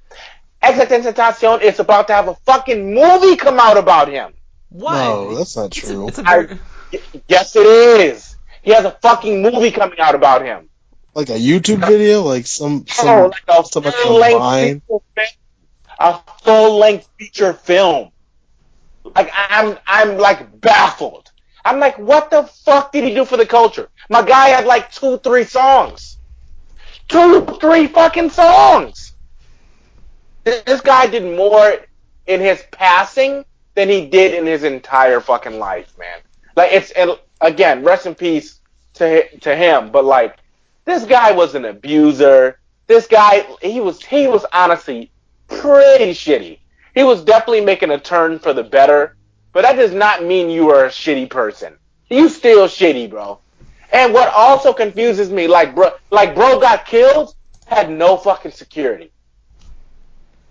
XXXTentacion 0.62 1.60
is 1.62 1.78
about 1.78 2.06
to 2.08 2.14
have 2.14 2.28
a 2.28 2.34
fucking 2.46 2.94
movie 2.94 3.36
come 3.36 3.58
out 3.60 3.76
about 3.76 4.08
him. 4.08 4.32
What? 4.70 4.94
No, 4.94 5.34
that's 5.36 5.56
not 5.56 5.76
It's 5.76 5.88
a- 5.88 5.92
true. 5.92 6.08
It's 6.08 6.18
a, 6.18 6.22
I- 6.26 6.42
very- 6.46 6.58
Y- 6.92 7.00
Yes, 7.28 7.56
it 7.56 7.66
is. 7.66 8.36
He 8.62 8.70
has 8.72 8.84
a 8.84 8.92
fucking 9.02 9.42
movie 9.42 9.70
coming 9.70 9.98
out 9.98 10.14
about 10.14 10.42
him. 10.42 10.68
Like 11.14 11.28
a 11.28 11.32
YouTube 11.38 11.86
video, 11.86 12.22
like 12.22 12.46
some 12.46 12.86
some 12.88 13.08
Oh, 13.08 13.26
like 13.28 13.42
a 13.48 13.64
somebody 13.64 13.94
full 14.02 14.14
length 14.18 14.34
online. 14.36 14.80
feature 14.80 15.00
film. 15.14 15.28
A 15.98 16.20
full 16.42 16.78
length 16.78 17.08
feature 17.18 17.52
film. 17.52 18.10
Like 19.14 19.30
I'm, 19.34 19.78
I'm 19.86 20.18
like 20.18 20.60
baffled. 20.60 21.30
I'm 21.64 21.78
like, 21.78 21.98
what 21.98 22.30
the 22.30 22.44
fuck 22.64 22.90
did 22.92 23.04
he 23.04 23.14
do 23.14 23.24
for 23.24 23.36
the 23.36 23.46
culture? 23.46 23.88
My 24.08 24.22
guy 24.22 24.48
had 24.48 24.66
like 24.66 24.90
two, 24.92 25.18
three 25.18 25.44
songs. 25.44 26.18
Two, 27.08 27.46
three 27.60 27.86
fucking 27.86 28.30
songs. 28.30 29.12
This 30.44 30.80
guy 30.80 31.06
did 31.06 31.36
more 31.36 31.74
in 32.26 32.40
his 32.40 32.62
passing 32.70 33.44
than 33.74 33.88
he 33.88 34.06
did 34.06 34.34
in 34.34 34.46
his 34.46 34.64
entire 34.64 35.20
fucking 35.20 35.58
life, 35.58 35.96
man. 35.98 36.18
Like 36.56 36.72
it's 36.72 36.92
again, 37.40 37.84
rest 37.84 38.06
in 38.06 38.14
peace 38.14 38.60
to 38.94 39.28
to 39.38 39.54
him. 39.54 39.90
But 39.90 40.04
like, 40.04 40.36
this 40.84 41.04
guy 41.04 41.32
was 41.32 41.54
an 41.54 41.64
abuser. 41.64 42.58
This 42.86 43.06
guy, 43.06 43.46
he 43.62 43.80
was 43.80 44.04
he 44.04 44.26
was 44.26 44.44
honestly 44.52 45.10
pretty 45.48 46.12
shitty. 46.12 46.58
He 46.94 47.02
was 47.02 47.24
definitely 47.24 47.64
making 47.64 47.90
a 47.90 47.98
turn 47.98 48.38
for 48.38 48.52
the 48.52 48.62
better, 48.62 49.16
but 49.52 49.62
that 49.62 49.76
does 49.76 49.92
not 49.92 50.24
mean 50.24 50.48
you 50.50 50.70
are 50.70 50.84
a 50.84 50.90
shitty 50.90 51.28
person. 51.28 51.76
You 52.08 52.28
still 52.28 52.68
shitty, 52.68 53.10
bro. 53.10 53.40
And 53.94 54.12
what 54.12 54.28
also 54.34 54.72
confuses 54.72 55.30
me, 55.30 55.46
like 55.46 55.76
bro, 55.76 55.92
like 56.10 56.34
bro 56.34 56.58
got 56.58 56.84
killed, 56.84 57.36
had 57.66 57.88
no 57.88 58.16
fucking 58.16 58.50
security. 58.50 59.12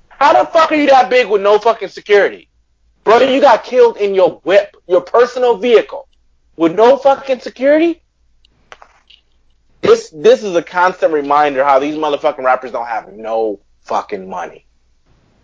How 0.08 0.32
the 0.32 0.50
fuck 0.50 0.72
are 0.72 0.76
you 0.76 0.88
that 0.88 1.10
big 1.10 1.28
with 1.28 1.42
no 1.42 1.60
fucking 1.60 1.90
security? 1.90 2.48
Bro, 3.04 3.18
you 3.24 3.42
got 3.42 3.66
killed 3.66 3.98
in 3.98 4.16
your 4.16 4.40
whip, 4.46 4.78
your 4.88 5.02
personal 5.02 5.58
vehicle, 5.58 6.08
with 6.56 6.74
no 6.74 6.96
fucking 6.96 7.42
security? 7.42 8.02
This 9.82 10.10
this 10.12 10.42
is 10.42 10.56
a 10.56 10.64
constant 10.64 11.12
reminder 11.12 11.66
how 11.66 11.80
these 11.80 11.96
motherfucking 11.96 12.46
rappers 12.46 12.72
don't 12.72 12.88
have 12.88 13.12
no 13.12 13.60
fucking 13.82 14.30
money. 14.30 14.66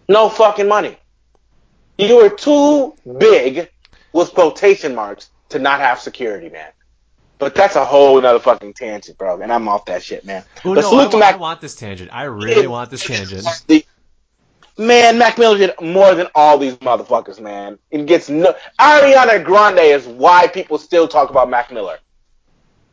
No 0.08 0.30
fucking 0.30 0.70
money. 0.70 0.98
You 1.98 2.16
were 2.16 2.30
too 2.30 2.96
big 3.18 3.70
with 4.14 4.32
quotation 4.32 4.96
marks 4.96 5.32
to 5.50 5.60
not 5.60 5.82
have 5.82 6.00
security, 6.00 6.48
man. 6.48 6.72
But 7.40 7.56
that's 7.56 7.78
a 7.78 7.86
whole 7.86 8.22
nother 8.22 8.40
fucking 8.40 8.74
tangent, 8.74 9.18
bro. 9.18 9.42
And 9.42 9.52
I'm 9.52 9.68
off 9.68 9.86
that 9.86 10.04
shit, 10.04 10.26
man. 10.26 10.44
But 10.64 10.76
no, 10.76 10.82
salute 10.82 11.08
I, 11.08 11.12
to 11.12 11.18
wa- 11.18 11.26
I 11.26 11.36
want 11.38 11.62
this 11.62 11.76
tangent. 11.76 12.10
I 12.14 12.24
really 12.24 12.68
want 12.68 12.92
this 12.92 13.04
tangent. 13.04 13.48
Man, 14.78 15.18
Mac 15.18 15.38
Miller 15.38 15.58
did 15.58 15.74
more 15.82 16.16
than 16.16 16.28
all 16.36 16.58
these 16.58 16.76
motherfuckers, 16.78 17.42
man. 17.42 17.78
It 17.92 18.06
gets 18.06 18.30
no. 18.30 18.56
Ariana 18.80 19.44
Grande 19.44 19.80
is 19.80 20.08
why 20.08 20.48
people 20.48 20.78
still 20.78 21.06
talk 21.06 21.30
about 21.30 21.50
Mac 21.50 21.70
Miller. 21.70 21.98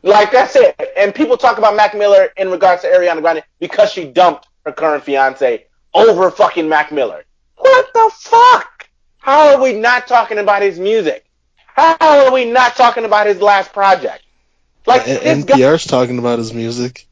Like 0.03 0.31
that's 0.31 0.57
it. 0.57 0.75
And 0.97 1.15
people 1.15 1.37
talk 1.37 1.57
about 1.57 1.77
Mac 1.77 1.95
Miller 1.95 2.27
in 2.35 2.51
regards 2.51 2.81
to 2.81 2.89
Ariana 2.89 3.21
Grande 3.21 3.41
because 3.61 3.89
she 3.89 4.03
dumped 4.03 4.49
her 4.65 4.73
current 4.73 5.01
fiance 5.01 5.65
over 5.93 6.29
fucking 6.29 6.67
Mac 6.67 6.91
Miller. 6.91 7.23
What 7.55 7.87
the 7.93 8.11
fuck? 8.15 8.89
How 9.19 9.55
are 9.55 9.61
we 9.61 9.71
not 9.71 10.07
talking 10.07 10.39
about 10.39 10.61
his 10.61 10.77
music? 10.79 11.25
How 11.67 11.95
are 12.01 12.33
we 12.33 12.43
not 12.43 12.75
talking 12.75 13.05
about 13.05 13.27
his 13.27 13.41
last 13.41 13.71
project? 13.71 14.23
Like 14.87 15.07
And 15.07 15.19
this 15.21 15.43
guy 15.45 15.57
NPR's 15.57 15.85
talking 15.85 16.17
about 16.19 16.39
his 16.39 16.53
music. 16.53 17.07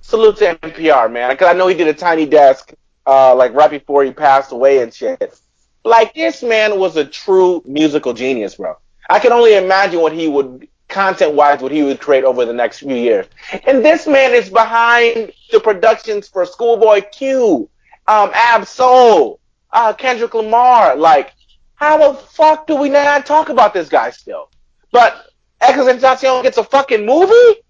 salute 0.00 0.36
to 0.38 0.56
NPR, 0.56 1.12
man, 1.12 1.30
because 1.30 1.48
I 1.48 1.52
know 1.52 1.68
he 1.68 1.74
did 1.76 1.88
a 1.88 1.94
tiny 1.94 2.26
desk, 2.26 2.72
uh, 3.06 3.34
like 3.34 3.54
right 3.54 3.70
before 3.70 4.04
he 4.04 4.12
passed 4.12 4.52
away 4.52 4.82
and 4.82 4.92
shit. 4.92 5.38
Like 5.84 6.14
this 6.14 6.42
man 6.42 6.78
was 6.78 6.96
a 6.96 7.04
true 7.04 7.62
musical 7.66 8.14
genius, 8.14 8.56
bro. 8.56 8.76
I 9.10 9.18
can 9.18 9.32
only 9.32 9.56
imagine 9.56 10.00
what 10.00 10.12
he 10.12 10.28
would, 10.28 10.68
content 10.88 11.34
wise, 11.34 11.60
what 11.60 11.72
he 11.72 11.82
would 11.82 12.00
create 12.00 12.24
over 12.24 12.44
the 12.44 12.52
next 12.52 12.78
few 12.80 12.94
years. 12.94 13.26
And 13.66 13.84
this 13.84 14.06
man 14.06 14.32
is 14.34 14.48
behind 14.48 15.32
the 15.50 15.60
productions 15.60 16.28
for 16.28 16.44
Schoolboy 16.46 17.02
Q, 17.12 17.68
um, 18.06 18.30
Ab 18.34 18.66
Soul, 18.66 19.40
uh, 19.72 19.92
Kendrick 19.94 20.34
Lamar. 20.34 20.96
Like, 20.96 21.32
how 21.74 22.12
the 22.12 22.18
fuck 22.18 22.66
do 22.66 22.76
we 22.76 22.88
not 22.88 23.26
talk 23.26 23.48
about 23.48 23.74
this 23.74 23.88
guy 23.88 24.10
still? 24.10 24.50
But 24.92 25.31
XXXTentacion 25.62 26.42
gets 26.42 26.58
a 26.58 26.64
fucking 26.64 27.06
movie? 27.06 27.62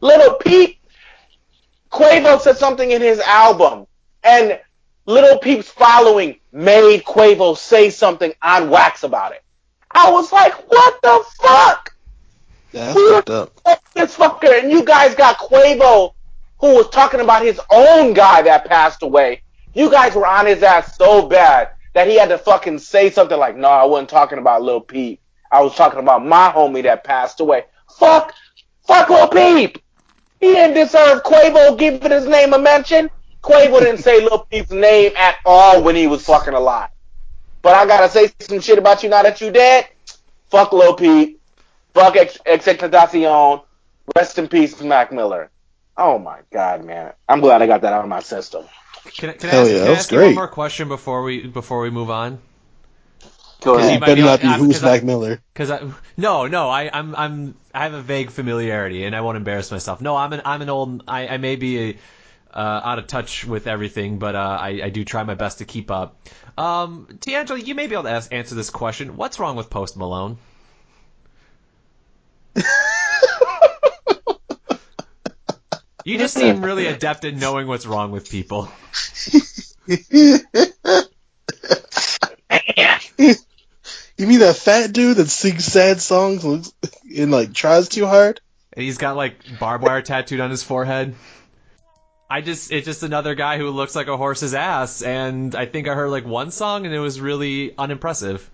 Little 0.00 0.34
Peep, 0.34 0.80
Quavo 1.90 2.40
said 2.40 2.56
something 2.56 2.90
in 2.90 3.02
his 3.02 3.20
album, 3.20 3.86
and 4.22 4.58
Little 5.06 5.38
Peep's 5.38 5.68
following 5.68 6.38
made 6.52 7.04
Quavo 7.04 7.56
say 7.56 7.90
something 7.90 8.32
on 8.42 8.70
wax 8.70 9.02
about 9.02 9.32
it. 9.32 9.42
I 9.90 10.10
was 10.10 10.32
like, 10.32 10.54
what 10.70 11.02
the 11.02 11.24
fuck? 11.42 11.94
Yeah, 12.72 12.92
that's 12.92 13.10
fucked 13.10 13.30
up. 13.30 13.60
Fuck 13.64 13.92
this 13.94 14.16
fucker. 14.16 14.62
And 14.62 14.70
you 14.70 14.84
guys 14.84 15.14
got 15.14 15.38
Quavo, 15.38 16.14
who 16.60 16.76
was 16.76 16.88
talking 16.90 17.20
about 17.20 17.42
his 17.42 17.60
own 17.70 18.14
guy 18.14 18.42
that 18.42 18.66
passed 18.66 19.02
away. 19.02 19.42
You 19.74 19.90
guys 19.90 20.14
were 20.14 20.26
on 20.26 20.46
his 20.46 20.62
ass 20.62 20.96
so 20.96 21.26
bad 21.26 21.70
that 21.94 22.06
he 22.06 22.18
had 22.18 22.28
to 22.28 22.38
fucking 22.38 22.78
say 22.78 23.10
something 23.10 23.38
like, 23.38 23.56
no, 23.56 23.68
I 23.68 23.84
wasn't 23.84 24.10
talking 24.10 24.38
about 24.38 24.62
Lil 24.62 24.80
Peep. 24.80 25.19
I 25.52 25.60
was 25.62 25.74
talking 25.74 25.98
about 25.98 26.24
my 26.24 26.52
homie 26.54 26.82
that 26.84 27.04
passed 27.04 27.40
away. 27.40 27.64
Fuck, 27.98 28.34
fuck 28.86 29.08
Lil 29.10 29.28
Peep. 29.28 29.78
He 30.40 30.52
didn't 30.54 30.74
deserve 30.74 31.22
Quavo 31.22 31.76
giving 31.78 32.10
his 32.10 32.26
name 32.26 32.52
a 32.54 32.58
mention. 32.58 33.10
Quavo 33.42 33.80
didn't 33.80 33.98
say 33.98 34.20
Lil 34.24 34.46
Peep's 34.50 34.70
name 34.70 35.12
at 35.16 35.36
all 35.44 35.82
when 35.82 35.96
he 35.96 36.06
was 36.06 36.24
fucking 36.24 36.54
alive. 36.54 36.88
But 37.62 37.74
I 37.74 37.86
gotta 37.86 38.08
say 38.08 38.30
some 38.40 38.60
shit 38.60 38.78
about 38.78 39.02
you 39.02 39.08
now 39.10 39.22
that 39.22 39.40
you 39.40 39.50
dead. 39.50 39.88
Fuck 40.50 40.72
Lil 40.72 40.94
Peep. 40.94 41.40
Fuck 41.94 42.16
Ex- 42.16 42.38
XXXTentacion. 42.46 43.62
Rest 44.16 44.38
in 44.38 44.48
peace, 44.48 44.80
Mac 44.80 45.12
Miller. 45.12 45.50
Oh 45.96 46.18
my 46.18 46.38
god, 46.52 46.84
man. 46.84 47.12
I'm 47.28 47.40
glad 47.40 47.60
I 47.62 47.66
got 47.66 47.82
that 47.82 47.92
out 47.92 48.02
of 48.02 48.08
my 48.08 48.20
system. 48.20 48.64
Can, 49.16 49.30
I- 49.30 49.32
can 49.34 49.50
I 49.50 49.52
Hell 49.52 49.62
ask, 49.62 49.70
yeah, 49.70 49.76
can 49.76 49.84
that 49.84 49.86
I 49.86 49.90
was 49.90 49.98
ask 49.98 50.10
you 50.12 50.16
one 50.18 50.26
great. 50.28 50.34
more 50.36 50.48
question 50.48 50.88
before 50.88 51.22
we 51.22 51.46
before 51.46 51.80
we 51.80 51.90
move 51.90 52.10
on? 52.10 52.38
Go 53.62 53.76
Because 53.76 53.76
Yeah, 53.76 53.82
you 53.82 53.88
ahead. 53.88 54.00
might 54.00 54.06
better 54.06 54.16
be- 54.16 54.22
not 54.22 54.40
be 54.40 54.46
I'm- 54.48 54.58
who's 54.60 54.76
'cause 54.76 54.84
I- 54.84 54.90
Mac 54.92 55.04
Miller. 55.04 55.40
Because 55.52 55.70
I 55.70 55.80
no 56.16 56.46
no 56.46 56.68
I 56.70 56.90
I'm 56.92 57.14
I'm 57.14 57.54
I 57.74 57.84
have 57.84 57.94
a 57.94 58.00
vague 58.02 58.30
familiarity 58.30 59.04
and 59.04 59.14
I 59.14 59.20
won't 59.20 59.36
embarrass 59.36 59.70
myself. 59.70 60.00
No, 60.00 60.16
I'm 60.16 60.32
an 60.32 60.42
I'm 60.44 60.62
an 60.62 60.70
old 60.70 61.02
I, 61.06 61.28
I 61.28 61.36
may 61.38 61.56
be 61.56 61.98
uh, 62.52 62.58
out 62.58 62.98
of 62.98 63.06
touch 63.06 63.44
with 63.44 63.66
everything, 63.66 64.18
but 64.18 64.34
uh, 64.34 64.58
I 64.60 64.80
I 64.84 64.88
do 64.90 65.04
try 65.04 65.22
my 65.24 65.34
best 65.34 65.58
to 65.58 65.64
keep 65.64 65.90
up. 65.90 66.16
Um, 66.58 67.06
TeAngelo, 67.20 67.64
you 67.64 67.74
may 67.74 67.86
be 67.86 67.94
able 67.94 68.04
to 68.04 68.10
ask, 68.10 68.32
answer 68.32 68.54
this 68.56 68.70
question. 68.70 69.16
What's 69.16 69.38
wrong 69.38 69.56
with 69.56 69.70
Post 69.70 69.96
Malone? 69.96 70.36
You 76.02 76.16
just 76.16 76.32
seem 76.34 76.64
really 76.64 76.86
adept 76.86 77.26
at 77.26 77.34
knowing 77.34 77.66
what's 77.68 77.84
wrong 77.86 78.10
with 78.10 78.30
people. 78.30 78.68
mean 84.26 84.40
that 84.40 84.56
fat 84.56 84.92
dude 84.92 85.16
that 85.16 85.28
sings 85.28 85.64
sad 85.64 86.00
songs 86.00 86.44
looks, 86.44 86.72
and 87.16 87.30
like 87.30 87.52
tries 87.52 87.88
too 87.88 88.06
hard? 88.06 88.40
And 88.72 88.84
he's 88.84 88.98
got 88.98 89.16
like 89.16 89.58
barbed 89.58 89.84
wire 89.84 90.02
tattooed 90.02 90.40
on 90.40 90.50
his 90.50 90.62
forehead. 90.62 91.14
I 92.28 92.42
just 92.42 92.70
it's 92.70 92.86
just 92.86 93.02
another 93.02 93.34
guy 93.34 93.58
who 93.58 93.70
looks 93.70 93.96
like 93.96 94.06
a 94.06 94.16
horse's 94.16 94.54
ass, 94.54 95.02
and 95.02 95.54
I 95.56 95.66
think 95.66 95.88
I 95.88 95.94
heard 95.94 96.10
like 96.10 96.24
one 96.24 96.52
song 96.52 96.86
and 96.86 96.94
it 96.94 97.00
was 97.00 97.20
really 97.20 97.76
unimpressive. 97.76 98.48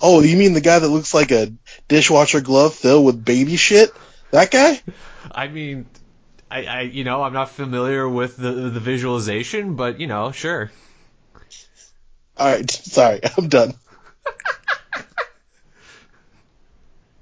Oh, 0.00 0.22
you 0.22 0.36
mean 0.36 0.54
the 0.54 0.60
guy 0.60 0.78
that 0.78 0.88
looks 0.88 1.12
like 1.12 1.30
a 1.30 1.52
dishwasher 1.88 2.40
glove 2.40 2.74
filled 2.74 3.04
with 3.04 3.24
baby 3.24 3.56
shit? 3.56 3.92
That 4.30 4.50
guy? 4.50 4.80
I 5.30 5.48
mean, 5.48 5.86
I, 6.50 6.64
I 6.64 6.80
you 6.82 7.04
know 7.04 7.22
I'm 7.22 7.32
not 7.32 7.50
familiar 7.50 8.08
with 8.08 8.36
the 8.36 8.52
the 8.52 8.80
visualization, 8.80 9.74
but 9.74 10.00
you 10.00 10.06
know, 10.06 10.32
sure. 10.32 10.70
All 12.36 12.46
right, 12.46 12.70
sorry, 12.70 13.20
I'm 13.36 13.48
done. 13.48 13.74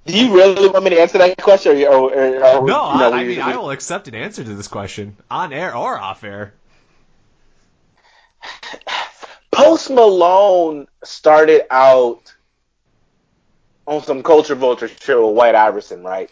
Do 0.06 0.18
you 0.18 0.34
really 0.34 0.68
want 0.68 0.84
me 0.84 0.90
to 0.90 1.00
answer 1.00 1.18
that 1.18 1.38
question? 1.38 1.82
Or, 1.84 2.12
or, 2.12 2.44
or, 2.44 2.66
No, 2.66 2.92
you 2.92 2.98
know, 2.98 3.12
I, 3.12 3.20
I 3.20 3.24
mean 3.24 3.40
I 3.40 3.56
will 3.56 3.70
accept 3.70 4.06
an 4.06 4.14
answer 4.14 4.44
to 4.44 4.54
this 4.54 4.68
question 4.68 5.16
on 5.30 5.52
air 5.52 5.74
or 5.74 5.98
off 5.98 6.24
air. 6.24 6.52
Post 9.50 9.90
Malone 9.90 10.88
started 11.04 11.62
out 11.70 12.34
on 13.86 14.02
some 14.02 14.22
culture 14.22 14.54
vulture 14.54 14.88
shit 14.88 15.18
with 15.18 15.34
White 15.34 15.54
Iverson, 15.54 16.02
right? 16.02 16.30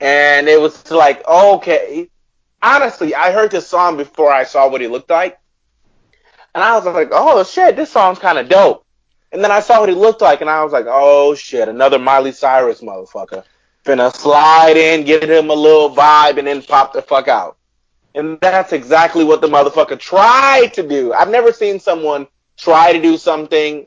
And 0.00 0.48
it 0.48 0.60
was 0.60 0.90
like, 0.90 1.26
okay. 1.26 2.08
Honestly, 2.62 3.14
I 3.14 3.32
heard 3.32 3.50
this 3.50 3.66
song 3.66 3.96
before 3.96 4.30
I 4.30 4.44
saw 4.44 4.68
what 4.68 4.80
he 4.80 4.86
looked 4.86 5.10
like. 5.10 5.38
And 6.54 6.62
I 6.62 6.76
was 6.76 6.84
like, 6.84 7.08
oh 7.12 7.42
shit, 7.44 7.74
this 7.74 7.90
song's 7.90 8.18
kind 8.18 8.38
of 8.38 8.48
dope. 8.48 8.84
And 9.32 9.44
then 9.44 9.52
I 9.52 9.60
saw 9.60 9.80
what 9.80 9.88
he 9.88 9.94
looked 9.94 10.20
like, 10.20 10.40
and 10.40 10.50
I 10.50 10.64
was 10.64 10.72
like, 10.72 10.86
oh 10.88 11.34
shit, 11.34 11.68
another 11.68 11.98
Miley 11.98 12.32
Cyrus 12.32 12.80
motherfucker. 12.80 13.44
Finna 13.84 14.14
slide 14.14 14.76
in, 14.76 15.04
give 15.04 15.22
him 15.22 15.50
a 15.50 15.54
little 15.54 15.94
vibe, 15.94 16.38
and 16.38 16.46
then 16.46 16.62
pop 16.62 16.92
the 16.92 17.00
fuck 17.00 17.28
out. 17.28 17.56
And 18.14 18.40
that's 18.40 18.72
exactly 18.72 19.24
what 19.24 19.40
the 19.40 19.46
motherfucker 19.46 19.98
tried 19.98 20.74
to 20.74 20.86
do. 20.86 21.12
I've 21.12 21.30
never 21.30 21.52
seen 21.52 21.78
someone 21.78 22.26
try 22.56 22.92
to 22.92 23.00
do 23.00 23.16
something. 23.16 23.86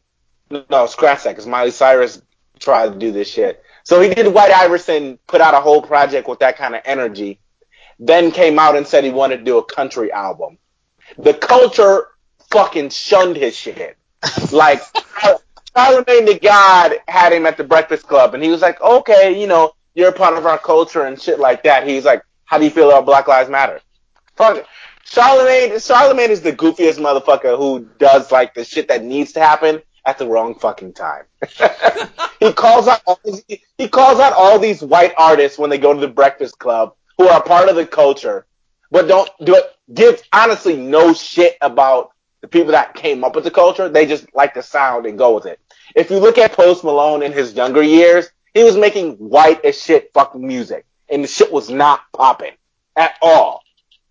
No, 0.70 0.88
scratch 0.88 1.24
that, 1.24 1.32
because 1.32 1.46
Miley 1.46 1.72
Cyrus 1.72 2.22
tried 2.60 2.94
to 2.94 2.98
do 2.98 3.12
this 3.12 3.28
shit. 3.30 3.62
So 3.84 4.00
he 4.00 4.14
did 4.14 4.34
White 4.34 4.52
Iverson, 4.52 5.20
put 5.28 5.42
out 5.42 5.54
a 5.54 5.60
whole 5.60 5.82
project 5.82 6.28
with 6.28 6.40
that 6.40 6.58
kind 6.58 6.74
of 6.74 6.82
energy, 6.86 7.40
then 8.00 8.32
came 8.32 8.58
out 8.58 8.78
and 8.78 8.88
said 8.88 9.04
he 9.04 9.12
wanted 9.12 9.38
to 9.38 9.44
do 9.44 9.58
a 9.58 9.66
country 9.66 10.12
album. 10.12 10.58
The 11.18 11.34
culture 11.34 12.08
fucking 12.50 12.90
shunned 12.90 13.36
his 13.36 13.56
shit. 13.56 13.98
Like, 14.52 14.82
Charlemagne 15.76 16.26
the 16.26 16.40
God 16.42 16.94
had 17.08 17.34
him 17.34 17.46
at 17.46 17.58
the 17.58 17.64
Breakfast 17.64 18.08
Club, 18.08 18.34
and 18.34 18.44
he 18.44 18.50
was 18.50 18.62
like, 18.62 18.80
okay, 18.82 19.40
you 19.40 19.48
know, 19.48 19.72
you're 19.96 20.10
a 20.10 20.14
part 20.14 20.38
of 20.38 20.46
our 20.46 20.58
culture 20.58 21.04
and 21.06 21.20
shit 21.20 21.40
like 21.40 21.64
that. 21.64 21.88
He's 21.88 22.06
like, 22.06 22.24
how 22.46 22.58
do 22.58 22.66
you 22.66 22.70
feel 22.70 22.90
about 22.90 23.06
Black 23.06 23.28
Lives 23.28 23.50
Matter? 23.50 23.82
Fuck 24.36 24.58
it. 24.58 24.66
Charlemagne, 25.04 25.80
Charlemagne 25.80 26.32
is 26.32 26.42
the 26.42 26.54
goofiest 26.54 26.98
motherfucker 26.98 27.58
who 27.58 27.88
does 28.00 28.32
like 28.32 28.54
the 28.54 28.64
shit 28.64 28.88
that 28.88 29.04
needs 29.04 29.34
to 29.34 29.40
happen 29.40 29.82
at 30.06 30.18
the 30.18 30.28
wrong 30.28 30.56
fucking 30.56 30.94
time. 30.94 31.24
he 32.40 32.54
calls 32.54 32.88
out 32.88 33.02
all 33.06 33.20
these, 33.24 33.44
he 33.78 33.88
calls 33.88 34.20
out 34.20 34.34
all 34.34 34.60
these 34.60 34.82
white 34.82 35.14
artists 35.18 35.58
when 35.58 35.70
they 35.70 35.78
go 35.78 35.94
to 35.94 36.00
the 36.00 36.08
Breakfast 36.08 36.58
Club 36.58 36.96
who 37.18 37.28
are 37.28 37.44
part 37.44 37.70
of 37.70 37.76
the 37.76 37.86
culture, 37.86 38.46
but 38.92 39.08
don't 39.08 39.30
do 39.44 39.56
it. 39.56 39.66
Give 39.94 40.22
honestly 40.32 40.78
no 40.78 41.14
shit 41.14 41.58
about 41.62 42.13
the 42.44 42.48
people 42.50 42.74
that 42.74 42.94
came 42.94 43.24
up 43.24 43.36
with 43.36 43.46
the 43.46 43.52
culture. 43.52 43.88
They 43.88 44.06
just 44.06 44.28
like 44.36 44.54
the 44.54 44.62
sound 44.62 45.06
and 45.06 45.18
go 45.18 45.34
with 45.34 45.46
it. 45.46 45.62
If 45.96 46.12
you 46.12 46.20
look 46.20 46.38
at 46.38 46.52
Post 46.52 46.84
Malone 46.84 47.24
in 47.24 47.32
his 47.32 47.54
younger 47.54 47.82
years, 47.82 48.30
he 48.54 48.66
was 48.66 48.76
making 48.76 49.14
white 49.14 49.64
as 49.64 49.82
shit 49.82 50.12
fucking 50.14 50.46
music, 50.46 50.86
and 51.10 51.24
the 51.24 51.28
shit 51.28 51.52
was 51.52 51.70
not 51.70 52.02
popping 52.12 52.52
at 52.98 53.16
all. 53.22 53.62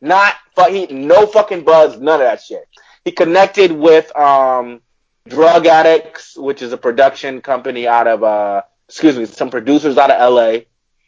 Not 0.01 0.35
fuck, 0.57 0.71
he 0.71 0.87
no 0.87 1.27
fucking 1.27 1.63
buzz, 1.65 2.01
none 2.01 2.21
of 2.21 2.27
that 2.27 2.41
shit. 2.41 2.67
He 3.05 3.13
connected 3.13 3.71
with 3.71 4.15
um 4.17 4.81
Drug 5.29 5.67
Addicts, 5.67 6.35
which 6.37 6.63
is 6.63 6.73
a 6.73 6.79
production 6.79 7.43
company 7.43 7.87
out 7.87 8.07
of 8.07 8.25
uh 8.25 8.63
excuse 8.89 9.19
me, 9.19 9.27
some 9.27 9.51
producers 9.51 9.99
out 9.99 10.11
of 10.11 10.33
LA. 10.33 10.61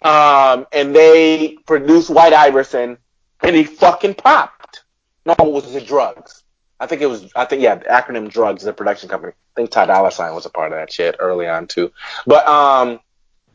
Um 0.07 0.66
and 0.72 0.95
they 0.95 1.57
produced 1.64 2.11
White 2.11 2.35
Iverson 2.35 2.99
and 3.43 3.57
he 3.57 3.64
fucking 3.64 4.14
popped. 4.14 4.85
No, 5.25 5.35
it 5.39 5.53
was 5.53 5.72
the 5.72 5.81
drugs. 5.81 6.43
I 6.85 6.87
think 6.87 7.03
it 7.03 7.07
was 7.07 7.32
I 7.35 7.45
think 7.47 7.62
yeah, 7.62 7.76
acronym 7.76 8.30
drugs, 8.30 8.62
the 8.62 8.72
production 8.72 9.09
company. 9.09 9.32
I 9.32 9.55
think 9.57 9.70
Ty 9.70 9.87
Dolla 9.87 10.12
Sign 10.12 10.35
was 10.35 10.47
a 10.47 10.51
part 10.51 10.72
of 10.72 10.78
that 10.78 10.93
shit 10.93 11.16
early 11.18 11.49
on 11.49 11.66
too. 11.66 11.93
But 12.26 12.47
um 12.47 13.01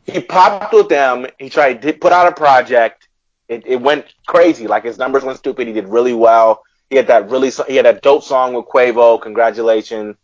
he 0.06 0.20
popped 0.20 0.72
with 0.72 0.88
them, 0.88 1.26
he 1.38 1.48
tried 1.48 1.82
to 1.82 1.92
put 1.92 2.12
out 2.12 2.26
a 2.26 2.32
project 2.32 3.08
it, 3.50 3.66
it 3.66 3.82
went 3.82 4.06
crazy. 4.26 4.68
Like 4.68 4.84
his 4.84 4.96
numbers 4.96 5.24
went 5.24 5.38
stupid. 5.38 5.66
He 5.66 5.72
did 5.72 5.88
really 5.88 6.14
well. 6.14 6.62
He 6.88 6.96
had 6.96 7.08
that 7.08 7.28
really 7.28 7.50
he 7.66 7.76
had 7.76 7.84
that 7.84 8.00
dope 8.00 8.22
song 8.22 8.54
with 8.54 8.66
Quavo. 8.66 9.20
Congratulations. 9.20 10.16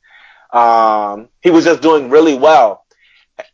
Um, 0.53 1.29
he 1.43 1.51
was 1.51 1.65
just 1.65 1.83
doing 1.83 2.09
really 2.09 2.35
well. 2.35 2.87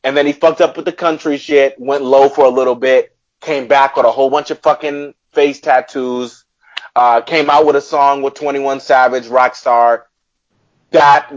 And 0.05 0.15
then 0.15 0.27
he 0.27 0.33
fucked 0.33 0.61
up 0.61 0.77
with 0.77 0.85
the 0.85 0.93
country 0.93 1.39
shit. 1.39 1.81
Went 1.81 2.05
low 2.05 2.29
for 2.29 2.45
a 2.45 2.51
little 2.51 2.75
bit. 2.75 3.17
Came 3.41 3.67
back 3.67 3.97
with 3.97 4.05
a 4.05 4.13
whole 4.13 4.29
bunch 4.29 4.51
of 4.51 4.61
fucking 4.61 5.15
face 5.33 5.61
tattoos. 5.61 6.45
Uh, 6.95 7.21
came 7.23 7.49
out 7.49 7.65
with 7.67 7.77
a 7.77 7.81
song 7.81 8.23
with 8.23 8.35
Twenty 8.35 8.59
One 8.59 8.81
Savage, 8.81 9.27
Rockstar. 9.27 10.03
That 10.91 11.33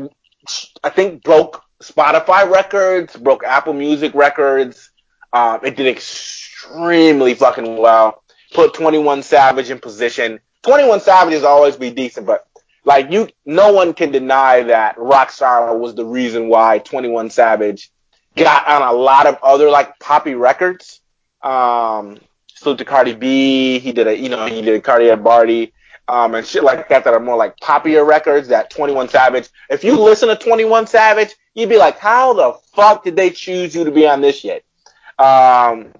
I 0.84 0.89
think 0.89 1.24
broke 1.24 1.64
Spotify 1.82 2.49
records, 2.49 3.16
broke 3.16 3.43
Apple 3.43 3.74
Music 3.74 4.14
records. 4.14 4.91
Um, 5.34 5.60
it 5.64 5.76
did 5.76 5.88
extremely 5.88 7.34
fucking 7.34 7.78
well 7.78 8.24
put 8.53 8.74
21 8.74 9.22
Savage 9.24 9.70
in 9.70 9.80
position. 9.80 10.39
21 10.64 11.01
Savage 11.01 11.34
has 11.34 11.43
always 11.43 11.76
be 11.76 11.91
decent, 11.91 12.26
but 12.26 12.47
like 12.86 13.12
you, 13.12 13.28
no 13.45 13.74
one 13.74 13.93
can 13.93 14.12
deny 14.12 14.64
that 14.64 14.95
Rockstar 14.97 15.78
was 15.78 15.95
the 15.95 16.06
reason 16.06 16.47
why 16.47 16.80
21 16.80 17.30
Savage 17.30 17.91
got 18.36 18.68
on 18.68 18.82
a 18.82 18.93
lot 18.93 19.28
of 19.28 19.38
other 19.43 19.70
like 19.70 19.99
poppy 19.99 20.36
records. 20.36 21.01
Um, 21.41 22.20
salute 22.56 22.80
to 22.80 22.86
Cardi 22.86 23.14
B. 23.14 23.80
He 23.80 23.91
did 23.91 24.08
a, 24.08 24.18
you 24.18 24.30
know, 24.30 24.45
he 24.47 24.62
did 24.62 24.84
Cardi 24.84 25.10
and 25.10 25.24
Barty, 25.24 25.74
um, 26.08 26.36
and 26.36 26.45
shit 26.45 26.64
like 26.64 26.89
that 26.89 27.03
that 27.03 27.14
are 27.14 27.20
more 27.20 27.36
like 27.36 27.58
poppier 27.58 28.06
records 28.06 28.47
that 28.47 28.70
21 28.70 29.10
Savage. 29.10 29.49
If 29.70 29.84
you 29.84 29.99
listen 29.99 30.30
to 30.30 30.36
21 30.36 30.88
Savage, 30.88 31.36
you'd 31.53 31.70
be 31.70 31.78
like, 31.78 31.99
how 31.99 32.34
the 32.34 32.53
fuck 32.76 33.03
did 33.03 33.16
they 33.16 33.30
choose 33.30 33.76
you 33.76 33.84
to 33.84 33.91
be 33.91 34.08
on 34.08 34.22
this 34.22 34.39
shit? 34.39 34.66
Um, 35.20 35.93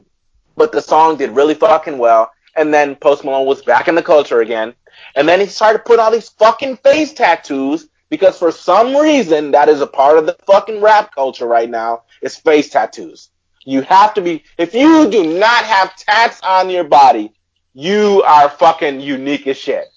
but 0.56 0.72
the 0.72 0.82
song 0.82 1.18
did 1.18 1.32
really 1.32 1.54
fucking 1.54 1.98
well. 1.98 2.32
And 2.56 2.74
then 2.74 2.96
Post 2.96 3.26
Malone 3.26 3.46
was 3.46 3.62
back 3.62 3.88
in 3.88 3.96
the 3.96 4.04
culture 4.04 4.40
again. 4.42 4.74
And 5.16 5.28
then 5.28 5.40
he 5.40 5.48
started 5.48 5.84
putting 5.84 6.00
all 6.00 6.12
these 6.12 6.30
fucking 6.30 6.78
face 6.78 7.14
tattoos 7.14 7.88
because 8.10 8.38
for 8.38 8.52
some 8.52 8.96
reason 8.96 9.52
that 9.52 9.68
is 9.68 9.82
a 9.82 9.88
part 9.88 10.18
of 10.18 10.26
the 10.26 10.38
fucking 10.46 10.82
rap 10.82 11.14
culture 11.14 11.48
right 11.48 11.70
now 11.70 12.04
is 12.22 12.36
face 12.36 12.70
tattoos. 12.70 13.30
You 13.66 13.82
have 13.82 14.14
to 14.14 14.22
be, 14.22 14.44
if 14.58 14.74
you 14.74 15.10
do 15.10 15.38
not 15.38 15.66
have 15.66 15.96
tats 15.96 16.40
on 16.42 16.70
your 16.70 16.84
body, 16.84 17.34
you 17.74 18.24
are 18.26 18.50
fucking 18.50 19.02
unique 19.02 19.48
as 19.48 19.58
shit. 19.58 19.88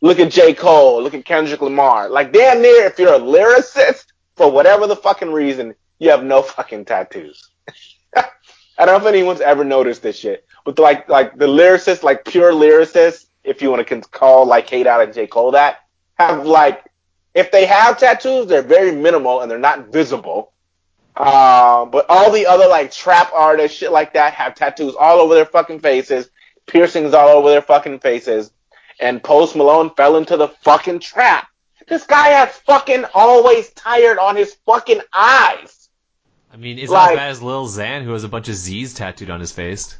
Look 0.00 0.18
at 0.18 0.32
J. 0.32 0.54
Cole, 0.54 1.02
look 1.02 1.12
at 1.14 1.26
Kendrick 1.26 1.60
Lamar. 1.60 2.08
Like 2.08 2.32
damn 2.32 2.62
near 2.62 2.86
if 2.86 2.98
you're 2.98 3.14
a 3.14 3.18
lyricist, 3.20 4.06
for 4.36 4.50
whatever 4.50 4.86
the 4.86 4.96
fucking 4.96 5.30
reason, 5.30 5.74
you 5.98 6.08
have 6.10 6.24
no 6.24 6.40
fucking 6.40 6.86
tattoos. 6.86 7.50
I 8.16 8.86
don't 8.86 8.86
know 8.86 9.08
if 9.08 9.14
anyone's 9.14 9.42
ever 9.42 9.64
noticed 9.64 10.02
this 10.02 10.18
shit, 10.18 10.46
but 10.64 10.78
like 10.78 11.06
like 11.10 11.36
the 11.36 11.46
lyricists, 11.46 12.02
like 12.02 12.24
pure 12.24 12.52
lyricists, 12.52 13.26
if 13.44 13.60
you 13.60 13.70
want 13.70 13.86
to 13.86 14.00
call 14.00 14.46
like 14.46 14.66
K.Dot 14.66 15.02
and 15.02 15.12
J 15.12 15.26
Cole 15.26 15.50
that, 15.50 15.80
have 16.14 16.46
like 16.46 16.82
if 17.34 17.52
they 17.52 17.66
have 17.66 17.98
tattoos, 17.98 18.46
they're 18.46 18.62
very 18.62 18.92
minimal 18.92 19.42
and 19.42 19.50
they're 19.50 19.58
not 19.58 19.92
visible. 19.92 20.52
Uh, 21.20 21.84
but 21.84 22.06
all 22.08 22.30
the 22.32 22.46
other 22.46 22.66
like 22.66 22.90
trap 22.90 23.30
artists, 23.34 23.76
shit 23.76 23.92
like 23.92 24.14
that, 24.14 24.32
have 24.32 24.54
tattoos 24.54 24.94
all 24.98 25.18
over 25.20 25.34
their 25.34 25.44
fucking 25.44 25.80
faces, 25.80 26.30
piercings 26.66 27.12
all 27.12 27.28
over 27.28 27.50
their 27.50 27.60
fucking 27.60 27.98
faces, 27.98 28.50
and 28.98 29.22
Post 29.22 29.54
Malone 29.54 29.90
fell 29.90 30.16
into 30.16 30.38
the 30.38 30.48
fucking 30.48 30.98
trap. 31.00 31.46
This 31.86 32.06
guy 32.06 32.28
has 32.28 32.48
fucking 32.60 33.04
always 33.12 33.68
tired 33.74 34.18
on 34.18 34.34
his 34.34 34.54
fucking 34.64 35.02
eyes. 35.12 35.90
I 36.50 36.56
mean, 36.56 36.78
it's 36.78 36.90
Like- 36.90 37.02
not 37.02 37.12
as 37.12 37.18
bad 37.18 37.30
as 37.32 37.42
Lil 37.42 37.68
Xan, 37.68 38.02
who 38.02 38.12
has 38.14 38.24
a 38.24 38.28
bunch 38.28 38.48
of 38.48 38.54
Z's 38.54 38.94
tattooed 38.94 39.28
on 39.28 39.40
his 39.40 39.52
face. 39.52 39.98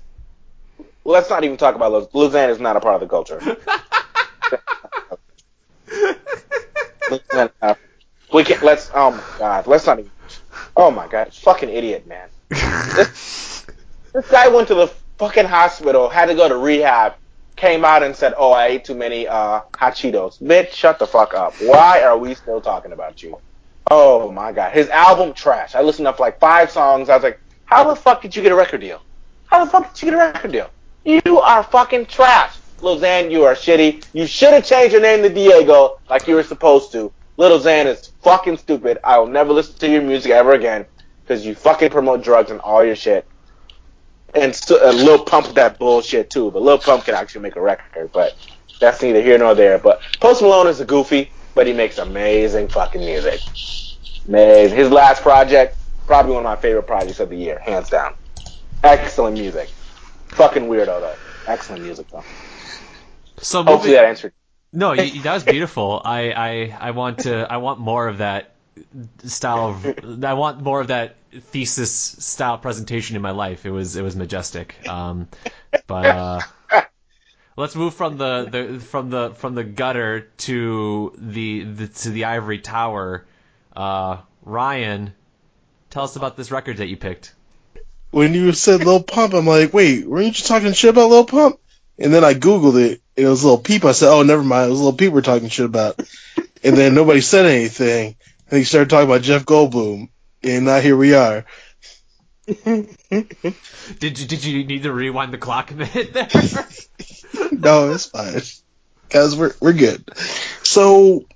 Let's 1.05 1.29
not 1.29 1.45
even 1.45 1.59
talk 1.59 1.75
about 1.75 1.93
Lil 1.93 2.09
Lil 2.15 2.31
Xan 2.31 2.49
is 2.49 2.61
not 2.61 2.77
a 2.77 2.81
part 2.81 2.95
of 2.95 3.01
the 3.03 3.09
culture. 3.09 3.57
Uh, 7.61 7.75
we 8.33 8.45
can 8.45 8.65
let's 8.65 8.89
oh 8.95 9.11
my 9.11 9.23
god, 9.39 9.67
let's 9.67 9.85
not 9.85 9.99
even 9.99 10.11
Oh 10.81 10.91
my 10.91 11.07
god, 11.07 11.35
fucking 11.35 11.69
idiot, 11.69 12.07
man. 12.07 12.31
This, 12.49 13.67
this 14.15 14.31
guy 14.31 14.49
went 14.49 14.67
to 14.69 14.75
the 14.75 14.87
fucking 15.19 15.45
hospital, 15.45 16.09
had 16.09 16.27
to 16.27 16.35
go 16.35 16.49
to 16.49 16.57
rehab, 16.57 17.17
came 17.55 17.85
out 17.85 18.03
and 18.03 18.17
said, 18.17 18.33
"Oh, 18.39 18.53
I 18.53 18.69
ate 18.69 18.87
too 18.87 18.95
many 18.95 19.29
uh 19.29 19.61
hot 19.77 19.95
Cheetos." 19.95 20.41
Bitch, 20.41 20.73
shut 20.73 20.99
the 20.99 21.07
fuck 21.07 21.35
up. 21.35 21.53
Why 21.61 22.01
are 22.03 22.17
we 22.17 22.35
still 22.35 22.63
talking 22.63 22.93
about 22.93 23.23
you? 23.23 23.39
Oh 23.91 24.33
my 24.33 24.53
god, 24.53 24.73
his 24.73 24.89
album 24.89 25.35
trash. 25.35 25.75
I 25.75 25.83
listened 25.83 26.09
up 26.09 26.19
like 26.19 26.39
five 26.39 26.71
songs. 26.71 27.11
I 27.11 27.15
was 27.15 27.25
like, 27.25 27.39
how 27.67 27.85
the 27.85 27.95
fuck 27.95 28.23
did 28.23 28.35
you 28.35 28.43
get 28.43 28.51
a 28.51 28.57
record 28.57 28.81
deal? 28.81 29.03
How 29.49 29.63
the 29.63 29.71
fuck 29.71 29.93
did 29.93 30.03
you 30.03 30.11
get 30.11 30.15
a 30.15 30.33
record 30.33 30.53
deal? 30.53 30.71
You 31.05 31.41
are 31.41 31.63
fucking 31.63 32.07
trash. 32.07 32.57
Lil 32.81 32.99
Xan, 32.99 33.31
you 33.31 33.45
are 33.45 33.55
shitty. 33.55 34.03
You 34.15 34.27
should 34.27 34.55
have 34.55 34.65
changed 34.65 34.95
your 34.95 35.03
name 35.03 35.23
to 35.25 35.29
Diego 35.29 35.99
like 36.09 36.27
you 36.27 36.37
were 36.37 36.43
supposed 36.43 36.93
to. 36.93 37.13
Lil 37.41 37.59
Xan 37.59 37.87
is 37.87 38.13
fucking 38.21 38.59
stupid. 38.59 38.99
I 39.03 39.19
will 39.19 39.27
never 39.27 39.51
listen 39.51 39.79
to 39.79 39.91
your 39.91 40.03
music 40.03 40.31
ever 40.31 40.53
again 40.53 40.85
because 41.23 41.47
you 41.47 41.55
fucking 41.55 41.89
promote 41.89 42.23
drugs 42.23 42.51
and 42.51 42.61
all 42.61 42.85
your 42.85 42.95
shit. 42.95 43.27
And 44.35 44.55
so, 44.55 44.77
uh, 44.87 44.93
Lil 44.93 45.25
Pump 45.25 45.47
that 45.55 45.79
bullshit 45.79 46.29
too. 46.29 46.51
But 46.51 46.61
Lil 46.61 46.77
Pump 46.77 47.07
can 47.07 47.15
actually 47.15 47.41
make 47.41 47.57
a 47.57 47.63
record, 47.63 48.11
but 48.13 48.37
that's 48.79 49.01
neither 49.01 49.23
here 49.23 49.39
nor 49.39 49.55
there. 49.55 49.79
But 49.79 50.03
Post 50.21 50.43
Malone 50.43 50.67
is 50.67 50.81
a 50.81 50.85
goofy, 50.85 51.31
but 51.55 51.67
he 51.67 51.73
makes 51.73 51.97
amazing 51.97 52.69
fucking 52.69 53.01
music. 53.01 53.41
Amazing. 54.29 54.77
His 54.77 54.91
last 54.91 55.23
project, 55.23 55.79
probably 56.07 56.35
one 56.35 56.45
of 56.45 56.45
my 56.45 56.57
favorite 56.57 56.87
projects 56.87 57.21
of 57.21 57.31
the 57.31 57.37
year, 57.37 57.59
hands 57.61 57.89
down. 57.89 58.13
Excellent 58.85 59.39
music. 59.39 59.71
Fucking 60.29 60.65
weirdo 60.65 61.01
though. 61.01 61.17
Excellent 61.47 61.85
music 61.85 62.07
though. 62.11 62.23
So 63.39 63.63
Hopefully 63.63 63.93
moving, 63.93 63.93
that 63.93 64.05
answered. 64.05 64.35
No, 64.73 64.93
you, 64.93 65.23
that 65.23 65.35
was 65.35 65.45
beautiful. 65.45 66.01
I, 66.05 66.33
I 66.33 66.79
I 66.81 66.91
want 66.93 67.21
to 67.21 67.51
I 67.51 67.57
want 67.59 67.81
more 67.81 68.09
of 68.09 68.19
that 68.19 68.53
style 69.25 69.69
of 69.69 70.25
I 70.25 70.35
want 70.35 70.63
more 70.63 70.81
of 70.81 70.89
that 70.89 71.17
thesis 71.33 71.93
style 71.93 72.59
presentation 72.59 73.17
in 73.17 73.23
my 73.23 73.31
life. 73.31 73.67
It 73.67 73.71
was 73.71 73.97
it 73.97 74.03
was 74.03 74.17
majestic. 74.17 74.77
Um, 74.89 75.29
but 75.87 76.07
uh, 76.07 76.41
let's 77.57 77.77
move 77.77 77.95
from 77.95 78.17
the, 78.17 78.49
the 78.51 78.81
from 78.81 79.11
the 79.11 79.31
from 79.37 79.55
the 79.55 79.65
gutter 79.65 80.21
to 80.39 81.15
the, 81.17 81.65
the 81.65 81.89
to 81.89 82.11
the 82.11 82.25
ivory 82.25 82.59
tower. 82.59 83.27
Uh, 83.75 84.19
Ryan, 84.43 85.15
tell 85.91 86.05
us 86.05 86.17
about 86.17 86.37
this 86.37 86.51
record 86.51 86.79
that 86.79 86.87
you 86.87 86.97
picked. 86.97 87.35
When 88.11 88.35
you 88.35 88.53
said 88.53 88.85
Lil 88.85 89.03
Pump, 89.05 89.35
I'm 89.35 89.47
like, 89.47 89.73
wait, 89.73 90.07
weren't 90.07 90.27
you 90.27 90.33
just 90.33 90.47
talking 90.47 90.73
shit 90.73 90.91
about 90.91 91.11
Lil 91.11 91.27
Pump? 91.27 91.61
And 92.01 92.13
then 92.15 92.25
I 92.25 92.33
googled 92.33 92.81
it, 92.83 93.03
and 93.17 93.27
it 93.27 93.29
was 93.29 93.43
a 93.43 93.47
little 93.47 93.63
Peep. 93.63 93.85
I 93.85 93.93
said, 93.93 94.11
oh, 94.11 94.23
never 94.23 94.43
mind, 94.43 94.69
it 94.69 94.71
was 94.71 94.81
a 94.81 94.85
little 94.85 94.97
Peep 94.97 95.13
we're 95.13 95.21
talking 95.21 95.51
shit 95.51 95.67
about. 95.67 96.01
And 96.65 96.77
then 96.77 96.95
nobody 96.95 97.21
said 97.21 97.47
anything, 97.47 98.17
and 98.51 98.59
he 98.59 98.65
started 98.65 98.91
talking 98.91 99.09
about 99.09 99.23
Jeff 99.23 99.45
Goldblum, 99.45 100.09
and 100.43 100.65
now 100.65 100.81
here 100.81 100.97
we 100.97 101.15
are. 101.15 101.45
Did 102.71 104.19
you 104.19 104.27
did 104.27 104.45
you 104.45 104.65
need 104.65 104.83
to 104.83 104.93
rewind 104.93 105.33
the 105.33 105.39
clock 105.39 105.71
a 105.71 105.75
minute 105.75 106.13
there? 106.13 106.29
no, 107.53 107.93
it's 107.93 108.07
fine. 108.07 108.41
Guys, 109.09 109.37
we're 109.37 109.55
we're 109.61 109.73
good. 109.73 110.11
So, 110.65 111.27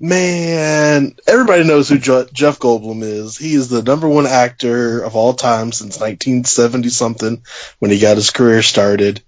man, 0.00 1.14
everybody 1.26 1.64
knows 1.64 1.88
who 1.88 1.98
Jeff 1.98 2.58
Goldblum 2.58 3.02
is. 3.02 3.36
He 3.36 3.54
is 3.54 3.68
the 3.68 3.82
number 3.82 4.08
one 4.08 4.26
actor 4.26 5.02
of 5.02 5.14
all 5.14 5.34
time 5.34 5.72
since 5.72 6.00
1970 6.00 6.88
something 6.88 7.42
when 7.78 7.90
he 7.90 8.00
got 8.00 8.16
his 8.16 8.30
career 8.30 8.62
started. 8.62 9.22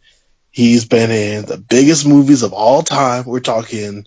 He's 0.52 0.84
been 0.84 1.10
in 1.10 1.46
the 1.46 1.56
biggest 1.56 2.06
movies 2.06 2.42
of 2.42 2.52
all 2.52 2.82
time. 2.82 3.24
We're 3.24 3.40
talking 3.40 4.06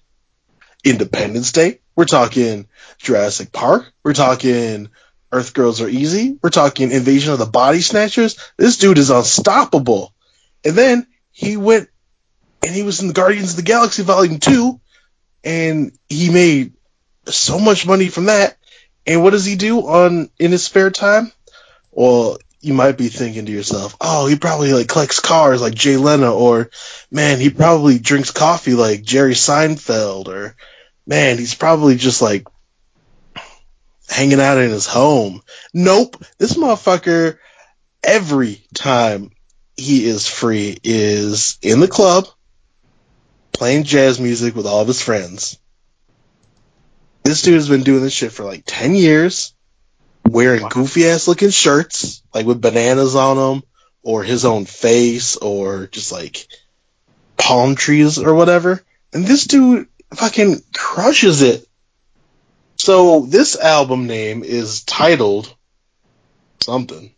Independence 0.84 1.52
Day. 1.52 1.80
We're 1.96 2.06
talking 2.06 2.68
Jurassic 3.00 3.52
Park. 3.52 3.92
We're 4.04 4.14
talking 4.14 4.90
Earth 5.32 5.56
Girls 5.56 5.82
Are 5.82 5.90
Easy. 5.90 6.38
We're 6.42 6.52
talking 6.52 6.92
Invasion 6.92 7.34
of 7.34 7.40
the 7.40 7.48
Body 7.48 7.82
Snatchers. 7.82 8.38
This 8.58 8.78
dude 8.78 9.00
is 9.00 9.10
unstoppable. 9.10 10.14
And 10.64 10.76
then 10.76 11.08
he 11.32 11.58
went 11.58 11.90
and 12.64 12.76
he 12.76 12.84
was 12.84 13.02
in 13.02 13.12
Guardians 13.12 13.52
of 13.52 13.58
the 13.58 13.64
Galaxy 13.64 14.04
Volume 14.04 14.40
2 14.40 14.80
and 15.44 15.98
he 16.08 16.30
made 16.30 16.74
so 17.26 17.58
much 17.60 17.88
money 17.88 18.10
from 18.10 18.26
that. 18.26 18.56
And 19.08 19.24
what 19.24 19.32
does 19.32 19.46
he 19.46 19.56
do 19.56 19.80
on 19.80 20.30
in 20.38 20.52
his 20.52 20.64
spare 20.64 20.92
time? 20.92 21.32
Well, 21.92 22.38
you 22.66 22.74
might 22.74 22.98
be 22.98 23.10
thinking 23.10 23.46
to 23.46 23.52
yourself, 23.52 23.96
"Oh, 24.02 24.26
he 24.26 24.36
probably 24.36 24.74
like 24.74 24.88
collects 24.88 25.20
cars 25.20 25.62
like 25.62 25.76
Jay 25.76 25.98
Leno 25.98 26.36
or 26.36 26.72
man, 27.12 27.40
he 27.40 27.50
probably 27.50 28.00
drinks 28.00 28.32
coffee 28.32 28.74
like 28.74 29.04
Jerry 29.04 29.34
Seinfeld 29.34 30.28
or 30.28 30.56
man, 31.06 31.38
he's 31.38 31.54
probably 31.54 31.96
just 31.96 32.22
like 32.22 32.48
hanging 34.10 34.40
out 34.40 34.58
in 34.58 34.72
his 34.72 34.88
home." 34.88 35.42
Nope. 35.74 36.24
This 36.40 36.56
motherfucker 36.56 37.38
every 38.04 38.66
time 38.74 39.32
he 39.78 40.06
is 40.06 40.28
free 40.28 40.78
is 40.84 41.58
in 41.62 41.80
the 41.80 41.88
club 41.88 42.28
playing 43.52 43.84
jazz 43.84 44.20
music 44.20 44.56
with 44.56 44.66
all 44.66 44.82
of 44.82 44.88
his 44.88 45.02
friends. 45.02 45.58
This 47.24 47.42
dude 47.42 47.56
has 47.56 47.70
been 47.70 47.84
doing 47.84 48.04
this 48.04 48.14
shit 48.14 48.32
for 48.32 48.44
like 48.44 48.64
10 48.66 48.96
years, 48.96 49.55
wearing 50.28 50.68
goofy 50.70 51.08
ass 51.08 51.28
looking 51.28 51.50
shirts, 51.50 52.22
like 52.34 52.46
with 52.46 52.62
bananas 52.62 53.16
on 53.16 53.38
them, 53.38 53.64
or 54.04 54.24
his 54.24 54.46
own 54.46 54.66
face, 54.66 55.38
or 55.38 55.88
just 55.88 56.12
like 56.12 56.48
palm 57.38 57.76
trees 57.76 58.18
or 58.18 58.34
whatever. 58.34 58.84
And 59.14 59.26
this 59.26 59.46
dude 59.46 59.88
fucking 60.14 60.62
crushes 60.74 61.42
it. 61.42 61.68
So 62.78 63.22
this 63.22 63.58
album 63.58 64.08
name 64.08 64.44
is 64.44 64.84
titled 64.84 65.54
something. 66.62 67.14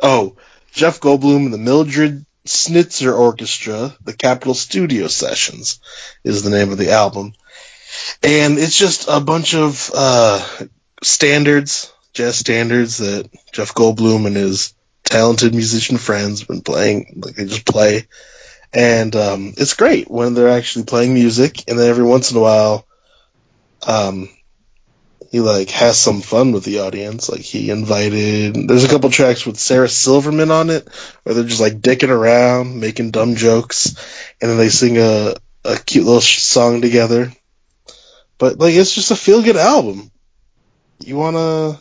Oh, 0.00 0.36
Jeff 0.72 1.00
Goldblum 1.00 1.46
and 1.46 1.54
the 1.54 1.58
Mildred 1.58 2.24
Snitzer 2.46 3.18
Orchestra, 3.18 3.96
the 4.04 4.12
Capitol 4.12 4.54
Studio 4.54 5.06
Sessions 5.08 5.80
is 6.24 6.42
the 6.42 6.50
name 6.50 6.70
of 6.70 6.78
the 6.78 6.92
album. 6.92 7.32
And 8.22 8.58
it's 8.58 8.78
just 8.78 9.06
a 9.08 9.20
bunch 9.20 9.54
of 9.54 9.90
uh, 9.94 10.46
standards, 11.02 11.92
jazz 12.12 12.36
standards 12.36 12.98
that 12.98 13.30
Jeff 13.52 13.74
Goldblum 13.74 14.26
and 14.26 14.36
his 14.36 14.74
talented 15.04 15.54
musician 15.54 15.98
friends 15.98 16.44
been 16.44 16.60
playing. 16.60 17.20
Like 17.24 17.36
they 17.36 17.44
just 17.44 17.66
play, 17.66 18.08
and 18.72 19.14
um, 19.16 19.54
it's 19.56 19.74
great 19.74 20.10
when 20.10 20.34
they're 20.34 20.48
actually 20.48 20.84
playing 20.84 21.14
music. 21.14 21.68
And 21.68 21.78
then 21.78 21.88
every 21.88 22.04
once 22.04 22.30
in 22.30 22.36
a 22.36 22.40
while, 22.40 22.86
um, 23.86 24.28
he 25.30 25.40
like 25.40 25.70
has 25.70 25.98
some 25.98 26.20
fun 26.20 26.52
with 26.52 26.64
the 26.64 26.80
audience. 26.80 27.28
Like 27.28 27.40
he 27.40 27.70
invited. 27.70 28.68
There's 28.68 28.84
a 28.84 28.88
couple 28.88 29.10
tracks 29.10 29.46
with 29.46 29.58
Sarah 29.58 29.88
Silverman 29.88 30.50
on 30.50 30.70
it, 30.70 30.88
where 31.22 31.34
they're 31.34 31.44
just 31.44 31.60
like 31.60 31.80
dicking 31.80 32.10
around, 32.10 32.80
making 32.80 33.10
dumb 33.10 33.34
jokes, 33.36 33.94
and 34.40 34.50
then 34.50 34.58
they 34.58 34.68
sing 34.68 34.98
a 34.98 35.34
a 35.64 35.76
cute 35.76 36.04
little 36.04 36.20
song 36.20 36.80
together. 36.80 37.32
But 38.38 38.58
like 38.58 38.74
it's 38.74 38.94
just 38.94 39.10
a 39.10 39.16
feel 39.16 39.42
good 39.42 39.56
album. 39.56 40.10
You 41.00 41.16
wanna 41.16 41.80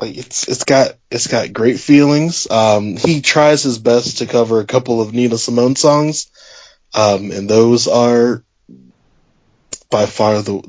like 0.00 0.16
it's 0.16 0.48
it's 0.48 0.64
got 0.64 0.92
it's 1.10 1.26
got 1.26 1.52
great 1.52 1.80
feelings. 1.80 2.48
Um, 2.50 2.96
he 2.96 3.20
tries 3.20 3.62
his 3.62 3.78
best 3.78 4.18
to 4.18 4.26
cover 4.26 4.60
a 4.60 4.66
couple 4.66 5.00
of 5.00 5.12
Nina 5.12 5.38
Simone 5.38 5.76
songs, 5.76 6.30
um, 6.94 7.30
and 7.30 7.48
those 7.48 7.88
are 7.88 8.44
by 9.90 10.06
far 10.06 10.42
the 10.42 10.62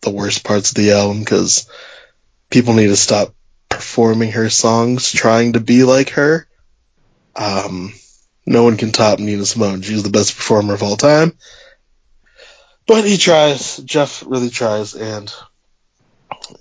the 0.00 0.10
worst 0.10 0.44
parts 0.44 0.70
of 0.70 0.76
the 0.76 0.92
album 0.92 1.20
because 1.20 1.68
people 2.50 2.74
need 2.74 2.88
to 2.88 2.96
stop 2.96 3.34
performing 3.68 4.32
her 4.32 4.50
songs 4.50 5.10
trying 5.10 5.52
to 5.54 5.60
be 5.60 5.84
like 5.84 6.10
her. 6.10 6.46
Um, 7.36 7.92
no 8.46 8.64
one 8.64 8.76
can 8.76 8.92
top 8.92 9.18
Nina 9.18 9.44
Simone. 9.44 9.82
She's 9.82 10.02
the 10.02 10.10
best 10.10 10.36
performer 10.36 10.74
of 10.74 10.82
all 10.82 10.96
time. 10.96 11.32
But 12.86 13.04
he 13.04 13.16
tries. 13.16 13.76
Jeff 13.78 14.24
really 14.26 14.50
tries, 14.50 14.94
and 14.94 15.32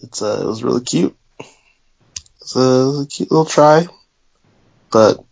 it's 0.02 0.22
uh, 0.22 0.40
it 0.42 0.46
was 0.46 0.64
really 0.64 0.82
cute. 0.82 1.16
It's 2.42 2.56
a, 2.56 2.60
it 2.60 2.86
was 2.86 3.06
a 3.06 3.08
cute 3.08 3.32
little 3.32 3.46
try, 3.46 3.88
but 4.92 5.24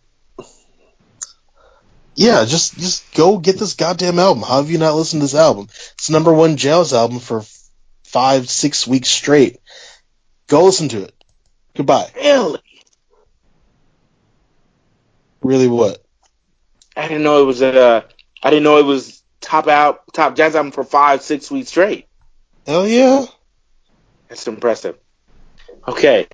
yeah, 2.14 2.44
just 2.44 2.78
just 2.78 3.14
go 3.14 3.38
get 3.38 3.58
this 3.58 3.74
goddamn 3.74 4.18
album. 4.18 4.42
How 4.42 4.56
have 4.58 4.70
you 4.70 4.78
not 4.78 4.94
listened 4.94 5.20
to 5.20 5.24
this 5.24 5.34
album? 5.34 5.68
It's 5.94 6.10
number 6.10 6.32
one 6.32 6.56
jazz 6.56 6.92
album 6.92 7.18
for 7.18 7.42
five, 8.04 8.50
six 8.50 8.86
weeks 8.86 9.08
straight. 9.08 9.58
Go 10.48 10.64
listen 10.64 10.88
to 10.90 11.04
it. 11.04 11.14
Goodbye. 11.76 12.10
Really? 12.16 12.60
Really, 15.42 15.68
what? 15.68 16.04
I 16.96 17.08
didn't 17.08 17.22
know 17.22 17.42
it 17.42 17.46
was 17.46 17.62
a. 17.62 18.04
I 18.42 18.50
didn't 18.50 18.64
know 18.64 18.78
it 18.78 18.84
was 18.84 19.22
top 19.40 19.68
out 19.68 20.02
top 20.12 20.36
jazz 20.36 20.54
album 20.54 20.72
for 20.72 20.84
five 20.84 21.22
six 21.22 21.50
weeks 21.50 21.68
straight. 21.68 22.06
Hell 22.66 22.86
yeah. 22.86 23.24
That's 24.30 24.46
impressive. 24.48 24.96
Okay. 25.86 26.26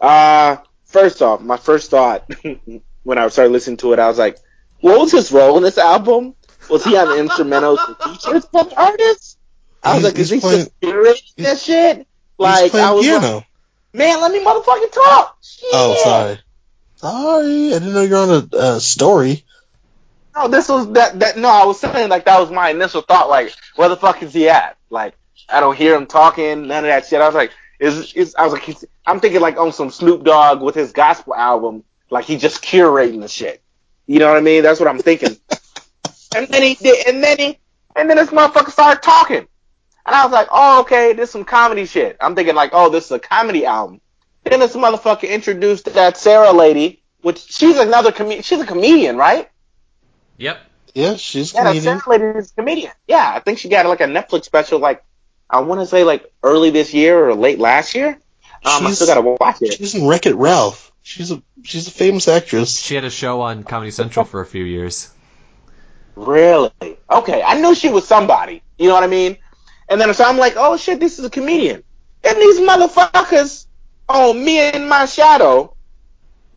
Uh 0.00 0.56
first 0.86 1.22
off, 1.22 1.40
my 1.40 1.56
first 1.56 1.90
thought 1.90 2.28
when 3.04 3.18
I 3.18 3.28
started 3.28 3.52
listening 3.52 3.76
to 3.78 3.92
it, 3.92 4.00
I 4.00 4.08
was 4.08 4.18
like, 4.18 4.38
what 4.80 4.98
was 4.98 5.12
his 5.12 5.30
role 5.30 5.56
in 5.58 5.62
this 5.62 5.78
album? 5.78 6.34
Was 6.68 6.84
he 6.84 6.96
on 6.96 7.08
the 7.08 7.22
instrumentals 7.22 7.78
and 7.86 7.96
features 8.18 8.44
from 8.50 8.68
artists? 8.76 9.36
I 9.84 9.94
was 9.94 10.02
He's- 10.02 10.12
like, 10.12 10.18
is 10.20 10.30
he 10.30 10.40
playing- 10.40 10.58
just 10.66 10.80
curating 10.80 11.34
that 11.44 11.58
shit? 11.60 12.06
Like 12.38 12.74
I 12.74 12.90
was 12.92 13.04
piano. 13.04 13.36
like, 13.36 13.46
man, 13.92 14.20
let 14.20 14.32
me 14.32 14.40
motherfucking 14.44 14.90
talk. 14.92 15.38
oh, 15.72 15.96
sorry. 16.02 16.38
Sorry, 16.96 17.66
I 17.74 17.78
didn't 17.78 17.94
know 17.94 18.02
you 18.02 18.10
were 18.10 18.16
on 18.16 18.48
a 18.52 18.56
uh, 18.56 18.78
story. 18.78 19.44
No, 20.34 20.48
this 20.48 20.68
was 20.68 20.90
that 20.94 21.18
that 21.20 21.36
no, 21.36 21.48
I 21.48 21.64
was 21.66 21.78
saying 21.80 22.08
like 22.08 22.24
that 22.24 22.40
was 22.40 22.50
my 22.50 22.70
initial 22.70 23.02
thought, 23.02 23.28
like, 23.28 23.52
where 23.76 23.88
the 23.88 23.96
fuck 23.96 24.22
is 24.22 24.32
he 24.32 24.48
at? 24.48 24.76
Like, 24.88 25.14
I 25.48 25.60
don't 25.60 25.76
hear 25.76 25.94
him 25.94 26.06
talking. 26.06 26.66
None 26.66 26.84
of 26.84 26.88
that 26.88 27.06
shit. 27.06 27.20
I 27.20 27.26
was 27.26 27.34
like, 27.34 27.52
is 27.78 28.12
is 28.14 28.34
I 28.36 28.44
was 28.44 28.52
like, 28.52 28.62
he's, 28.62 28.84
I'm 29.06 29.20
thinking 29.20 29.40
like 29.40 29.58
on 29.58 29.72
some 29.72 29.90
Snoop 29.90 30.24
Dogg 30.24 30.62
with 30.62 30.74
his 30.74 30.92
gospel 30.92 31.34
album, 31.34 31.84
like 32.10 32.24
he 32.24 32.36
just 32.36 32.62
curating 32.62 33.20
the 33.20 33.28
shit. 33.28 33.62
You 34.06 34.18
know 34.18 34.28
what 34.28 34.36
I 34.36 34.40
mean? 34.40 34.62
That's 34.62 34.80
what 34.80 34.88
I'm 34.88 34.98
thinking. 34.98 35.36
and 36.36 36.48
then 36.48 36.62
he 36.62 36.74
did, 36.74 37.06
and 37.06 37.22
then 37.22 37.38
he, 37.38 37.58
and 37.96 38.08
then 38.08 38.16
this 38.16 38.30
motherfucker 38.30 38.70
started 38.70 39.02
talking, 39.02 39.38
and 40.06 40.14
I 40.14 40.24
was 40.24 40.32
like, 40.32 40.48
oh 40.50 40.80
okay, 40.82 41.12
this 41.12 41.28
is 41.28 41.32
some 41.32 41.44
comedy 41.44 41.86
shit. 41.86 42.16
I'm 42.20 42.34
thinking 42.34 42.54
like, 42.54 42.70
oh, 42.72 42.88
this 42.88 43.06
is 43.06 43.12
a 43.12 43.18
comedy 43.18 43.66
album. 43.66 44.00
Then 44.44 44.60
this 44.60 44.74
motherfucker 44.74 45.28
introduced 45.28 45.92
that 45.92 46.16
Sarah 46.16 46.52
lady, 46.52 47.02
which 47.22 47.38
she's 47.38 47.78
another 47.78 48.12
com- 48.12 48.42
she's 48.42 48.60
a 48.60 48.66
comedian, 48.66 49.16
right? 49.16 49.48
Yep. 50.38 50.60
Yeah, 50.94 51.16
she's 51.16 51.54
Yeah, 51.54 51.64
that 51.64 51.70
comedian. 51.70 52.00
Sarah 52.00 52.18
lady 52.18 52.38
is 52.38 52.50
a 52.50 52.54
comedian. 52.54 52.92
Yeah, 53.06 53.32
I 53.34 53.40
think 53.40 53.58
she 53.58 53.68
got 53.68 53.86
like 53.86 54.00
a 54.00 54.06
Netflix 54.06 54.44
special, 54.44 54.78
like 54.78 55.04
I 55.52 55.60
want 55.60 55.82
to 55.82 55.86
say 55.86 56.02
like 56.02 56.32
early 56.42 56.70
this 56.70 56.94
year 56.94 57.28
or 57.28 57.34
late 57.34 57.58
last 57.58 57.94
year. 57.94 58.18
Um, 58.64 58.86
I 58.86 58.92
still 58.92 59.06
gotta 59.06 59.36
watch 59.40 59.60
it. 59.60 59.74
She's 59.74 59.94
in 59.94 60.06
Wreck 60.06 60.24
It 60.26 60.34
Ralph. 60.34 60.92
She's 61.02 61.30
a 61.30 61.42
she's 61.62 61.88
a 61.88 61.90
famous 61.90 62.26
actress. 62.26 62.80
She 62.80 62.94
had 62.94 63.04
a 63.04 63.10
show 63.10 63.42
on 63.42 63.64
Comedy 63.64 63.90
Central 63.90 64.24
for 64.24 64.40
a 64.40 64.46
few 64.46 64.64
years. 64.64 65.10
Really? 66.14 66.70
Okay, 67.10 67.42
I 67.42 67.60
knew 67.60 67.74
she 67.74 67.90
was 67.90 68.06
somebody. 68.06 68.62
You 68.78 68.88
know 68.88 68.94
what 68.94 69.04
I 69.04 69.08
mean? 69.08 69.36
And 69.88 70.00
then 70.00 70.12
so 70.14 70.24
I'm 70.24 70.38
like, 70.38 70.54
oh 70.56 70.76
shit, 70.76 71.00
this 71.00 71.18
is 71.18 71.24
a 71.24 71.30
comedian. 71.30 71.82
And 72.24 72.36
these 72.38 72.60
motherfuckers 72.60 73.66
on 74.08 74.42
me 74.42 74.58
and 74.58 74.88
my 74.88 75.06
shadow, 75.06 75.74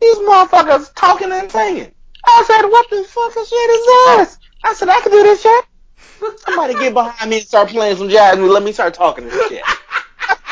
these 0.00 0.16
motherfuckers 0.18 0.94
talking 0.94 1.32
and 1.32 1.50
singing. 1.50 1.92
I 2.24 2.44
said, 2.46 2.66
what 2.68 2.88
the 2.90 3.04
fucking 3.04 3.44
shit 3.44 3.70
is 3.70 3.86
this? 3.86 4.38
I 4.64 4.74
said, 4.74 4.88
I 4.88 5.00
can 5.00 5.12
do 5.12 5.22
this 5.22 5.42
shit. 5.42 5.64
Somebody 6.38 6.74
get 6.74 6.94
behind 6.94 7.30
me 7.30 7.38
and 7.38 7.46
start 7.46 7.68
playing 7.68 7.96
some 7.96 8.08
jazz 8.08 8.36
and 8.36 8.48
let 8.48 8.62
me 8.62 8.72
start 8.72 8.94
talking 8.94 9.24
this 9.24 9.48
shit. 9.48 9.62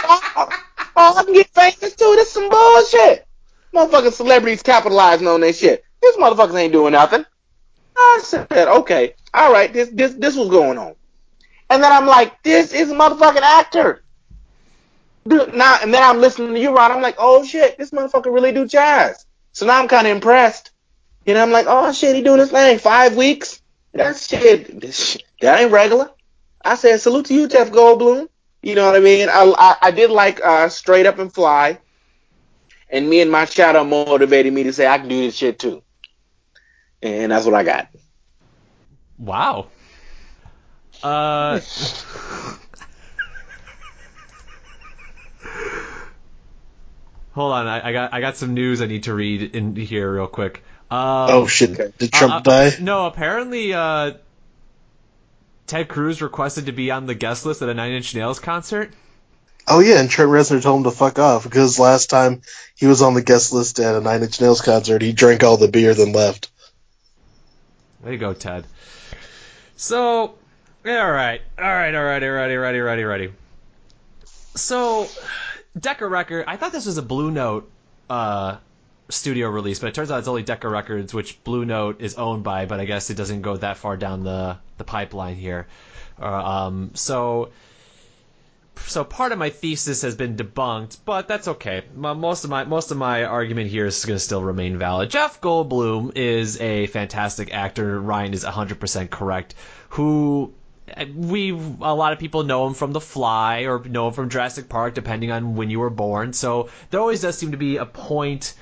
oh, 0.04 0.48
oh, 0.96 1.18
I 1.18 1.24
can 1.24 1.32
get 1.34 1.48
famous 1.48 1.94
too. 1.94 2.12
This 2.16 2.30
some 2.30 2.48
bullshit. 2.48 3.26
Motherfucking 3.74 4.12
celebrities 4.12 4.62
capitalizing 4.62 5.26
on 5.26 5.40
their 5.40 5.52
shit. 5.52 5.84
These 6.02 6.16
motherfuckers 6.16 6.54
ain't 6.54 6.72
doing 6.72 6.92
nothing. 6.92 7.24
I 7.96 8.20
said, 8.22 8.48
okay, 8.52 9.14
all 9.32 9.52
right, 9.52 9.72
this 9.72 9.88
this 9.90 10.14
this 10.14 10.36
was 10.36 10.48
going 10.48 10.78
on, 10.78 10.94
and 11.70 11.82
then 11.82 11.92
I'm 11.92 12.06
like, 12.06 12.42
this 12.42 12.72
is 12.72 12.90
a 12.90 12.94
motherfucking 12.94 13.40
actor. 13.40 14.02
Dude, 15.26 15.54
now 15.54 15.78
and 15.82 15.94
then 15.94 16.02
I'm 16.02 16.20
listening 16.20 16.54
to 16.54 16.60
you, 16.60 16.74
Ron. 16.74 16.92
I'm 16.92 17.02
like, 17.02 17.16
oh 17.18 17.44
shit, 17.44 17.78
this 17.78 17.90
motherfucker 17.90 18.32
really 18.32 18.52
do 18.52 18.66
jazz. 18.66 19.26
So 19.52 19.66
now 19.66 19.80
I'm 19.80 19.88
kind 19.88 20.06
of 20.06 20.14
impressed. 20.14 20.72
You 21.24 21.34
know, 21.34 21.42
I'm 21.42 21.52
like, 21.52 21.66
oh 21.68 21.92
shit, 21.92 22.14
he 22.14 22.22
doing 22.22 22.38
this 22.38 22.50
thing 22.50 22.78
five 22.78 23.16
weeks. 23.16 23.62
That 23.94 24.16
shit, 24.16 24.80
this 24.80 25.12
shit, 25.12 25.24
that 25.44 25.60
ain't 25.60 25.72
regular. 25.72 26.10
I 26.64 26.74
said, 26.76 27.00
salute 27.00 27.26
to 27.26 27.34
you, 27.34 27.48
Jeff 27.48 27.70
Goldblum. 27.70 28.28
You 28.62 28.74
know 28.74 28.86
what 28.86 28.96
I 28.96 29.00
mean? 29.00 29.28
I 29.28 29.52
I, 29.56 29.76
I 29.88 29.90
did 29.90 30.10
like 30.10 30.40
uh, 30.42 30.70
Straight 30.70 31.04
Up 31.04 31.18
and 31.18 31.32
Fly, 31.32 31.78
and 32.88 33.08
me 33.08 33.20
and 33.20 33.30
my 33.30 33.44
shadow 33.44 33.84
motivated 33.84 34.52
me 34.52 34.62
to 34.62 34.72
say 34.72 34.86
I 34.86 34.98
can 34.98 35.08
do 35.08 35.20
this 35.20 35.36
shit 35.36 35.58
too. 35.58 35.82
And 37.02 37.30
that's 37.30 37.44
what 37.44 37.54
I 37.54 37.62
got. 37.62 37.88
Wow. 39.18 39.68
Uh. 41.02 41.60
Hold 47.32 47.52
on, 47.52 47.66
I, 47.66 47.88
I 47.88 47.92
got 47.92 48.14
I 48.14 48.20
got 48.20 48.36
some 48.36 48.54
news 48.54 48.80
I 48.80 48.86
need 48.86 49.02
to 49.02 49.12
read 49.12 49.56
in 49.56 49.74
here 49.76 50.14
real 50.14 50.28
quick. 50.28 50.62
Um, 50.88 51.28
Oh 51.30 51.46
shit! 51.48 51.98
Did 51.98 52.12
Trump 52.12 52.32
uh, 52.32 52.36
uh, 52.36 52.40
die? 52.40 52.76
No, 52.80 53.06
apparently 53.06 53.74
uh, 53.74 54.12
Ted 55.66 55.88
Cruz 55.88 56.20
requested 56.20 56.66
to 56.66 56.72
be 56.72 56.90
on 56.90 57.06
the 57.06 57.14
guest 57.14 57.46
list 57.46 57.62
at 57.62 57.68
a 57.68 57.74
Nine 57.74 57.92
Inch 57.92 58.14
Nails 58.14 58.38
concert. 58.38 58.92
Oh 59.66 59.80
yeah, 59.80 59.98
and 59.98 60.10
Trent 60.10 60.30
Reznor 60.30 60.62
told 60.62 60.78
him 60.78 60.84
to 60.84 60.90
fuck 60.90 61.18
off 61.18 61.44
because 61.44 61.78
last 61.78 62.10
time 62.10 62.42
he 62.74 62.86
was 62.86 63.00
on 63.00 63.14
the 63.14 63.22
guest 63.22 63.52
list 63.52 63.80
at 63.80 63.94
a 63.94 64.00
Nine 64.00 64.22
Inch 64.22 64.40
Nails 64.40 64.60
concert, 64.60 65.00
he 65.00 65.12
drank 65.12 65.42
all 65.42 65.56
the 65.56 65.68
beer 65.68 65.94
then 65.94 66.12
left. 66.12 66.50
Way 68.02 68.12
to 68.12 68.16
go, 68.18 68.34
Ted. 68.34 68.66
So, 69.76 70.34
yeah, 70.84 71.04
all 71.04 71.10
right, 71.10 71.40
all 71.58 71.64
right, 71.64 71.94
all 71.94 72.04
right, 72.04 72.22
all 72.22 72.30
right, 72.30 72.50
all 72.50 72.58
right, 72.58 72.74
all 72.74 72.82
right, 72.82 72.98
all 72.98 73.06
right. 73.06 73.30
So, 74.54 75.08
Decca 75.78 76.06
Record. 76.06 76.44
I 76.46 76.56
thought 76.58 76.72
this 76.72 76.86
was 76.86 76.98
a 76.98 77.02
Blue 77.02 77.30
Note 77.30 77.70
uh, 78.10 78.58
studio 79.08 79.48
release, 79.48 79.78
but 79.78 79.88
it 79.88 79.94
turns 79.94 80.10
out 80.10 80.18
it's 80.18 80.28
only 80.28 80.42
Decca 80.42 80.68
Records, 80.68 81.12
which 81.12 81.42
Blue 81.44 81.64
Note 81.64 82.00
is 82.00 82.14
owned 82.14 82.44
by. 82.44 82.66
But 82.66 82.80
I 82.80 82.84
guess 82.84 83.10
it 83.10 83.16
doesn't 83.16 83.42
go 83.42 83.56
that 83.56 83.76
far 83.76 83.96
down 83.96 84.24
the 84.24 84.58
the 84.78 84.84
pipeline 84.84 85.36
here. 85.36 85.66
Uh, 86.20 86.26
um, 86.26 86.90
so. 86.94 87.50
So 88.86 89.04
part 89.04 89.30
of 89.30 89.38
my 89.38 89.50
thesis 89.50 90.02
has 90.02 90.16
been 90.16 90.36
debunked, 90.36 90.98
but 91.04 91.28
that's 91.28 91.46
okay. 91.46 91.84
Most 91.94 92.42
of 92.42 92.50
my 92.50 92.64
most 92.64 92.90
of 92.90 92.96
my 92.96 93.24
argument 93.24 93.70
here 93.70 93.86
is 93.86 94.04
going 94.04 94.16
to 94.16 94.20
still 94.20 94.42
remain 94.42 94.78
valid. 94.78 95.10
Jeff 95.10 95.40
Goldblum 95.40 96.16
is 96.16 96.60
a 96.60 96.88
fantastic 96.88 97.54
actor. 97.54 98.00
Ryan 98.00 98.34
is 98.34 98.44
100% 98.44 99.10
correct. 99.10 99.54
Who 99.90 100.52
we 101.14 101.50
a 101.50 101.94
lot 101.94 102.12
of 102.12 102.18
people 102.18 102.42
know 102.42 102.66
him 102.66 102.74
from 102.74 102.92
The 102.92 103.00
Fly 103.00 103.60
or 103.62 103.82
know 103.84 104.08
him 104.08 104.14
from 104.14 104.28
Jurassic 104.28 104.68
Park, 104.68 104.94
depending 104.94 105.30
on 105.30 105.54
when 105.54 105.70
you 105.70 105.80
were 105.80 105.90
born. 105.90 106.32
So 106.32 106.68
there 106.90 107.00
always 107.00 107.22
does 107.22 107.38
seem 107.38 107.52
to 107.52 107.56
be 107.56 107.76
a 107.76 107.86
point 107.86 108.54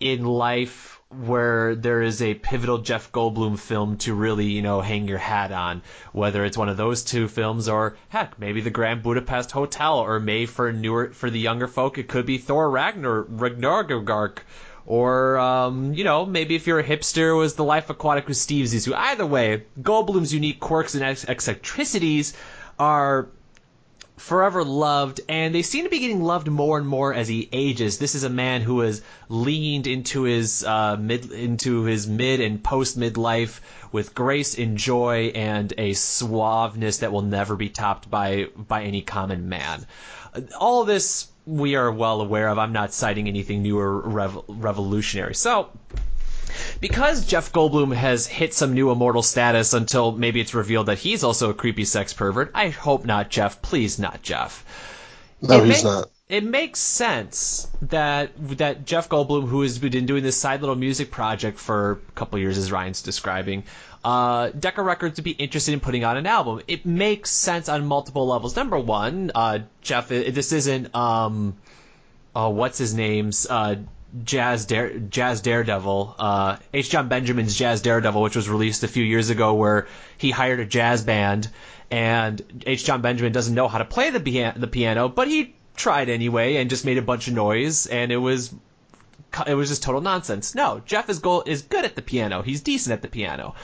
in 0.00 0.24
life 0.24 1.00
where 1.10 1.74
there 1.74 2.02
is 2.02 2.20
a 2.20 2.34
pivotal 2.34 2.78
Jeff 2.78 3.12
Goldblum 3.12 3.58
film 3.58 3.96
to 3.98 4.14
really, 4.14 4.46
you 4.46 4.62
know, 4.62 4.80
hang 4.80 5.06
your 5.06 5.18
hat 5.18 5.52
on. 5.52 5.82
Whether 6.12 6.44
it's 6.44 6.58
one 6.58 6.68
of 6.68 6.76
those 6.76 7.04
two 7.04 7.28
films 7.28 7.68
or 7.68 7.96
heck, 8.08 8.38
maybe 8.38 8.60
the 8.60 8.70
Grand 8.70 9.02
Budapest 9.02 9.52
Hotel, 9.52 9.98
or 9.98 10.18
maybe 10.18 10.46
for 10.46 10.72
newer 10.72 11.10
for 11.10 11.30
the 11.30 11.38
younger 11.38 11.68
folk, 11.68 11.98
it 11.98 12.08
could 12.08 12.26
be 12.26 12.38
Thor 12.38 12.68
Ragnar 12.70 13.22
Ragnarok. 13.22 14.44
Or, 14.86 15.38
um, 15.38 15.94
you 15.94 16.04
know, 16.04 16.26
maybe 16.26 16.56
if 16.56 16.66
you're 16.66 16.80
a 16.80 16.84
hipster, 16.84 17.30
it 17.30 17.36
was 17.36 17.54
The 17.54 17.64
Life 17.64 17.88
Aquatic 17.88 18.28
with 18.28 18.36
Steve 18.36 18.66
Zissou. 18.66 18.92
Either 18.94 19.24
way, 19.24 19.64
Goldblum's 19.80 20.34
unique 20.34 20.60
quirks 20.60 20.94
and 20.94 21.02
eccentricities 21.02 22.34
are 22.78 23.28
forever 24.16 24.64
loved, 24.64 25.20
and 25.28 25.54
they 25.54 25.62
seem 25.62 25.84
to 25.84 25.90
be 25.90 25.98
getting 25.98 26.22
loved 26.22 26.48
more 26.48 26.78
and 26.78 26.86
more 26.86 27.12
as 27.12 27.28
he 27.28 27.48
ages. 27.52 27.98
This 27.98 28.14
is 28.14 28.24
a 28.24 28.30
man 28.30 28.62
who 28.62 28.80
has 28.80 29.02
leaned 29.28 29.86
into 29.86 30.22
his 30.22 30.64
uh, 30.64 30.96
mid 30.96 31.30
into 31.32 31.84
his 31.84 32.06
mid 32.06 32.40
and 32.40 32.62
post 32.62 32.98
midlife 32.98 33.60
with 33.92 34.14
grace 34.14 34.58
and 34.58 34.76
joy 34.76 35.32
and 35.34 35.72
a 35.78 35.92
suaveness 35.92 37.00
that 37.00 37.12
will 37.12 37.22
never 37.22 37.56
be 37.56 37.68
topped 37.68 38.10
by 38.10 38.46
by 38.56 38.84
any 38.84 39.02
common 39.02 39.48
man. 39.48 39.86
All 40.58 40.84
this 40.84 41.28
we 41.46 41.76
are 41.76 41.92
well 41.92 42.20
aware 42.20 42.48
of. 42.48 42.58
I'm 42.58 42.72
not 42.72 42.92
citing 42.94 43.28
anything 43.28 43.62
new 43.62 43.78
or 43.78 44.00
rev- 44.00 44.42
revolutionary. 44.48 45.34
So 45.34 45.70
because 46.80 47.26
Jeff 47.26 47.52
Goldblum 47.52 47.94
has 47.94 48.26
hit 48.26 48.54
some 48.54 48.72
new 48.74 48.90
immortal 48.90 49.22
status 49.22 49.74
until 49.74 50.12
maybe 50.12 50.40
it's 50.40 50.54
revealed 50.54 50.86
that 50.86 50.98
he's 50.98 51.24
also 51.24 51.50
a 51.50 51.54
creepy 51.54 51.84
sex 51.84 52.12
pervert. 52.12 52.50
I 52.54 52.68
hope 52.68 53.04
not, 53.04 53.30
Jeff. 53.30 53.62
Please 53.62 53.98
not, 53.98 54.22
Jeff. 54.22 54.64
No, 55.40 55.62
It 55.62 55.66
he's 55.66 55.84
ma- 55.84 55.90
not. 56.00 56.10
It 56.26 56.42
makes 56.42 56.80
sense 56.80 57.68
that 57.82 58.32
that 58.58 58.86
Jeff 58.86 59.10
Goldblum, 59.10 59.46
who 59.46 59.60
has 59.60 59.78
been 59.78 60.06
doing 60.06 60.22
this 60.22 60.38
side 60.38 60.60
little 60.60 60.74
music 60.74 61.10
project 61.10 61.58
for 61.58 61.92
a 62.08 62.12
couple 62.12 62.38
years, 62.38 62.56
as 62.56 62.72
Ryan's 62.72 63.02
describing, 63.02 63.64
uh, 64.02 64.48
Decca 64.58 64.82
Records 64.82 65.18
would 65.18 65.24
be 65.24 65.32
interested 65.32 65.74
in 65.74 65.80
putting 65.80 66.02
out 66.02 66.16
an 66.16 66.26
album. 66.26 66.62
It 66.66 66.86
makes 66.86 67.30
sense 67.30 67.68
on 67.68 67.86
multiple 67.86 68.26
levels. 68.26 68.56
Number 68.56 68.78
one, 68.78 69.32
uh, 69.34 69.60
Jeff, 69.82 70.08
this 70.08 70.52
isn't 70.52 70.94
um, 70.94 71.56
uh, 72.34 72.50
what's 72.50 72.78
his 72.78 72.94
name's 72.94 73.46
uh, 73.48 73.76
Jazz 74.22 74.66
Dare, 74.66 74.98
Jazz 74.98 75.40
Daredevil, 75.40 76.14
uh, 76.18 76.56
H. 76.72 76.90
Jon 76.90 77.08
Benjamin's 77.08 77.56
Jazz 77.56 77.82
Daredevil, 77.82 78.22
which 78.22 78.36
was 78.36 78.48
released 78.48 78.84
a 78.84 78.88
few 78.88 79.02
years 79.02 79.30
ago, 79.30 79.54
where 79.54 79.88
he 80.18 80.30
hired 80.30 80.60
a 80.60 80.64
jazz 80.64 81.02
band, 81.02 81.48
and 81.90 82.62
H. 82.66 82.84
Jon 82.84 83.02
Benjamin 83.02 83.32
doesn't 83.32 83.54
know 83.54 83.66
how 83.66 83.78
to 83.78 83.84
play 83.84 84.10
the 84.10 84.20
piano, 84.20 84.58
the 84.58 84.68
piano, 84.68 85.08
but 85.08 85.26
he 85.26 85.54
tried 85.76 86.08
anyway 86.08 86.56
and 86.56 86.70
just 86.70 86.84
made 86.84 86.98
a 86.98 87.02
bunch 87.02 87.26
of 87.26 87.34
noise, 87.34 87.86
and 87.86 88.12
it 88.12 88.16
was 88.16 88.54
it 89.46 89.54
was 89.54 89.68
just 89.68 89.82
total 89.82 90.00
nonsense. 90.00 90.54
No, 90.54 90.80
Jeff 90.86 91.08
is 91.08 91.18
goal 91.18 91.42
is 91.44 91.62
good 91.62 91.84
at 91.84 91.96
the 91.96 92.02
piano. 92.02 92.42
He's 92.42 92.60
decent 92.60 92.92
at 92.92 93.02
the 93.02 93.08
piano, 93.08 93.54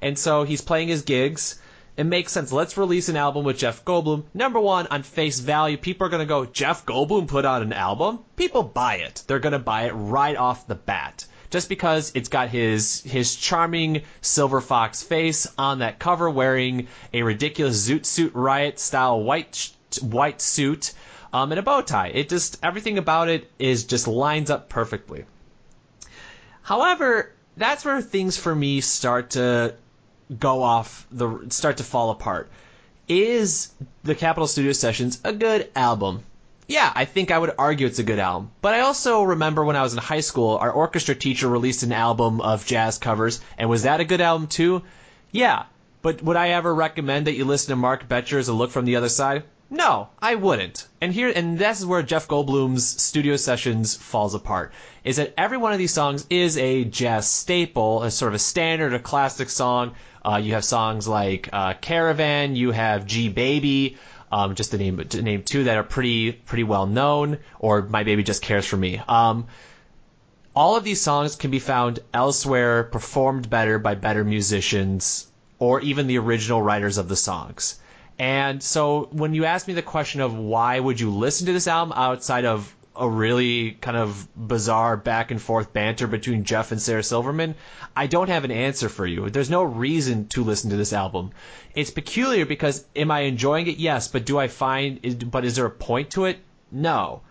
and 0.00 0.18
so 0.18 0.44
he's 0.44 0.62
playing 0.62 0.88
his 0.88 1.02
gigs. 1.02 1.60
It 1.98 2.06
makes 2.06 2.30
sense. 2.30 2.52
Let's 2.52 2.76
release 2.76 3.08
an 3.08 3.16
album 3.16 3.44
with 3.44 3.58
Jeff 3.58 3.84
Goldblum. 3.84 4.22
Number 4.32 4.60
one, 4.60 4.86
on 4.86 5.02
face 5.02 5.40
value, 5.40 5.76
people 5.76 6.06
are 6.06 6.10
going 6.10 6.20
to 6.20 6.26
go, 6.26 6.44
Jeff 6.46 6.86
Goldblum 6.86 7.26
put 7.26 7.44
out 7.44 7.62
an 7.62 7.72
album? 7.72 8.20
People 8.36 8.62
buy 8.62 8.98
it. 8.98 9.24
They're 9.26 9.40
going 9.40 9.52
to 9.52 9.58
buy 9.58 9.86
it 9.86 9.94
right 9.94 10.36
off 10.36 10.68
the 10.68 10.76
bat. 10.76 11.26
Just 11.50 11.68
because 11.68 12.12
it's 12.14 12.28
got 12.28 12.50
his 12.50 13.00
his 13.00 13.34
charming 13.34 14.02
silver 14.20 14.60
fox 14.60 15.02
face 15.02 15.48
on 15.58 15.80
that 15.80 15.98
cover 15.98 16.30
wearing 16.30 16.86
a 17.12 17.24
ridiculous 17.24 17.88
Zoot 17.88 18.06
Suit 18.06 18.32
Riot 18.32 18.78
style 18.78 19.20
white 19.20 19.72
white 20.00 20.40
suit 20.40 20.92
um, 21.32 21.50
and 21.50 21.58
a 21.58 21.62
bow 21.62 21.80
tie. 21.80 22.12
It 22.14 22.28
just 22.28 22.60
everything 22.62 22.98
about 22.98 23.28
it 23.28 23.50
is 23.58 23.84
just 23.84 24.06
lines 24.06 24.50
up 24.50 24.68
perfectly. 24.68 25.24
However, 26.62 27.32
that's 27.56 27.84
where 27.84 28.00
things 28.02 28.36
for 28.36 28.54
me 28.54 28.82
start 28.82 29.30
to 29.30 29.74
go 30.38 30.62
off 30.62 31.06
the 31.10 31.46
start 31.50 31.78
to 31.78 31.84
fall 31.84 32.10
apart. 32.10 32.50
Is 33.08 33.70
the 34.02 34.14
Capitol 34.14 34.46
Studio 34.46 34.72
Sessions 34.72 35.20
a 35.24 35.32
good 35.32 35.70
album? 35.74 36.22
Yeah, 36.66 36.92
I 36.94 37.06
think 37.06 37.30
I 37.30 37.38
would 37.38 37.54
argue 37.58 37.86
it's 37.86 37.98
a 37.98 38.02
good 38.02 38.18
album. 38.18 38.50
But 38.60 38.74
I 38.74 38.80
also 38.80 39.22
remember 39.22 39.64
when 39.64 39.76
I 39.76 39.82
was 39.82 39.94
in 39.94 39.98
high 39.98 40.20
school, 40.20 40.58
our 40.58 40.70
orchestra 40.70 41.14
teacher 41.14 41.48
released 41.48 41.82
an 41.82 41.92
album 41.92 42.42
of 42.42 42.66
jazz 42.66 42.98
covers, 42.98 43.40
and 43.56 43.70
was 43.70 43.84
that 43.84 44.00
a 44.00 44.04
good 44.04 44.20
album 44.20 44.48
too? 44.48 44.82
Yeah. 45.32 45.64
But 46.00 46.22
would 46.22 46.36
I 46.36 46.50
ever 46.50 46.74
recommend 46.74 47.26
that 47.26 47.34
you 47.34 47.44
listen 47.44 47.70
to 47.70 47.76
Mark 47.76 48.08
Betcher's 48.08 48.48
A 48.48 48.52
Look 48.52 48.70
from 48.70 48.84
the 48.84 48.96
Other 48.96 49.08
Side? 49.08 49.44
No, 49.70 50.08
I 50.18 50.34
wouldn't. 50.34 50.88
And 51.00 51.12
here, 51.12 51.30
and 51.34 51.58
this 51.58 51.80
is 51.80 51.86
where 51.86 52.02
Jeff 52.02 52.26
Goldblum's 52.26 52.86
studio 53.02 53.36
sessions 53.36 53.94
falls 53.96 54.34
apart. 54.34 54.72
Is 55.04 55.16
that 55.16 55.34
every 55.36 55.58
one 55.58 55.72
of 55.72 55.78
these 55.78 55.92
songs 55.92 56.26
is 56.30 56.56
a 56.56 56.84
jazz 56.84 57.28
staple, 57.28 58.02
a 58.02 58.10
sort 58.10 58.30
of 58.30 58.36
a 58.36 58.38
standard, 58.38 58.94
a 58.94 58.98
classic 58.98 59.50
song. 59.50 59.94
Uh, 60.24 60.36
you 60.36 60.54
have 60.54 60.64
songs 60.64 61.06
like 61.06 61.50
uh, 61.52 61.74
Caravan, 61.74 62.56
you 62.56 62.70
have 62.70 63.04
G 63.04 63.28
Baby, 63.28 63.98
um, 64.32 64.54
just 64.54 64.70
to 64.70 64.78
name 64.78 65.04
to 65.08 65.22
name 65.22 65.42
two 65.42 65.64
that 65.64 65.76
are 65.76 65.84
pretty 65.84 66.32
pretty 66.32 66.64
well 66.64 66.86
known, 66.86 67.38
or 67.58 67.82
My 67.82 68.04
Baby 68.04 68.22
Just 68.22 68.42
Cares 68.42 68.66
for 68.66 68.76
Me. 68.76 69.02
Um, 69.06 69.48
all 70.56 70.76
of 70.76 70.82
these 70.82 71.00
songs 71.00 71.36
can 71.36 71.50
be 71.50 71.60
found 71.60 72.00
elsewhere, 72.12 72.84
performed 72.84 73.48
better 73.48 73.78
by 73.78 73.94
better 73.94 74.24
musicians, 74.24 75.27
or 75.58 75.80
even 75.80 76.06
the 76.06 76.18
original 76.18 76.62
writers 76.62 76.98
of 76.98 77.08
the 77.08 77.16
songs. 77.16 77.78
And 78.18 78.62
so 78.62 79.08
when 79.12 79.34
you 79.34 79.44
ask 79.44 79.68
me 79.68 79.74
the 79.74 79.82
question 79.82 80.20
of 80.20 80.36
why 80.36 80.80
would 80.80 80.98
you 80.98 81.10
listen 81.10 81.46
to 81.46 81.52
this 81.52 81.68
album 81.68 81.94
outside 81.96 82.44
of 82.44 82.74
a 82.96 83.08
really 83.08 83.72
kind 83.80 83.96
of 83.96 84.26
bizarre 84.34 84.96
back 84.96 85.30
and 85.30 85.40
forth 85.40 85.72
banter 85.72 86.08
between 86.08 86.42
Jeff 86.42 86.72
and 86.72 86.82
Sarah 86.82 87.04
Silverman, 87.04 87.54
I 87.94 88.08
don't 88.08 88.28
have 88.28 88.44
an 88.44 88.50
answer 88.50 88.88
for 88.88 89.06
you. 89.06 89.30
There's 89.30 89.50
no 89.50 89.62
reason 89.62 90.26
to 90.28 90.42
listen 90.42 90.70
to 90.70 90.76
this 90.76 90.92
album. 90.92 91.30
It's 91.76 91.90
peculiar 91.90 92.44
because 92.44 92.84
am 92.96 93.12
I 93.12 93.20
enjoying 93.20 93.68
it? 93.68 93.78
Yes, 93.78 94.08
but 94.08 94.26
do 94.26 94.36
I 94.38 94.48
find 94.48 95.30
but 95.30 95.44
is 95.44 95.54
there 95.54 95.66
a 95.66 95.70
point 95.70 96.10
to 96.10 96.24
it? 96.24 96.38
No. 96.72 97.22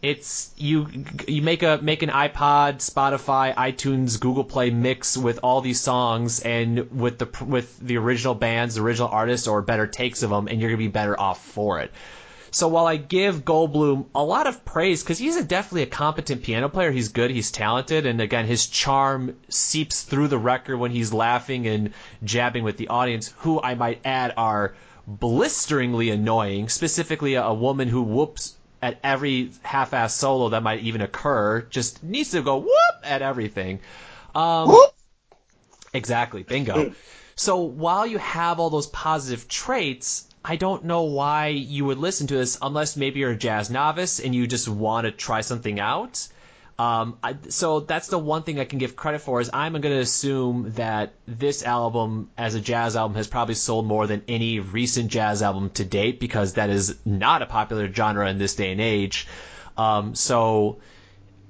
It's 0.00 0.52
you 0.56 0.86
you 1.26 1.42
make 1.42 1.64
a 1.64 1.80
make 1.82 2.02
an 2.02 2.10
iPod, 2.10 2.76
Spotify, 2.76 3.52
iTunes, 3.54 4.20
Google 4.20 4.44
Play 4.44 4.70
mix 4.70 5.16
with 5.16 5.40
all 5.42 5.60
these 5.60 5.80
songs 5.80 6.38
and 6.40 6.90
with 6.92 7.18
the 7.18 7.44
with 7.44 7.78
the 7.80 7.96
original 7.96 8.34
bands, 8.34 8.76
the 8.76 8.82
original 8.82 9.08
artists 9.08 9.48
or 9.48 9.60
better 9.60 9.88
takes 9.88 10.22
of 10.22 10.30
them 10.30 10.46
and 10.46 10.60
you're 10.60 10.70
going 10.70 10.78
to 10.78 10.84
be 10.84 10.92
better 10.92 11.18
off 11.18 11.44
for 11.44 11.80
it. 11.80 11.90
So 12.50 12.68
while 12.68 12.86
I 12.86 12.96
give 12.96 13.44
Goldblum 13.44 14.06
a 14.14 14.24
lot 14.24 14.46
of 14.46 14.64
praise 14.64 15.02
because 15.02 15.18
he's 15.18 15.36
a, 15.36 15.44
definitely 15.44 15.82
a 15.82 15.86
competent 15.86 16.44
piano 16.44 16.68
player, 16.68 16.90
he's 16.90 17.08
good, 17.08 17.30
he's 17.30 17.50
talented, 17.50 18.06
and 18.06 18.20
again 18.20 18.46
his 18.46 18.68
charm 18.68 19.36
seeps 19.48 20.02
through 20.02 20.28
the 20.28 20.38
record 20.38 20.78
when 20.78 20.92
he's 20.92 21.12
laughing 21.12 21.66
and 21.66 21.92
jabbing 22.22 22.62
with 22.62 22.76
the 22.76 22.88
audience, 22.88 23.34
who 23.38 23.60
I 23.60 23.74
might 23.74 24.00
add 24.04 24.32
are 24.36 24.74
blisteringly 25.08 26.10
annoying. 26.10 26.68
Specifically, 26.68 27.34
a, 27.34 27.42
a 27.42 27.54
woman 27.54 27.88
who 27.88 28.02
whoops 28.02 28.57
at 28.80 29.00
every 29.02 29.50
half-ass 29.62 30.14
solo 30.14 30.50
that 30.50 30.62
might 30.62 30.80
even 30.80 31.00
occur, 31.00 31.62
just 31.62 32.02
needs 32.02 32.30
to 32.30 32.42
go 32.42 32.58
whoop 32.58 32.96
at 33.02 33.22
everything. 33.22 33.80
Um, 34.34 34.68
Whoop. 34.68 34.94
Exactly, 35.92 36.42
bingo. 36.42 36.92
So 37.34 37.58
while 37.58 38.06
you 38.06 38.18
have 38.18 38.60
all 38.60 38.70
those 38.70 38.88
positive 38.88 39.48
traits, 39.48 40.26
I 40.44 40.56
don't 40.56 40.84
know 40.84 41.02
why 41.02 41.48
you 41.48 41.84
would 41.84 41.98
listen 41.98 42.26
to 42.28 42.34
this 42.34 42.58
unless 42.60 42.96
maybe 42.96 43.20
you're 43.20 43.32
a 43.32 43.36
jazz 43.36 43.70
novice 43.70 44.20
and 44.20 44.34
you 44.34 44.46
just 44.46 44.68
want 44.68 45.06
to 45.06 45.10
try 45.10 45.40
something 45.40 45.80
out. 45.80 46.26
Um, 46.78 47.18
I, 47.24 47.36
so 47.48 47.80
that's 47.80 48.06
the 48.06 48.18
one 48.18 48.44
thing 48.44 48.60
I 48.60 48.64
can 48.64 48.78
give 48.78 48.94
credit 48.94 49.20
for 49.20 49.40
is 49.40 49.50
I'm 49.52 49.72
going 49.72 49.82
to 49.82 49.98
assume 49.98 50.72
that 50.76 51.12
this 51.26 51.64
album 51.64 52.30
as 52.38 52.54
a 52.54 52.60
jazz 52.60 52.94
album 52.94 53.16
has 53.16 53.26
probably 53.26 53.56
sold 53.56 53.84
more 53.84 54.06
than 54.06 54.22
any 54.28 54.60
recent 54.60 55.10
jazz 55.10 55.42
album 55.42 55.70
to 55.70 55.84
date 55.84 56.20
because 56.20 56.52
that 56.52 56.70
is 56.70 56.94
not 57.04 57.42
a 57.42 57.46
popular 57.46 57.92
genre 57.92 58.30
in 58.30 58.38
this 58.38 58.54
day 58.54 58.70
and 58.70 58.80
age. 58.80 59.26
Um, 59.76 60.14
so 60.14 60.78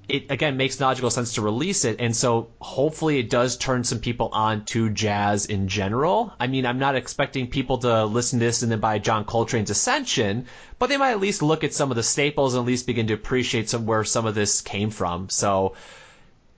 it 0.08 0.30
again 0.30 0.56
makes 0.56 0.80
logical 0.80 1.10
sense 1.10 1.34
to 1.34 1.42
release 1.42 1.84
it, 1.84 1.96
and 2.00 2.16
so 2.16 2.48
hopefully 2.60 3.18
it 3.18 3.28
does 3.28 3.56
turn 3.56 3.84
some 3.84 3.98
people 3.98 4.30
on 4.32 4.64
to 4.66 4.88
jazz 4.90 5.46
in 5.46 5.68
general. 5.68 6.32
I 6.40 6.46
mean, 6.46 6.64
I'm 6.64 6.78
not 6.78 6.96
expecting 6.96 7.48
people 7.48 7.78
to 7.78 8.04
listen 8.06 8.38
to 8.38 8.44
this 8.44 8.62
and 8.62 8.72
then 8.72 8.80
buy 8.80 8.98
John 8.98 9.24
Coltrane's 9.24 9.70
Ascension, 9.70 10.46
but 10.78 10.88
they 10.88 10.96
might 10.96 11.10
at 11.10 11.20
least 11.20 11.42
look 11.42 11.62
at 11.62 11.74
some 11.74 11.90
of 11.90 11.96
the 11.96 12.02
staples 12.02 12.54
and 12.54 12.62
at 12.62 12.66
least 12.66 12.86
begin 12.86 13.08
to 13.08 13.14
appreciate 13.14 13.68
some 13.68 13.86
where 13.86 14.04
some 14.04 14.24
of 14.24 14.34
this 14.34 14.62
came 14.62 14.90
from. 14.90 15.28
So, 15.28 15.74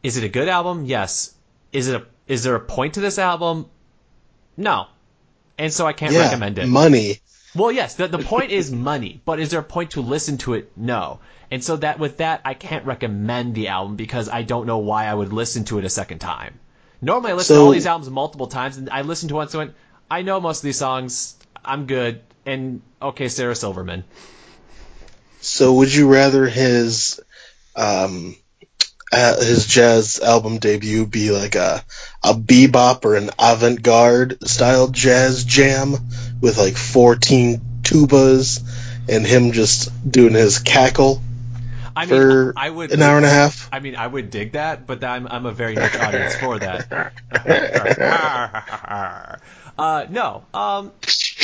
is 0.03 0.17
it 0.17 0.25
a 0.25 0.29
good 0.29 0.49
album? 0.49 0.85
Yes. 0.85 1.35
Is 1.73 1.89
it 1.89 2.01
a 2.01 2.07
is 2.27 2.45
there 2.45 2.55
a 2.55 2.61
point 2.61 2.95
to 2.95 3.01
this 3.01 3.19
album? 3.19 3.67
No. 4.57 4.87
And 5.59 5.73
so 5.73 5.87
I 5.87 5.93
can't 5.93 6.13
yeah, 6.13 6.23
recommend 6.23 6.59
it. 6.59 6.69
money. 6.69 7.19
Well, 7.55 7.73
yes, 7.73 7.95
the, 7.95 8.07
the 8.07 8.19
point 8.19 8.53
is 8.53 8.71
money, 8.71 9.21
but 9.25 9.41
is 9.41 9.51
there 9.51 9.61
a 9.61 9.65
point 9.65 9.93
to 9.93 10.01
listen 10.01 10.39
to 10.39 10.55
it? 10.55 10.73
No. 10.77 11.21
And 11.51 11.65
so 11.65 11.77
that 11.77 11.99
with 11.99 12.19
that, 12.19 12.43
I 12.45 12.55
can't 12.55 12.87
recommend 12.87 13.55
the 13.55 13.69
album 13.69 13.97
because 13.97 14.29
I 14.29 14.43
don't 14.43 14.67
know 14.67 14.79
why 14.79 15.07
I 15.07 15.15
would 15.15 15.33
listen 15.33 15.65
to 15.65 15.79
it 15.79 15.85
a 15.85 15.89
second 15.89 16.21
time. 16.21 16.61
Normally, 17.03 17.33
I 17.33 17.35
listen 17.35 17.57
to 17.57 17.63
all 17.63 17.71
these 17.71 17.87
albums 17.87 18.11
multiple 18.11 18.47
times, 18.47 18.77
and 18.77 18.89
I 18.91 19.03
listened 19.03 19.31
to 19.31 19.35
once 19.35 19.55
and 19.55 19.59
went, 19.59 19.75
I 20.11 20.23
know 20.23 20.41
most 20.41 20.59
of 20.59 20.65
these 20.65 20.77
songs, 20.77 21.37
I'm 21.65 21.87
good, 21.87 22.21
and 22.47 22.83
okay, 23.01 23.29
Sarah 23.29 23.55
Silverman. 23.55 24.05
So 25.41 25.75
would 25.75 25.93
you 25.93 26.09
rather 26.09 26.47
his 26.47 27.21
um 27.75 28.37
his 29.11 29.67
jazz 29.67 30.21
album 30.21 30.59
debut 30.59 31.07
be 31.07 31.31
like 31.31 31.55
a 31.55 31.85
a 32.23 32.33
bebop 32.33 33.05
or 33.05 33.17
an 33.17 33.31
avant-garde 33.39 34.49
style 34.49 34.89
jazz 34.89 35.45
jam 35.45 35.95
with 36.41 36.59
like 36.59 36.77
14 36.77 37.61
tubas 37.83 38.63
and 39.09 39.27
him 39.27 39.53
just 39.53 39.91
doing 40.09 40.35
his 40.35 40.59
cackle 40.59 41.21
I 41.97 42.07
mean, 42.07 42.21
for 42.21 42.53
I 42.57 42.71
would 42.71 42.93
an 42.93 43.03
hour 43.03 43.17
and 43.17 43.27
a 43.27 43.31
half? 43.31 43.69
I 43.73 43.81
mean, 43.81 43.97
I 43.97 44.07
would 44.07 44.31
dig 44.31 44.53
that, 44.53 44.87
but 44.87 45.03
I'm 45.03 45.27
I'm 45.27 45.45
a 45.45 45.53
very 45.53 45.75
niche 45.75 45.97
audience 45.97 46.37
for 46.37 46.59
that. 46.59 47.13
uh, 49.79 50.07
no. 50.09 50.45
Um, 50.55 50.93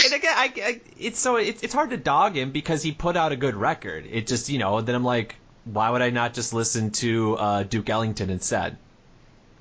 and 0.04 0.14
again, 0.14 0.34
I, 0.34 0.52
I 0.56 0.80
it's 0.98 1.18
so 1.18 1.36
it's 1.36 1.62
it's 1.62 1.74
hard 1.74 1.90
to 1.90 1.96
dog 1.96 2.36
him 2.36 2.52
because 2.52 2.82
he 2.82 2.92
put 2.92 3.16
out 3.16 3.32
a 3.32 3.36
good 3.36 3.54
record. 3.54 4.06
It 4.08 4.26
just 4.26 4.48
you 4.48 4.58
know, 4.58 4.80
then 4.80 4.94
I'm 4.94 5.04
like, 5.04 5.36
why 5.66 5.90
would 5.90 6.02
I 6.02 6.10
not 6.10 6.34
just 6.34 6.52
listen 6.52 6.90
to 6.92 7.36
uh, 7.36 7.62
Duke 7.64 7.90
Ellington 7.90 8.30
instead? 8.30 8.76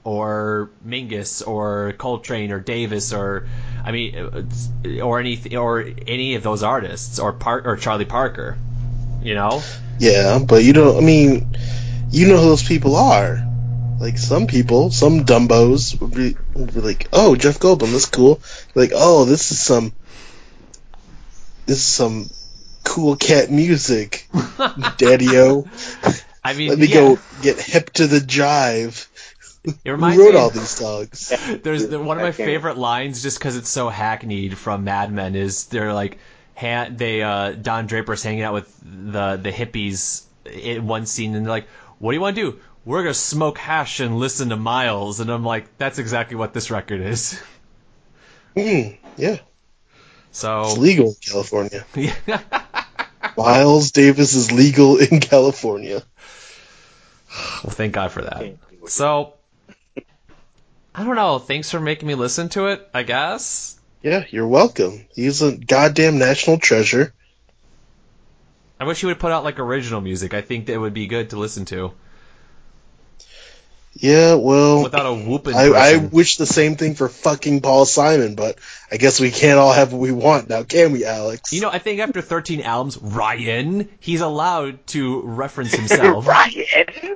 Or 0.03 0.69
Mingus, 0.85 1.45
or 1.45 1.93
Coltrane, 1.97 2.51
or 2.51 2.59
Davis, 2.59 3.11
or 3.11 3.47
I 3.83 3.91
mean, 3.91 4.51
or 5.01 5.19
any 5.19 5.55
or 5.55 5.83
any 6.07 6.35
of 6.35 6.43
those 6.43 6.61
artists, 6.61 7.17
or 7.17 7.33
Par- 7.33 7.63
or 7.65 7.75
Charlie 7.75 8.05
Parker, 8.05 8.55
you 9.23 9.33
know. 9.33 9.63
Yeah, 9.97 10.39
but 10.47 10.63
you 10.63 10.73
don't 10.73 10.97
I 10.97 11.01
mean 11.01 11.57
you 12.11 12.27
know 12.27 12.37
who 12.37 12.49
those 12.49 12.67
people 12.67 12.95
are. 12.95 13.43
Like 13.99 14.19
some 14.19 14.45
people, 14.45 14.91
some 14.91 15.25
dumbos 15.25 15.99
would 15.99 16.13
be, 16.13 16.35
would 16.53 16.73
be 16.73 16.81
like, 16.81 17.07
"Oh, 17.11 17.35
Jeff 17.35 17.59
Goldblum, 17.59 17.91
that's 17.91 18.05
cool." 18.05 18.41
Like, 18.75 18.91
"Oh, 18.93 19.25
this 19.25 19.51
is 19.51 19.59
some 19.59 19.93
this 21.65 21.77
is 21.77 21.83
some 21.83 22.29
cool 22.85 23.15
cat 23.17 23.51
music, 23.51 24.27
Daddy-o. 24.97 25.67
I 26.43 26.53
mean, 26.53 26.69
Let 26.69 26.79
me 26.79 26.87
yeah. 26.87 26.93
go 26.95 27.19
get 27.41 27.59
hip 27.59 27.89
to 27.93 28.07
the 28.07 28.19
jive." 28.19 29.07
It 29.65 29.75
Who 29.83 29.95
wrote 29.95 30.33
me, 30.33 30.37
all 30.37 30.51
these 30.51 30.69
songs? 30.69 31.33
There's 31.63 31.87
the, 31.87 31.99
one 31.99 32.17
of 32.17 32.23
my 32.23 32.31
favorite 32.31 32.77
lines, 32.77 33.23
just 33.23 33.39
because 33.39 33.57
it's 33.57 33.69
so 33.69 33.89
hackneyed 33.89 34.55
from 34.57 34.83
Mad 34.83 35.11
Men, 35.11 35.35
is 35.35 35.65
they're 35.65 35.91
like, 35.93 36.19
ha- 36.55 36.87
they 36.91 37.23
uh, 37.23 37.51
Don 37.53 37.87
Draper's 37.87 38.21
hanging 38.21 38.43
out 38.43 38.53
with 38.53 38.71
the 38.83 39.37
the 39.37 39.51
hippies 39.51 40.21
in 40.45 40.85
one 40.85 41.07
scene, 41.07 41.33
and 41.33 41.45
they're 41.45 41.51
like, 41.51 41.67
"What 41.97 42.11
do 42.11 42.15
you 42.15 42.21
want 42.21 42.35
to 42.35 42.51
do? 42.51 42.59
We're 42.85 43.01
gonna 43.01 43.15
smoke 43.15 43.57
hash 43.57 43.99
and 43.99 44.19
listen 44.19 44.49
to 44.49 44.55
Miles," 44.55 45.19
and 45.19 45.31
I'm 45.31 45.43
like, 45.43 45.77
"That's 45.79 45.97
exactly 45.97 46.35
what 46.37 46.53
this 46.53 46.69
record 46.69 47.01
is." 47.01 47.41
Mm, 48.55 48.97
yeah, 49.17 49.33
it's 49.33 49.41
So, 50.31 50.73
legal 50.73 51.07
in 51.09 51.15
California. 51.21 51.85
yeah. 51.95 52.15
Miles 53.37 53.91
Davis 53.91 54.33
is 54.33 54.51
legal 54.51 54.97
in 54.99 55.19
California. 55.19 56.03
well, 57.63 57.73
thank 57.73 57.93
God 57.93 58.11
for 58.11 58.21
that. 58.21 58.55
So, 58.87 59.33
I 60.93 61.03
don't 61.03 61.15
know. 61.15 61.39
Thanks 61.39 61.71
for 61.71 61.79
making 61.79 62.07
me 62.07 62.15
listen 62.15 62.49
to 62.49 62.67
it. 62.67 62.87
I 62.93 63.03
guess. 63.03 63.79
Yeah, 64.01 64.25
you're 64.29 64.47
welcome. 64.47 65.05
He's 65.15 65.41
a 65.41 65.55
goddamn 65.55 66.19
national 66.19 66.59
treasure. 66.59 67.13
I 68.79 68.83
wish 68.83 68.99
he 68.99 69.07
would 69.07 69.19
put 69.19 69.31
out 69.31 69.43
like 69.43 69.59
original 69.59 70.01
music. 70.01 70.33
I 70.33 70.41
think 70.41 70.67
that 70.67 70.79
would 70.79 70.93
be 70.93 71.07
good 71.07 71.31
to 71.31 71.39
listen 71.39 71.65
to 71.65 71.93
Yeah, 73.97 74.35
well, 74.35 74.83
without 74.83 75.05
a 75.05 75.13
whooping. 75.13 75.55
I, 75.55 75.67
I 75.67 75.97
wish 75.97 76.35
the 76.35 76.45
same 76.45 76.75
thing 76.75 76.95
for 76.95 77.07
fucking 77.07 77.61
Paul 77.61 77.85
Simon, 77.85 78.35
but 78.35 78.59
I 78.91 78.97
guess 78.97 79.21
we 79.21 79.31
can't 79.31 79.57
all 79.57 79.71
have 79.71 79.93
what 79.93 80.01
we 80.01 80.11
want 80.11 80.49
now, 80.49 80.63
can 80.63 80.91
we, 80.91 81.05
Alex? 81.05 81.53
You 81.53 81.61
know, 81.61 81.69
I 81.69 81.79
think 81.79 82.01
after 82.01 82.21
13 82.21 82.61
albums, 82.61 82.97
Ryan, 82.97 83.87
he's 84.01 84.19
allowed 84.19 84.85
to 84.87 85.21
reference 85.21 85.73
himself. 85.75 86.27
Ryan. 86.27 87.15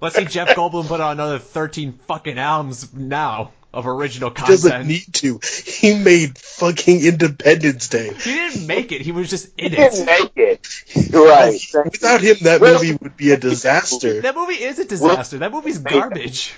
Let's 0.00 0.16
see 0.16 0.24
Jeff 0.24 0.50
Goldblum 0.50 0.86
put 0.86 1.00
out 1.00 1.12
another 1.12 1.38
13 1.38 1.98
fucking 2.06 2.38
albums 2.38 2.94
now. 2.94 3.52
Of 3.72 3.86
original 3.86 4.30
He 4.30 4.42
doesn't 4.46 4.86
need 4.86 5.04
to. 5.14 5.40
He 5.64 5.94
made 5.94 6.38
fucking 6.38 7.00
Independence 7.04 7.88
Day. 7.88 8.12
he 8.14 8.32
didn't 8.32 8.66
make 8.66 8.92
it. 8.92 9.02
He 9.02 9.12
was 9.12 9.28
just 9.30 9.48
in 9.58 9.70
He 9.72 9.76
didn't 9.76 10.06
make 10.06 10.32
it. 10.36 10.66
Right. 11.12 11.60
Without 11.84 12.20
him, 12.20 12.36
that 12.42 12.60
Will- 12.60 12.74
movie 12.74 12.96
would 13.00 13.16
be 13.16 13.32
a 13.32 13.36
disaster. 13.36 14.20
That 14.22 14.34
movie 14.34 14.54
is 14.54 14.78
a 14.78 14.84
disaster. 14.84 15.38
That 15.38 15.52
movie's 15.52 15.78
garbage. 15.78 16.54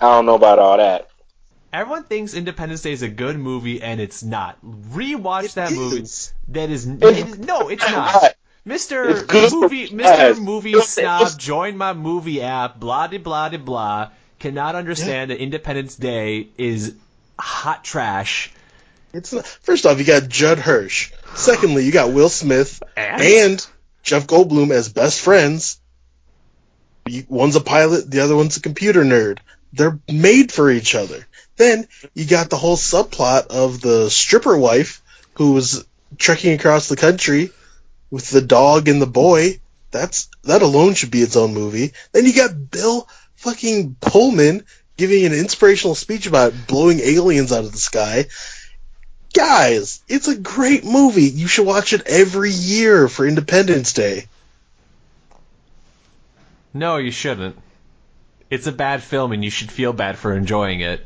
I 0.00 0.06
don't 0.16 0.26
know 0.26 0.34
about 0.34 0.58
all 0.58 0.76
that. 0.78 1.08
Everyone 1.72 2.04
thinks 2.04 2.34
Independence 2.34 2.82
Day 2.82 2.92
is 2.92 3.02
a 3.02 3.08
good 3.08 3.38
movie, 3.38 3.80
and 3.82 4.00
it's 4.00 4.22
not. 4.22 4.58
Rewatch 4.64 5.44
It 5.44 5.54
that 5.54 5.72
movie. 5.72 6.04
That 6.48 6.70
is 6.70 6.86
It's- 6.86 7.38
no, 7.38 7.68
it's 7.68 7.88
not. 7.88 8.34
Mr. 8.66 9.10
It's 9.10 9.22
good 9.22 9.50
for 9.50 9.56
Movie. 9.60 9.88
Mr. 9.88 10.38
Movie 10.38 10.80
Snob, 10.80 11.36
join 11.38 11.76
my 11.76 11.94
movie 11.94 12.42
app, 12.42 12.78
blah 12.78 13.06
de 13.08 13.18
blah 13.18 13.48
de 13.48 13.58
blah, 13.58 14.10
cannot 14.42 14.74
understand 14.74 15.30
that 15.30 15.38
Independence 15.38 15.94
Day 15.94 16.48
is 16.58 16.94
hot 17.38 17.84
trash. 17.84 18.52
It's 19.14 19.32
not. 19.32 19.46
First 19.46 19.86
off, 19.86 19.98
you 19.98 20.04
got 20.04 20.28
Judd 20.28 20.58
Hirsch. 20.58 21.12
Secondly, 21.34 21.84
you 21.86 21.92
got 21.92 22.12
Will 22.12 22.28
Smith 22.28 22.82
And? 22.96 23.22
and 23.22 23.66
Jeff 24.02 24.26
Goldblum 24.26 24.70
as 24.72 24.88
best 24.88 25.20
friends. 25.20 25.78
One's 27.28 27.56
a 27.56 27.60
pilot, 27.60 28.10
the 28.10 28.20
other 28.20 28.34
one's 28.34 28.56
a 28.56 28.60
computer 28.60 29.04
nerd. 29.04 29.38
They're 29.72 30.00
made 30.10 30.50
for 30.50 30.70
each 30.70 30.94
other. 30.94 31.26
Then 31.56 31.86
you 32.14 32.26
got 32.26 32.50
the 32.50 32.56
whole 32.56 32.76
subplot 32.76 33.46
of 33.46 33.80
the 33.80 34.10
stripper 34.10 34.56
wife 34.56 35.02
who 35.34 35.52
was 35.52 35.84
trekking 36.18 36.54
across 36.54 36.88
the 36.88 36.96
country 36.96 37.50
with 38.10 38.28
the 38.30 38.40
dog 38.40 38.88
and 38.88 39.00
the 39.00 39.06
boy. 39.06 39.60
That's 39.90 40.28
that 40.44 40.62
alone 40.62 40.94
should 40.94 41.10
be 41.10 41.22
its 41.22 41.36
own 41.36 41.54
movie. 41.54 41.92
Then 42.12 42.24
you 42.24 42.34
got 42.34 42.70
Bill 42.70 43.06
fucking 43.42 43.96
Pullman 44.00 44.64
giving 44.96 45.24
an 45.24 45.32
inspirational 45.32 45.96
speech 45.96 46.26
about 46.26 46.54
blowing 46.68 47.00
aliens 47.00 47.52
out 47.52 47.64
of 47.64 47.72
the 47.72 47.78
sky. 47.78 48.26
Guys, 49.34 50.02
it's 50.08 50.28
a 50.28 50.36
great 50.36 50.84
movie. 50.84 51.24
You 51.24 51.48
should 51.48 51.66
watch 51.66 51.92
it 51.92 52.02
every 52.06 52.52
year 52.52 53.08
for 53.08 53.26
Independence 53.26 53.94
Day. 53.94 54.26
No, 56.72 56.98
you 56.98 57.10
shouldn't. 57.10 57.56
It's 58.48 58.66
a 58.66 58.72
bad 58.72 59.02
film, 59.02 59.32
and 59.32 59.42
you 59.42 59.50
should 59.50 59.72
feel 59.72 59.92
bad 59.92 60.18
for 60.18 60.34
enjoying 60.36 60.80
it. 60.80 61.00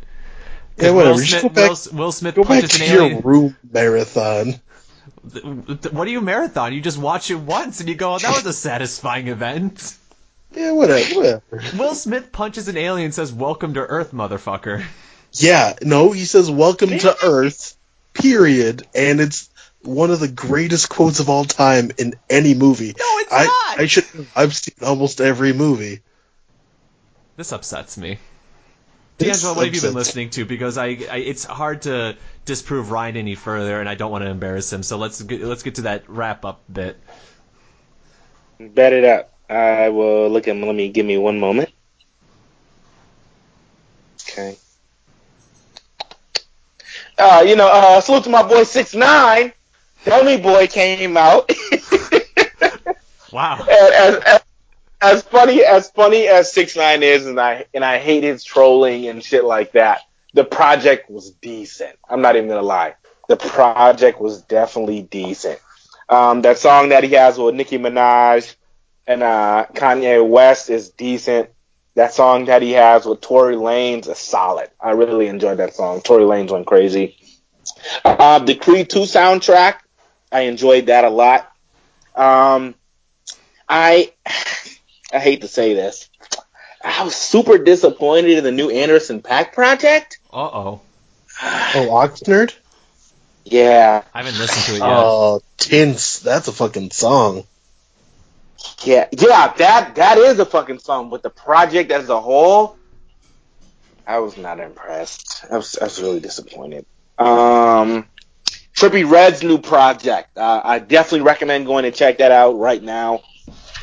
Yeah, 0.77 0.91
whatever. 0.91 1.15
Will 1.15 1.25
Smith, 1.25 1.55
back, 1.55 1.71
Will, 1.71 1.99
Will 1.99 2.13
Smith 2.13 2.35
go 2.35 2.45
back 2.45 2.65
to 2.65 2.85
an 2.85 2.91
your 2.91 3.03
alien. 3.03 3.23
room 3.23 3.57
marathon. 3.73 4.61
What 5.91 6.05
do 6.05 6.11
you 6.11 6.21
marathon? 6.21 6.73
You 6.75 6.81
just 6.81 6.99
watch 6.99 7.31
it 7.31 7.37
once, 7.37 7.81
and 7.81 7.89
you 7.89 7.95
go, 7.95 8.15
oh, 8.15 8.19
"That 8.19 8.35
was 8.35 8.47
a 8.47 8.53
satisfying 8.53 9.29
event." 9.29 9.97
Yeah, 10.53 10.73
whatever. 10.73 11.15
whatever. 11.15 11.63
Will 11.77 11.95
Smith 11.95 12.33
punches 12.33 12.69
an 12.69 12.77
alien, 12.77 13.07
and 13.07 13.15
says, 13.15 13.33
"Welcome 13.33 13.75
to 13.75 13.81
Earth, 13.81 14.13
motherfucker." 14.13 14.85
Yeah, 15.33 15.75
no, 15.83 16.13
he 16.13 16.25
says 16.25 16.51
"Welcome 16.51 16.91
to 16.91 17.17
Earth," 17.23 17.77
period, 18.15 18.87
and 18.95 19.21
it's 19.21 19.51
one 19.83 20.11
of 20.11 20.21
the 20.21 20.29
greatest 20.29 20.89
quotes 20.89 21.21
of 21.21 21.29
all 21.29 21.45
time 21.45 21.91
in 21.99 22.15
any 22.29 22.55
movie. 22.55 22.95
No, 22.99 23.19
it's 23.19 23.33
I, 23.33 23.45
not. 23.45 23.81
I 23.81 23.87
should. 23.87 24.05
I've 24.35 24.55
seen 24.55 24.75
almost 24.83 25.21
every 25.21 25.53
movie. 25.53 26.01
This 27.37 27.53
upsets 27.53 27.99
me. 27.99 28.19
This 29.19 29.43
TeAngelo, 29.43 29.57
what 29.57 29.67
have 29.67 29.75
you 29.75 29.81
been 29.81 29.95
listening 29.95 30.31
to? 30.31 30.45
Because 30.45 30.77
I, 30.77 30.87
I, 30.87 31.17
it's 31.19 31.45
hard 31.45 31.83
to 31.83 32.17
disprove 32.45 32.91
Ryan 32.91 33.17
any 33.17 33.35
further, 33.35 33.81
and 33.81 33.89
I 33.89 33.95
don't 33.95 34.11
want 34.11 34.25
to 34.25 34.31
embarrass 34.31 34.73
him. 34.73 34.83
So 34.83 34.99
let's 34.99 35.23
get, 35.23 35.43
let's 35.43 35.63
get 35.63 35.77
to 35.77 35.83
that 35.83 36.09
wrap 36.09 36.45
up 36.45 36.61
bit. 36.71 36.99
Bet 38.59 38.93
it 38.93 39.05
up. 39.05 39.33
I 39.49 39.89
will 39.91 40.29
look 40.29 40.49
at. 40.49 40.57
Let 40.57 40.75
me 40.75 40.89
give 40.89 41.07
me 41.07 41.19
one 41.19 41.39
moment. 41.39 41.71
Okay. 44.29 44.57
Uh, 47.19 47.45
you 47.47 47.57
know, 47.57 47.69
uh, 47.73 48.01
salute 48.01 48.25
to 48.25 48.31
my 48.31 48.43
boy 48.43 48.65
Six 48.65 48.95
Nine. 48.95 49.53
Me 50.07 50.37
Boy 50.37 50.67
came 50.67 51.17
out. 51.17 51.51
Wow. 53.33 53.67
as, 53.69 54.15
as, 54.25 54.41
as 55.03 55.23
funny 55.25 55.63
as 55.63 55.91
funny 55.91 56.27
as 56.27 56.53
Six 56.53 56.77
Nine 56.77 57.03
is, 57.03 57.27
and 57.27 57.39
I 57.39 57.67
and 57.75 57.85
I 57.85 57.99
hate 57.99 58.23
his 58.23 58.45
trolling 58.45 59.09
and 59.09 59.23
shit 59.23 59.45
like 59.45 59.73
that. 59.73 60.03
The 60.33 60.45
project 60.45 61.11
was 61.11 61.33
decent. 61.33 61.99
I'm 62.09 62.23
not 62.23 62.37
even 62.37 62.49
gonna 62.49 62.63
lie. 62.63 62.95
The 63.29 63.37
project 63.37 64.21
was 64.21 64.43
definitely 64.43 65.03
decent. 65.03 65.59
Um, 66.09 66.41
that 66.43 66.59
song 66.59 66.91
that 66.91 67.05
he 67.05 67.11
has 67.15 67.37
with 67.37 67.57
Nicki 67.57 67.79
Minaj 67.79 68.55
and 69.07 69.23
uh, 69.23 69.67
Kanye 69.73 70.27
West 70.27 70.71
is 70.71 70.91
decent. 70.91 71.51
That 71.95 72.13
song 72.13 72.47
that 72.47 72.61
he 72.61 72.73
has 72.73 73.07
with 73.07 73.23
Tory 73.23 73.57
Lanez 73.57 74.09
is 74.09 74.19
solid. 74.19 74.69
I 74.81 74.91
really 74.91 75.29
enjoyed 75.29 75.59
that 75.59 75.75
song. 75.75 76.03
Tory 76.03 76.25
Lanez 76.25 76.51
went 76.51 76.67
crazy. 76.67 77.17
Uh, 78.05 78.39
the 78.41 78.55
Creed 78.55 78.91
2 78.91 79.01
soundtrack, 79.01 79.77
I 80.31 80.43
enjoyed 80.43 80.87
that 80.87 81.05
a 81.05 81.11
lot. 81.11 81.51
Um, 82.15 82.75
I 83.69 84.13
I 85.13 85.19
hate 85.21 85.43
to 85.43 85.49
say 85.49 85.75
this. 85.75 86.11
I 86.85 87.05
was 87.05 87.15
super 87.15 87.59
disappointed 87.59 88.39
in 88.39 88.45
the 88.45 88.53
new 88.53 88.71
Anderson 88.71 89.23
.Paak 89.23 89.53
project. 89.53 90.19
Uh 90.33 90.37
oh. 90.37 90.81
Oh, 91.43 91.89
Oxnard. 91.91 92.55
Yeah, 93.45 94.03
I 94.13 94.23
haven't 94.23 94.39
listened 94.39 94.65
to 94.67 94.73
it 94.75 94.87
yet. 94.87 94.97
Oh, 94.97 95.43
Tints. 95.57 96.21
That's 96.21 96.49
a 96.49 96.53
fucking 96.53 96.91
song. 96.91 97.45
Yeah, 98.85 99.09
yeah. 99.13 99.53
That 99.57 99.95
that 99.97 100.19
is 100.19 100.39
a 100.39 100.47
fucking 100.47 100.79
song, 100.79 101.11
but 101.11 101.23
the 101.23 101.31
project 101.31 101.91
as 101.91 102.09
a 102.09 102.21
whole, 102.21 102.77
I 104.07 104.19
was 104.19 104.37
not 104.37 104.61
impressed. 104.61 105.45
I 105.51 105.57
was 105.57 105.77
I 105.79 105.85
was 105.85 106.01
really 106.01 106.21
disappointed. 106.21 106.87
Um, 107.19 108.09
Trippie 108.75 109.11
Redd's 109.11 109.43
new 109.43 109.59
project. 109.59 110.37
Uh, 110.37 110.61
I 110.63 110.79
definitely 110.79 111.23
recommend 111.23 111.67
going 111.67 111.85
and 111.85 111.95
check 111.95 112.19
that 112.19 112.31
out 112.31 112.59
right 112.59 112.83
now. 112.83 113.23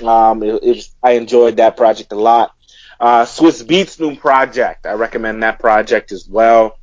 Um, 0.03 0.43
it, 0.43 0.63
it 0.63 0.75
was, 0.75 0.95
I 1.01 1.11
enjoyed 1.11 1.57
that 1.57 1.77
project 1.77 2.11
a 2.11 2.15
lot. 2.15 2.53
Uh, 2.99 3.25
Swizz 3.25 3.63
Beatz 3.65 3.99
new 3.99 4.15
project. 4.15 4.85
I 4.85 4.93
recommend 4.93 5.41
that 5.43 5.59
project 5.59 6.11
as 6.11 6.27
well. 6.27 6.77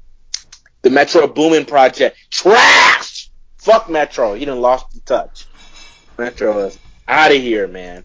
The 0.83 0.91
Metro 0.91 1.27
Boomin 1.27 1.67
project. 1.67 2.17
Trash! 2.31 3.31
Fuck 3.59 3.89
Metro. 3.89 4.35
He 4.35 4.45
done 4.45 4.61
lost 4.61 4.93
the 4.93 5.01
touch. 5.01 5.47
Metro 6.19 6.67
is 6.67 6.79
out 7.11 7.33
of 7.33 7.43
here, 7.43 7.67
man. 7.67 8.05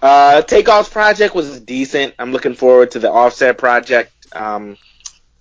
Uh, 0.00 0.42
Takeoff's 0.42 0.88
project 0.88 1.34
was 1.34 1.60
decent. 1.60 2.14
I'm 2.18 2.32
looking 2.32 2.54
forward 2.54 2.92
to 2.92 2.98
the 2.98 3.10
Offset 3.10 3.58
project 3.58 4.12
um, 4.32 4.76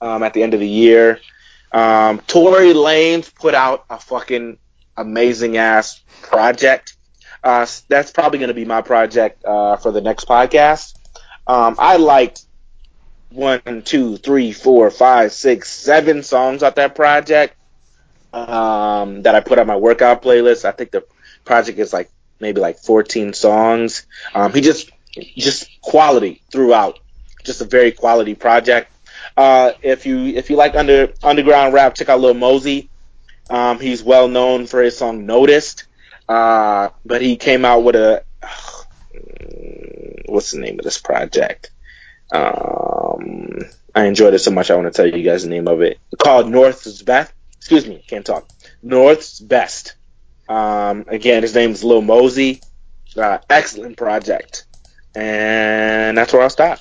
um, 0.01 0.23
at 0.23 0.33
the 0.33 0.41
end 0.41 0.53
of 0.53 0.59
the 0.59 0.67
year. 0.67 1.19
Um, 1.71 2.19
Tory 2.21 2.73
Lanez 2.73 3.33
put 3.33 3.53
out 3.53 3.85
a 3.89 3.99
fucking 3.99 4.57
amazing 4.97 5.57
ass 5.57 6.01
project. 6.21 6.95
Uh, 7.43 7.67
that's 7.89 8.11
probably 8.11 8.39
going 8.39 8.47
to 8.47 8.55
be 8.55 8.65
my 8.65 8.81
project 8.81 9.45
uh, 9.45 9.77
for 9.77 9.91
the 9.91 10.01
next 10.01 10.27
podcast. 10.27 10.95
Um, 11.45 11.75
I 11.77 11.97
liked 11.97 12.45
one, 13.29 13.83
two, 13.83 14.17
three, 14.17 14.51
four, 14.51 14.89
five, 14.89 15.31
six, 15.31 15.69
seven 15.69 16.23
songs 16.23 16.63
off 16.63 16.75
that 16.75 16.95
project 16.95 17.55
um, 18.33 19.21
that 19.23 19.35
I 19.35 19.41
put 19.41 19.59
on 19.59 19.67
my 19.67 19.75
workout 19.75 20.23
playlist. 20.23 20.65
I 20.65 20.71
think 20.71 20.91
the 20.91 21.05
project 21.43 21.77
is 21.77 21.93
like 21.93 22.09
maybe 22.39 22.61
like 22.61 22.79
14 22.79 23.33
songs. 23.33 24.05
Um, 24.33 24.53
he 24.53 24.61
just 24.61 24.91
just 25.35 25.69
quality 25.81 26.41
throughout. 26.51 26.99
Just 27.43 27.61
a 27.61 27.65
very 27.65 27.91
quality 27.91 28.35
project. 28.35 28.91
Uh, 29.37 29.73
if 29.81 30.05
you 30.05 30.25
if 30.27 30.49
you 30.49 30.55
like 30.55 30.75
under 30.75 31.13
underground 31.23 31.73
rap, 31.73 31.95
check 31.95 32.09
out 32.09 32.19
Lil 32.19 32.33
Mosey. 32.33 32.89
Um, 33.49 33.79
he's 33.79 34.01
well 34.01 34.27
known 34.27 34.65
for 34.65 34.81
his 34.81 34.97
song 34.97 35.25
"Noticed," 35.25 35.85
uh, 36.27 36.89
but 37.05 37.21
he 37.21 37.35
came 37.35 37.65
out 37.65 37.83
with 37.83 37.95
a 37.95 38.23
what's 40.25 40.51
the 40.51 40.59
name 40.59 40.79
of 40.79 40.85
this 40.85 40.97
project? 40.97 41.71
Um, 42.31 43.59
I 43.93 44.05
enjoyed 44.05 44.33
it 44.33 44.39
so 44.39 44.51
much. 44.51 44.71
I 44.71 44.75
want 44.75 44.91
to 44.91 44.91
tell 44.91 45.05
you 45.05 45.23
guys 45.23 45.43
the 45.43 45.49
name 45.49 45.67
of 45.67 45.81
it. 45.81 45.99
Called 46.17 46.47
Northsbest. 46.47 47.31
Excuse 47.57 47.87
me, 47.87 48.03
can't 48.07 48.25
talk. 48.25 48.47
Northsbest. 48.83 49.93
Um, 50.47 51.05
again, 51.07 51.41
his 51.43 51.55
name 51.55 51.71
is 51.71 51.83
Lil 51.83 52.01
Mosey. 52.01 52.61
Uh, 53.17 53.37
excellent 53.49 53.97
project, 53.97 54.65
and 55.15 56.17
that's 56.17 56.33
where 56.33 56.41
I'll 56.41 56.49
stop. 56.49 56.79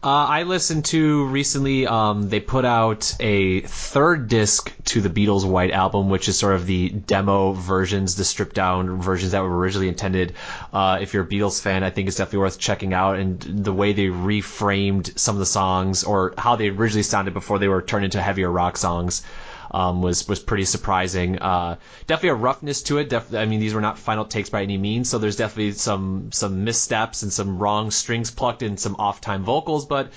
Uh, 0.00 0.26
I 0.26 0.42
listened 0.44 0.84
to 0.86 1.26
recently. 1.26 1.86
Um, 1.86 2.28
they 2.28 2.38
put 2.38 2.64
out 2.64 3.16
a 3.18 3.62
third 3.62 4.28
disc 4.28 4.72
to 4.86 5.00
the 5.00 5.10
Beatles' 5.10 5.44
White 5.44 5.72
Album, 5.72 6.08
which 6.08 6.28
is 6.28 6.38
sort 6.38 6.54
of 6.54 6.66
the 6.66 6.88
demo 6.88 7.52
versions, 7.52 8.14
the 8.14 8.24
stripped 8.24 8.54
down 8.54 9.02
versions 9.02 9.32
that 9.32 9.42
were 9.42 9.58
originally 9.58 9.88
intended. 9.88 10.34
Uh, 10.72 10.98
if 11.00 11.12
you're 11.12 11.24
a 11.24 11.26
Beatles 11.26 11.60
fan, 11.60 11.82
I 11.82 11.90
think 11.90 12.06
it's 12.06 12.16
definitely 12.16 12.38
worth 12.38 12.58
checking 12.60 12.94
out. 12.94 13.18
And 13.18 13.40
the 13.40 13.72
way 13.72 13.92
they 13.92 14.06
reframed 14.06 15.18
some 15.18 15.34
of 15.34 15.40
the 15.40 15.46
songs, 15.46 16.04
or 16.04 16.32
how 16.38 16.54
they 16.54 16.68
originally 16.68 17.02
sounded 17.02 17.34
before 17.34 17.58
they 17.58 17.68
were 17.68 17.82
turned 17.82 18.04
into 18.04 18.22
heavier 18.22 18.50
rock 18.52 18.76
songs, 18.76 19.22
um, 19.70 20.02
was 20.02 20.26
was 20.28 20.40
pretty 20.40 20.64
surprising. 20.64 21.38
Uh, 21.38 21.76
definitely 22.06 22.30
a 22.30 22.34
roughness 22.34 22.82
to 22.84 22.98
it. 22.98 23.08
Def- 23.08 23.34
I 23.34 23.46
mean, 23.46 23.60
these 23.60 23.74
were 23.74 23.80
not 23.80 23.98
final 23.98 24.24
takes 24.24 24.50
by 24.50 24.62
any 24.62 24.78
means, 24.78 25.08
so 25.08 25.18
there's 25.18 25.36
definitely 25.36 25.72
some 25.72 26.32
some 26.32 26.64
missteps 26.64 27.22
and 27.22 27.32
some 27.32 27.58
wrong 27.58 27.90
strings 27.90 28.30
plucked 28.30 28.62
and 28.62 28.78
some 28.78 28.96
off 28.98 29.20
time 29.20 29.44
vocals, 29.44 29.86
but. 29.86 30.10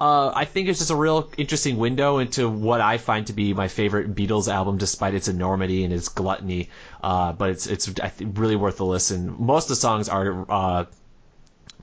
uh, 0.00 0.32
I 0.34 0.44
think 0.44 0.68
it's 0.68 0.80
just 0.80 0.90
a 0.90 0.96
real 0.96 1.30
interesting 1.38 1.76
window 1.78 2.18
into 2.18 2.48
what 2.48 2.80
I 2.80 2.98
find 2.98 3.28
to 3.28 3.32
be 3.32 3.54
my 3.54 3.68
favorite 3.68 4.14
Beatles 4.14 4.48
album, 4.52 4.76
despite 4.76 5.14
its 5.14 5.28
enormity 5.28 5.84
and 5.84 5.92
its 5.94 6.08
gluttony. 6.08 6.68
Uh, 7.02 7.32
but 7.32 7.50
it's 7.50 7.66
it's 7.68 7.88
really 8.20 8.56
worth 8.56 8.80
a 8.80 8.84
listen. 8.84 9.36
Most 9.38 9.64
of 9.64 9.68
the 9.68 9.76
songs 9.76 10.08
are 10.08 10.46
uh, 10.48 10.84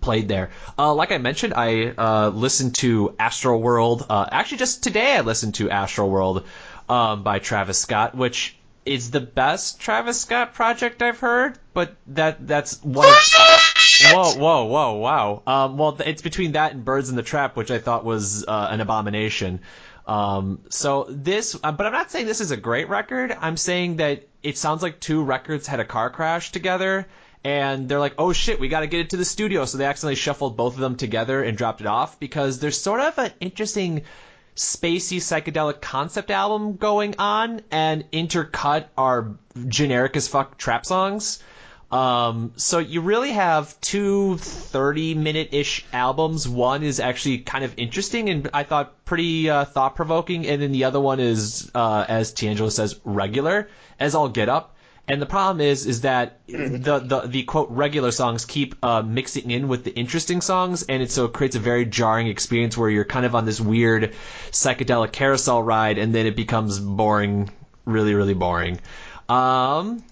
played 0.01 0.27
there. 0.27 0.49
Uh, 0.77 0.93
like 0.93 1.11
I 1.11 1.19
mentioned, 1.19 1.53
I 1.55 1.93
uh, 1.97 2.29
listened 2.29 2.75
to 2.75 3.15
Astroworld. 3.19 4.05
Uh, 4.09 4.27
actually, 4.29 4.57
just 4.57 4.83
today 4.83 5.15
I 5.15 5.21
listened 5.21 5.55
to 5.55 5.69
Astroworld 5.69 6.43
um, 6.91 7.23
by 7.23 7.39
Travis 7.39 7.79
Scott, 7.79 8.15
which 8.15 8.57
is 8.85 9.11
the 9.11 9.21
best 9.21 9.79
Travis 9.79 10.19
Scott 10.19 10.53
project 10.53 11.01
I've 11.01 11.19
heard. 11.19 11.57
But 11.73 11.95
that 12.07 12.45
that's 12.45 12.83
one. 12.83 13.07
Of, 13.07 14.13
whoa, 14.13 14.35
whoa, 14.35 14.65
whoa, 14.65 14.93
wow. 14.95 15.43
Um, 15.47 15.77
well, 15.77 15.97
it's 16.05 16.21
between 16.21 16.53
that 16.53 16.73
and 16.73 16.83
Birds 16.83 17.09
in 17.09 17.15
the 17.15 17.23
Trap, 17.23 17.55
which 17.55 17.71
I 17.71 17.79
thought 17.79 18.03
was 18.03 18.45
uh, 18.45 18.67
an 18.69 18.81
abomination. 18.81 19.61
Um, 20.05 20.63
so 20.69 21.05
this, 21.07 21.55
uh, 21.63 21.71
but 21.71 21.85
I'm 21.85 21.93
not 21.93 22.11
saying 22.11 22.25
this 22.25 22.41
is 22.41 22.51
a 22.51 22.57
great 22.57 22.89
record. 22.89 23.35
I'm 23.39 23.55
saying 23.55 23.97
that 23.97 24.27
it 24.43 24.57
sounds 24.57 24.81
like 24.81 24.99
two 24.99 25.23
records 25.23 25.67
had 25.67 25.79
a 25.79 25.85
car 25.85 26.09
crash 26.09 26.51
together 26.51 27.07
and 27.43 27.87
they're 27.87 27.99
like, 27.99 28.15
oh 28.17 28.33
shit, 28.33 28.59
we 28.59 28.67
got 28.67 28.81
to 28.81 28.87
get 28.87 28.99
it 28.99 29.09
to 29.11 29.17
the 29.17 29.25
studio. 29.25 29.63
So 29.65 29.77
they 29.77 29.85
accidentally 29.85 30.15
shuffled 30.15 30.57
both 30.57 30.73
of 30.73 30.79
them 30.79 30.95
together 30.95 31.43
and 31.43 31.57
dropped 31.57 31.81
it 31.81 31.87
off 31.87 32.19
because 32.19 32.59
there's 32.59 32.81
sort 32.81 32.99
of 32.99 33.17
an 33.19 33.31
interesting 33.39 34.03
spacey 34.55 35.17
psychedelic 35.17 35.81
concept 35.81 36.31
album 36.31 36.77
going 36.77 37.15
on, 37.19 37.61
and 37.71 38.09
intercut 38.11 38.85
are 38.97 39.35
generic 39.67 40.15
as 40.15 40.27
fuck 40.27 40.57
trap 40.57 40.85
songs. 40.85 41.41
Um, 41.91 42.53
so 42.55 42.79
you 42.79 43.01
really 43.01 43.31
have 43.31 43.79
two 43.81 44.37
30 44.37 45.13
minute 45.15 45.49
ish 45.51 45.85
albums. 45.91 46.47
One 46.47 46.83
is 46.83 47.01
actually 47.01 47.39
kind 47.39 47.65
of 47.65 47.73
interesting 47.77 48.29
and 48.29 48.49
I 48.53 48.63
thought 48.63 49.03
pretty 49.03 49.49
uh, 49.49 49.65
thought 49.65 49.95
provoking, 49.95 50.47
and 50.47 50.61
then 50.61 50.71
the 50.71 50.85
other 50.85 51.01
one 51.01 51.19
is, 51.19 51.69
uh, 51.75 52.05
as 52.07 52.33
TeAngelo 52.33 52.71
says, 52.71 52.97
regular 53.03 53.67
as 53.99 54.15
all 54.15 54.29
get 54.29 54.47
up. 54.47 54.70
And 55.07 55.21
the 55.21 55.25
problem 55.25 55.61
is, 55.61 55.85
is 55.85 56.01
that 56.01 56.39
the, 56.47 56.99
the, 57.03 57.21
the 57.27 57.43
quote 57.43 57.69
regular 57.71 58.11
songs 58.11 58.45
keep 58.45 58.75
uh, 58.83 59.01
mixing 59.01 59.51
in 59.51 59.67
with 59.67 59.83
the 59.83 59.93
interesting 59.93 60.41
songs, 60.41 60.83
and 60.83 61.01
it 61.01 61.11
so 61.11 61.25
it 61.25 61.33
creates 61.33 61.55
a 61.55 61.59
very 61.59 61.85
jarring 61.85 62.27
experience 62.27 62.77
where 62.77 62.89
you're 62.89 63.05
kind 63.05 63.25
of 63.25 63.35
on 63.35 63.45
this 63.45 63.59
weird 63.59 64.13
psychedelic 64.51 65.11
carousel 65.11 65.61
ride, 65.61 65.97
and 65.97 66.13
then 66.15 66.25
it 66.27 66.35
becomes 66.35 66.79
boring, 66.79 67.49
really, 67.85 68.13
really 68.13 68.35
boring. 68.35 68.79
Um, 69.27 70.03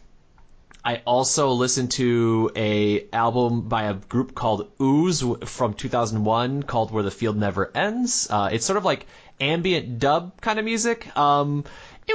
I 0.84 1.02
also 1.06 1.52
listened 1.52 1.92
to 1.92 2.52
a 2.56 3.08
album 3.12 3.68
by 3.68 3.84
a 3.84 3.94
group 3.94 4.34
called 4.34 4.72
Ooze 4.82 5.24
from 5.46 5.74
2001 5.74 6.64
called 6.64 6.92
Where 6.92 7.04
the 7.04 7.12
Field 7.12 7.38
Never 7.38 7.70
Ends. 7.76 8.28
Uh, 8.30 8.50
it's 8.52 8.66
sort 8.66 8.78
of 8.78 8.86
like 8.86 9.06
ambient 9.42 10.00
dub 10.00 10.40
kind 10.42 10.58
of 10.58 10.66
music. 10.66 11.16
Um, 11.18 11.66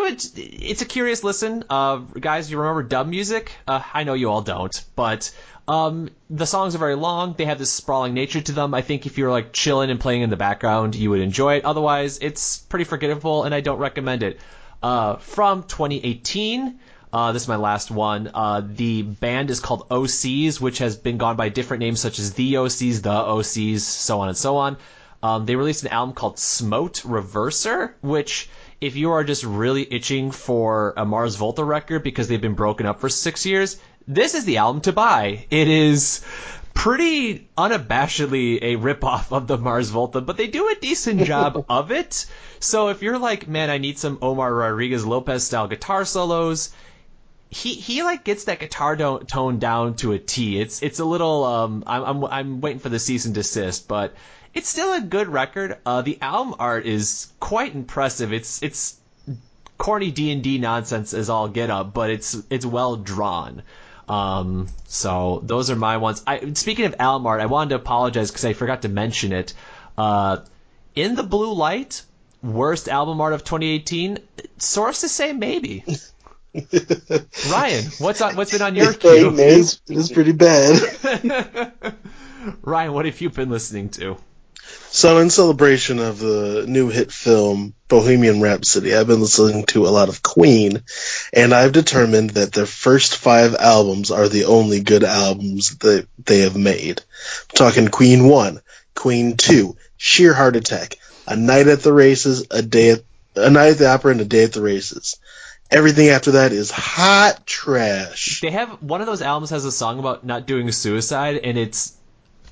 it 0.03 0.31
it's 0.37 0.83
a 0.83 0.87
curious 0.87 1.25
listen. 1.25 1.65
Uh, 1.71 1.97
guys, 1.97 2.51
you 2.51 2.59
remember 2.59 2.83
dub 2.83 3.07
music? 3.07 3.53
Uh, 3.67 3.83
I 3.93 4.05
know 4.05 4.15
you 4.15 4.31
all 4.31 4.43
don't, 4.43 4.85
but 4.97 5.31
um, 5.67 6.11
the 6.29 6.47
songs 6.47 6.75
are 6.75 6.79
very 6.79 6.97
long. 6.97 7.35
They 7.37 7.47
have 7.47 7.59
this 7.59 7.73
sprawling 7.73 8.15
nature 8.15 8.41
to 8.41 8.53
them. 8.53 8.75
I 8.75 8.83
think 8.83 9.07
if 9.07 9.17
you're 9.17 9.31
like 9.31 9.53
chilling 9.53 9.91
and 9.91 10.01
playing 10.01 10.23
in 10.23 10.31
the 10.31 10.37
background, 10.37 10.95
you 10.95 11.11
would 11.11 11.21
enjoy 11.21 11.57
it. 11.57 11.65
Otherwise, 11.65 12.19
it's 12.21 12.59
pretty 12.59 12.85
forgettable, 12.85 13.45
and 13.45 13.55
I 13.55 13.61
don't 13.61 13.79
recommend 13.79 14.23
it. 14.23 14.41
Uh, 14.83 15.17
from 15.17 15.63
2018. 15.63 16.79
Uh, 17.11 17.31
this 17.31 17.43
is 17.43 17.49
my 17.49 17.57
last 17.57 17.93
one. 17.93 18.29
Uh, 18.35 18.61
the 18.61 19.03
band 19.03 19.49
is 19.49 19.61
called 19.61 19.89
OCs, 19.89 20.61
which 20.61 20.79
has 20.79 20.97
been 20.97 21.17
gone 21.17 21.37
by 21.37 21.49
different 21.49 21.81
names 21.81 22.01
such 22.01 22.19
as 22.19 22.35
the 22.35 22.55
OCs, 22.55 23.03
the 23.03 23.11
OCs, 23.11 23.81
so 23.81 24.21
on 24.21 24.29
and 24.29 24.37
so 24.37 24.57
on. 24.57 24.77
Um, 25.23 25.47
they 25.47 25.57
released 25.57 25.85
an 25.85 25.89
album 25.91 26.15
called 26.15 26.39
Smote 26.39 27.03
Reverser, 27.05 27.93
which 28.03 28.51
if 28.81 28.97
you 28.97 29.13
are 29.13 29.25
just 29.25 29.45
really 29.45 29.87
itching 29.93 30.31
for 30.31 30.95
a 30.97 31.05
Mars 31.05 31.37
Volta 31.37 31.65
record 31.65 32.03
because 32.03 32.29
they've 32.29 32.41
been 32.41 32.55
broken 32.55 32.87
up 32.87 33.01
for 33.01 33.09
six 33.09 33.47
years, 33.47 33.79
this 34.07 34.35
is 34.35 34.45
the 34.45 34.59
album 34.59 34.83
to 34.83 34.93
buy. 34.93 35.47
It 35.51 35.69
is 35.69 36.25
pretty 36.75 37.49
unabashedly 37.57 38.59
a 38.61 38.77
ripoff 38.77 39.33
of 39.33 39.47
the 39.47 39.57
Mars 39.57 39.91
Volta, 39.91 40.21
but 40.21 40.37
they 40.37 40.49
do 40.49 40.69
a 40.69 40.75
decent 40.75 41.23
job 41.23 41.65
of 41.71 41.93
it. 41.93 42.27
So 42.61 42.89
if 42.89 43.03
you're 43.03 43.19
like, 43.19 43.49
man, 43.49 43.71
I 43.71 43.79
need 43.79 43.99
some 43.99 44.19
Omar 44.21 44.53
Rodriguez 44.53 45.07
Lopez 45.07 45.45
style 45.45 45.69
guitar 45.69 46.05
solos, 46.05 46.75
he 47.49 47.75
he 47.75 48.03
like 48.03 48.25
gets 48.25 48.45
that 48.45 48.59
guitar 48.59 48.97
do- 48.97 49.21
tone 49.27 49.61
down 49.61 49.95
to 49.97 50.13
a 50.13 50.19
T. 50.19 50.61
It's 50.61 50.83
it's 50.83 50.99
a 50.99 51.05
little 51.05 51.45
um 51.45 51.85
I'm 51.87 52.05
I'm 52.05 52.25
I'm 52.25 52.61
waiting 52.61 52.81
for 52.81 52.89
the 52.89 52.99
cease 52.99 53.25
and 53.27 53.35
desist, 53.35 53.87
but 53.87 54.15
it's 54.55 54.69
still 54.69 54.95
a 54.95 55.01
good 55.01 55.29
record. 55.29 55.79
Uh, 55.85 56.03
the 56.03 56.19
album 56.21 56.55
art 56.59 56.87
is 56.87 57.33
quite 57.41 57.75
impressive. 57.75 58.33
It's 58.33 58.63
it's 58.63 58.97
corny 59.77 60.11
D 60.11 60.33
and 60.33 60.43
D 60.43 60.59
nonsense 60.59 61.13
as 61.13 61.29
all 61.29 61.49
get 61.49 61.71
up, 61.71 61.93
but 61.93 62.11
it's 62.11 62.37
it's 62.51 62.65
well 62.65 62.97
drawn. 62.97 63.63
Um, 64.09 64.69
so 64.87 65.41
those 65.45 65.71
are 65.71 65.77
my 65.77 65.97
ones. 65.97 66.23
I, 66.27 66.53
speaking 66.55 66.85
of 66.85 66.97
album 66.99 67.27
art, 67.27 67.41
I 67.41 67.47
wanted 67.47 67.71
to 67.71 67.77
apologize 67.77 68.31
because 68.31 68.45
I 68.45 68.53
forgot 68.53 68.83
to 68.83 68.89
mention 68.89 69.33
it. 69.33 69.55
Uh, 69.97 70.39
in 70.95 71.15
the 71.15 71.23
blue 71.23 71.55
light, 71.55 72.03
worst 72.43 72.89
album 72.89 73.21
art 73.21 73.33
of 73.33 73.45
2018. 73.45 74.19
Sources 74.59 75.11
say 75.11 75.33
maybe. 75.33 75.85
Ryan, 77.51 77.85
what's 77.99 78.21
on, 78.21 78.37
what's 78.37 78.53
been 78.53 78.63
on 78.63 78.77
your 78.77 78.93
queue? 78.93 79.33
It 79.33 79.41
is, 79.41 79.81
it 79.89 79.97
is 79.97 80.13
pretty 80.13 80.33
bad. 80.33 81.73
Ryan, 82.63 82.93
what 82.93 83.07
have 83.07 83.21
you 83.21 83.31
been 83.31 83.51
listening 83.51 83.89
to? 83.91 84.17
So, 84.95 85.19
in 85.19 85.29
celebration 85.29 85.99
of 85.99 86.21
the 86.21 86.67
new 86.69 86.89
hit 86.89 87.11
film 87.11 87.75
Bohemian 87.89 88.41
Rhapsody, 88.41 88.95
I've 88.95 89.09
been 89.09 89.21
listening 89.21 89.67
to 89.67 89.87
a 89.87 89.91
lot 89.91 90.09
of 90.09 90.23
Queen, 90.23 90.83
and 91.33 91.53
I've 91.53 91.73
determined 91.73 92.31
that 92.31 92.53
their 92.53 92.65
first 92.65 93.17
five 93.17 93.57
albums 93.57 94.13
are 94.13 94.29
the 94.29 94.45
only 94.45 94.81
good 94.81 95.03
albums 95.03 95.79
that 95.79 96.07
they 96.25 96.41
have 96.43 96.57
made. 96.57 97.01
I'm 97.01 97.57
talking 97.57 97.89
Queen 97.89 98.29
1, 98.29 98.61
Queen 98.95 99.37
2, 99.37 99.77
Sheer 99.97 100.33
Heart 100.33 100.57
Attack, 100.57 100.99
A 101.27 101.35
Night 101.35 101.67
at 101.67 101.81
the 101.81 101.93
Races, 101.93 102.47
A 102.53 102.63
Day 102.63 102.91
at, 102.91 103.03
A 103.35 103.51
Night 103.51 103.71
at 103.71 103.79
the 103.79 103.89
Opera, 103.89 104.13
and 104.13 104.21
A 104.21 104.25
Day 104.25 104.45
at 104.45 104.53
the 104.53 104.63
Races. 104.63 105.19
Everything 105.73 106.09
after 106.09 106.33
that 106.33 106.53
is 106.53 106.71
hot 106.71 107.45
trash. 107.47 108.41
They 108.43 108.53
have 108.53 108.81
one 108.81 109.01
of 109.01 109.09
those 109.09 109.23
albums 109.23 109.51
has 109.51 109.65
a 109.65 109.73
song 109.73 109.99
about 109.99 110.25
not 110.25 110.47
doing 110.47 110.71
suicide, 110.71 111.41
and 111.43 111.59
it's 111.59 111.97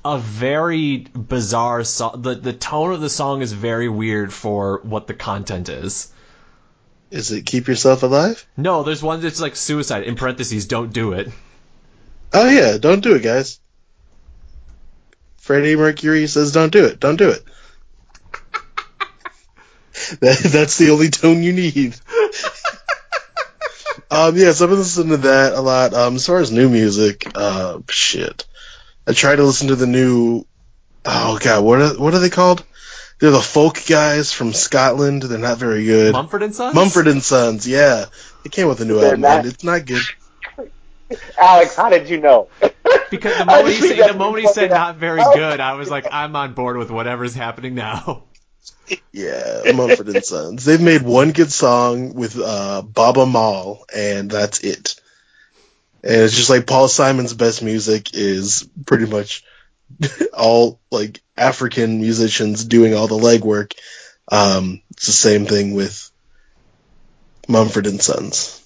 a 0.05 0.17
very 0.17 0.97
bizarre 0.97 1.83
song. 1.83 2.21
The 2.21 2.35
the 2.35 2.53
tone 2.53 2.93
of 2.93 3.01
the 3.01 3.09
song 3.09 3.41
is 3.41 3.53
very 3.53 3.89
weird 3.89 4.33
for 4.33 4.79
what 4.83 5.07
the 5.07 5.13
content 5.13 5.69
is. 5.69 6.11
Is 7.09 7.31
it 7.31 7.45
Keep 7.45 7.67
Yourself 7.67 8.03
Alive? 8.03 8.45
No, 8.57 8.83
there's 8.83 9.03
one 9.03 9.21
that's 9.21 9.39
like 9.39 9.55
suicide 9.55 10.03
in 10.03 10.15
parentheses. 10.15 10.65
Don't 10.65 10.91
do 10.91 11.13
it. 11.13 11.29
Oh 12.33 12.49
yeah, 12.49 12.77
don't 12.77 13.01
do 13.01 13.15
it, 13.15 13.23
guys. 13.23 13.59
Freddie 15.37 15.75
Mercury 15.75 16.27
says, 16.27 16.51
"Don't 16.51 16.71
do 16.71 16.85
it. 16.85 16.99
Don't 16.99 17.17
do 17.17 17.29
it." 17.29 17.43
that, 20.21 20.39
that's 20.39 20.77
the 20.77 20.89
only 20.89 21.09
tone 21.09 21.43
you 21.43 21.53
need. 21.53 21.93
um, 24.11 24.35
yeah, 24.35 24.51
so 24.53 24.65
I've 24.65 24.69
been 24.69 24.79
listening 24.79 25.09
to 25.09 25.17
that 25.17 25.53
a 25.53 25.61
lot. 25.61 25.93
Um, 25.93 26.15
as 26.15 26.25
far 26.25 26.39
as 26.39 26.51
new 26.51 26.69
music, 26.69 27.31
uh, 27.35 27.79
shit. 27.89 28.45
I 29.07 29.13
tried 29.13 29.37
to 29.37 29.43
listen 29.43 29.67
to 29.69 29.75
the 29.75 29.87
new. 29.87 30.45
Oh 31.05 31.37
god, 31.41 31.63
what 31.63 31.81
are 31.81 31.99
what 31.99 32.13
are 32.13 32.19
they 32.19 32.29
called? 32.29 32.63
They're 33.19 33.31
the 33.31 33.41
folk 33.41 33.79
guys 33.87 34.31
from 34.33 34.53
Scotland. 34.53 35.23
They're 35.23 35.37
not 35.39 35.57
very 35.57 35.85
good. 35.85 36.13
Mumford 36.13 36.43
and 36.43 36.53
Sons. 36.55 36.75
Mumford 36.75 37.07
and 37.07 37.23
Sons, 37.23 37.67
yeah. 37.67 38.05
They 38.43 38.49
came 38.49 38.67
with 38.67 38.81
a 38.81 38.85
new 38.85 38.95
They're 38.99 39.09
album. 39.11 39.21
not- 39.21 39.37
and 39.39 39.47
It's 39.47 39.63
not 39.63 39.85
good. 39.85 40.01
Alex, 41.37 41.75
how 41.75 41.89
did 41.89 42.09
you 42.09 42.19
know? 42.19 42.47
Because 43.09 43.37
the 43.37 43.45
moment 43.45 43.75
he 43.75 43.87
said, 43.87 44.09
the 44.09 44.17
moment 44.17 44.41
he 44.41 44.47
said 44.51 44.71
not 44.71 44.95
very 44.95 45.21
good, 45.35 45.59
I 45.59 45.73
was 45.75 45.87
like, 45.87 46.07
I'm 46.11 46.35
on 46.35 46.55
board 46.55 46.77
with 46.77 46.89
whatever's 46.89 47.35
happening 47.35 47.75
now. 47.75 48.23
Yeah, 49.11 49.71
Mumford 49.75 50.09
and 50.09 50.23
Sons. 50.25 50.65
They've 50.65 50.81
made 50.81 51.01
one 51.03 51.31
good 51.31 51.51
song 51.51 52.13
with 52.15 52.37
uh, 52.39 52.81
Baaba 52.81 53.25
Maal, 53.25 53.85
and 53.95 54.31
that's 54.31 54.59
it. 54.61 54.95
And 56.03 56.21
it's 56.21 56.35
just 56.35 56.49
like 56.49 56.67
Paul 56.67 56.87
Simon's 56.87 57.33
best 57.33 57.63
music 57.63 58.13
is 58.13 58.67
pretty 58.85 59.05
much 59.05 59.43
all 60.37 60.79
like 60.91 61.21
African 61.37 61.99
musicians 62.01 62.65
doing 62.65 62.93
all 62.93 63.07
the 63.07 63.15
legwork. 63.15 63.73
Um, 64.29 64.81
it's 64.91 65.05
the 65.05 65.11
same 65.13 65.45
thing 65.45 65.73
with 65.73 66.09
Mumford 67.47 67.87
and 67.87 68.01
Sons. 68.01 68.59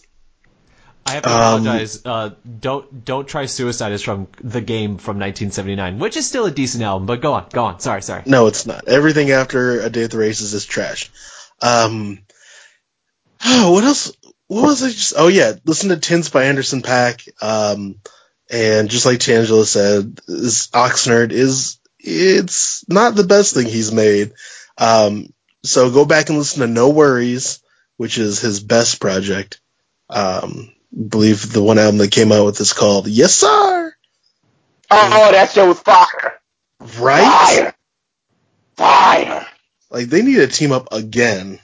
I 1.06 1.12
have 1.12 1.24
to 1.24 1.30
Um, 1.30 1.36
apologize. 1.36 2.02
Uh, 2.06 2.32
don't 2.60 3.06
don't 3.06 3.28
try 3.28 3.46
suicide 3.46 3.94
is 3.94 4.02
from 4.02 4.28
the 4.42 4.60
game 4.62 4.98
from 4.98 5.20
1979, 5.20 6.00
which 6.00 6.18
is 6.18 6.28
still 6.28 6.46
a 6.46 6.52
decent 6.52 6.84
album. 6.84 7.06
But 7.06 7.22
go 7.22 7.34
on, 7.34 7.46
go 7.52 7.64
on. 7.66 7.80
Sorry, 7.80 8.02
sorry. 8.02 8.24
No, 8.26 8.48
it's 8.48 8.66
not. 8.66 8.88
Everything 8.90 9.32
after 9.32 9.80
A 9.82 9.90
Day 9.90 10.04
at 10.04 10.12
the 10.12 10.18
Races 10.18 10.54
is 10.54 10.66
trash. 10.66 11.10
Um, 11.62 12.20
oh, 13.46 13.72
what 13.74 13.84
else? 13.86 14.12
What 14.48 14.64
was 14.64 14.84
I 14.84 14.88
just? 14.88 15.14
Oh 15.18 15.28
yeah, 15.28 15.54
listen 15.66 15.90
to 15.90 15.98
Tints 15.98 16.30
by 16.30 16.46
Anderson 16.46 16.82
.Paak. 16.82 17.28
Um, 17.42 17.96
and 18.50 18.90
just 18.90 19.06
like 19.06 19.20
TeAngelo 19.20 19.66
said, 19.66 20.16
this 20.28 20.68
Oxnard 20.68 21.32
is 21.32 21.80
it's 22.00 22.88
not 22.88 23.16
the 23.16 23.26
best 23.26 23.54
thing 23.54 23.68
he's 23.68 23.92
made. 23.92 24.34
Um, 24.78 25.34
so 25.64 25.92
go 25.92 26.06
back 26.06 26.30
and 26.30 26.38
listen 26.38 26.62
to 26.62 26.82
NxWorries, 26.82 27.60
which 27.98 28.18
is 28.18 28.40
his 28.40 28.62
best 28.62 29.02
project. 29.02 29.60
Um, 30.10 30.72
I 30.94 31.02
believe 31.10 31.52
the 31.52 31.62
one 31.62 31.80
album 31.80 31.98
that 31.98 32.12
came 32.12 32.32
out 32.32 32.46
with 32.46 32.62
is 32.62 32.72
called 32.72 33.08
Yes 33.08 33.36
Sir. 33.36 33.94
Oh, 34.90 35.32
that 35.32 35.52
show 35.52 35.68
was 35.68 35.80
fire. 35.82 36.40
Right? 37.00 37.24
Fire. 37.58 37.76
Fire. 38.78 39.48
Like 39.90 40.08
they 40.08 40.22
need 40.22 40.36
to 40.36 40.48
team 40.48 40.72
up 40.72 40.94
again. 40.94 41.60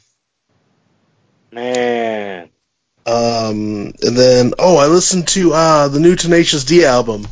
Man. 1.52 2.50
Um, 3.06 3.94
and 4.02 4.18
then 4.18 4.54
oh, 4.60 4.78
I 4.78 4.88
listened 4.88 5.28
to 5.30 5.54
uh 5.54 5.88
the 5.90 6.00
new 6.00 6.16
Tenacious 6.16 6.64
D 6.64 6.86
album, 6.86 7.28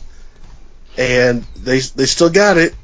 and 0.97 1.43
they 1.55 1.79
they 1.79 2.05
still 2.05 2.29
got 2.29 2.57
it. 2.57 2.75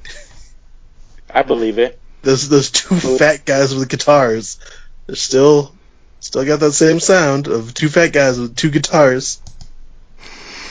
I 1.29 1.43
believe 1.43 1.79
it. 1.79 1.99
Those 2.21 2.47
those 2.47 2.71
two 2.71 2.95
fat 2.95 3.45
guys 3.45 3.75
with 3.75 3.89
guitars, 3.89 4.57
they're 5.05 5.15
still 5.17 5.75
still 6.21 6.45
got 6.45 6.61
that 6.61 6.71
same 6.71 6.99
sound 6.99 7.47
of 7.47 7.73
two 7.73 7.89
fat 7.89 8.13
guys 8.13 8.39
with 8.39 8.55
two 8.55 8.69
guitars. 8.69 9.41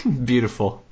Beautiful. 0.04 0.85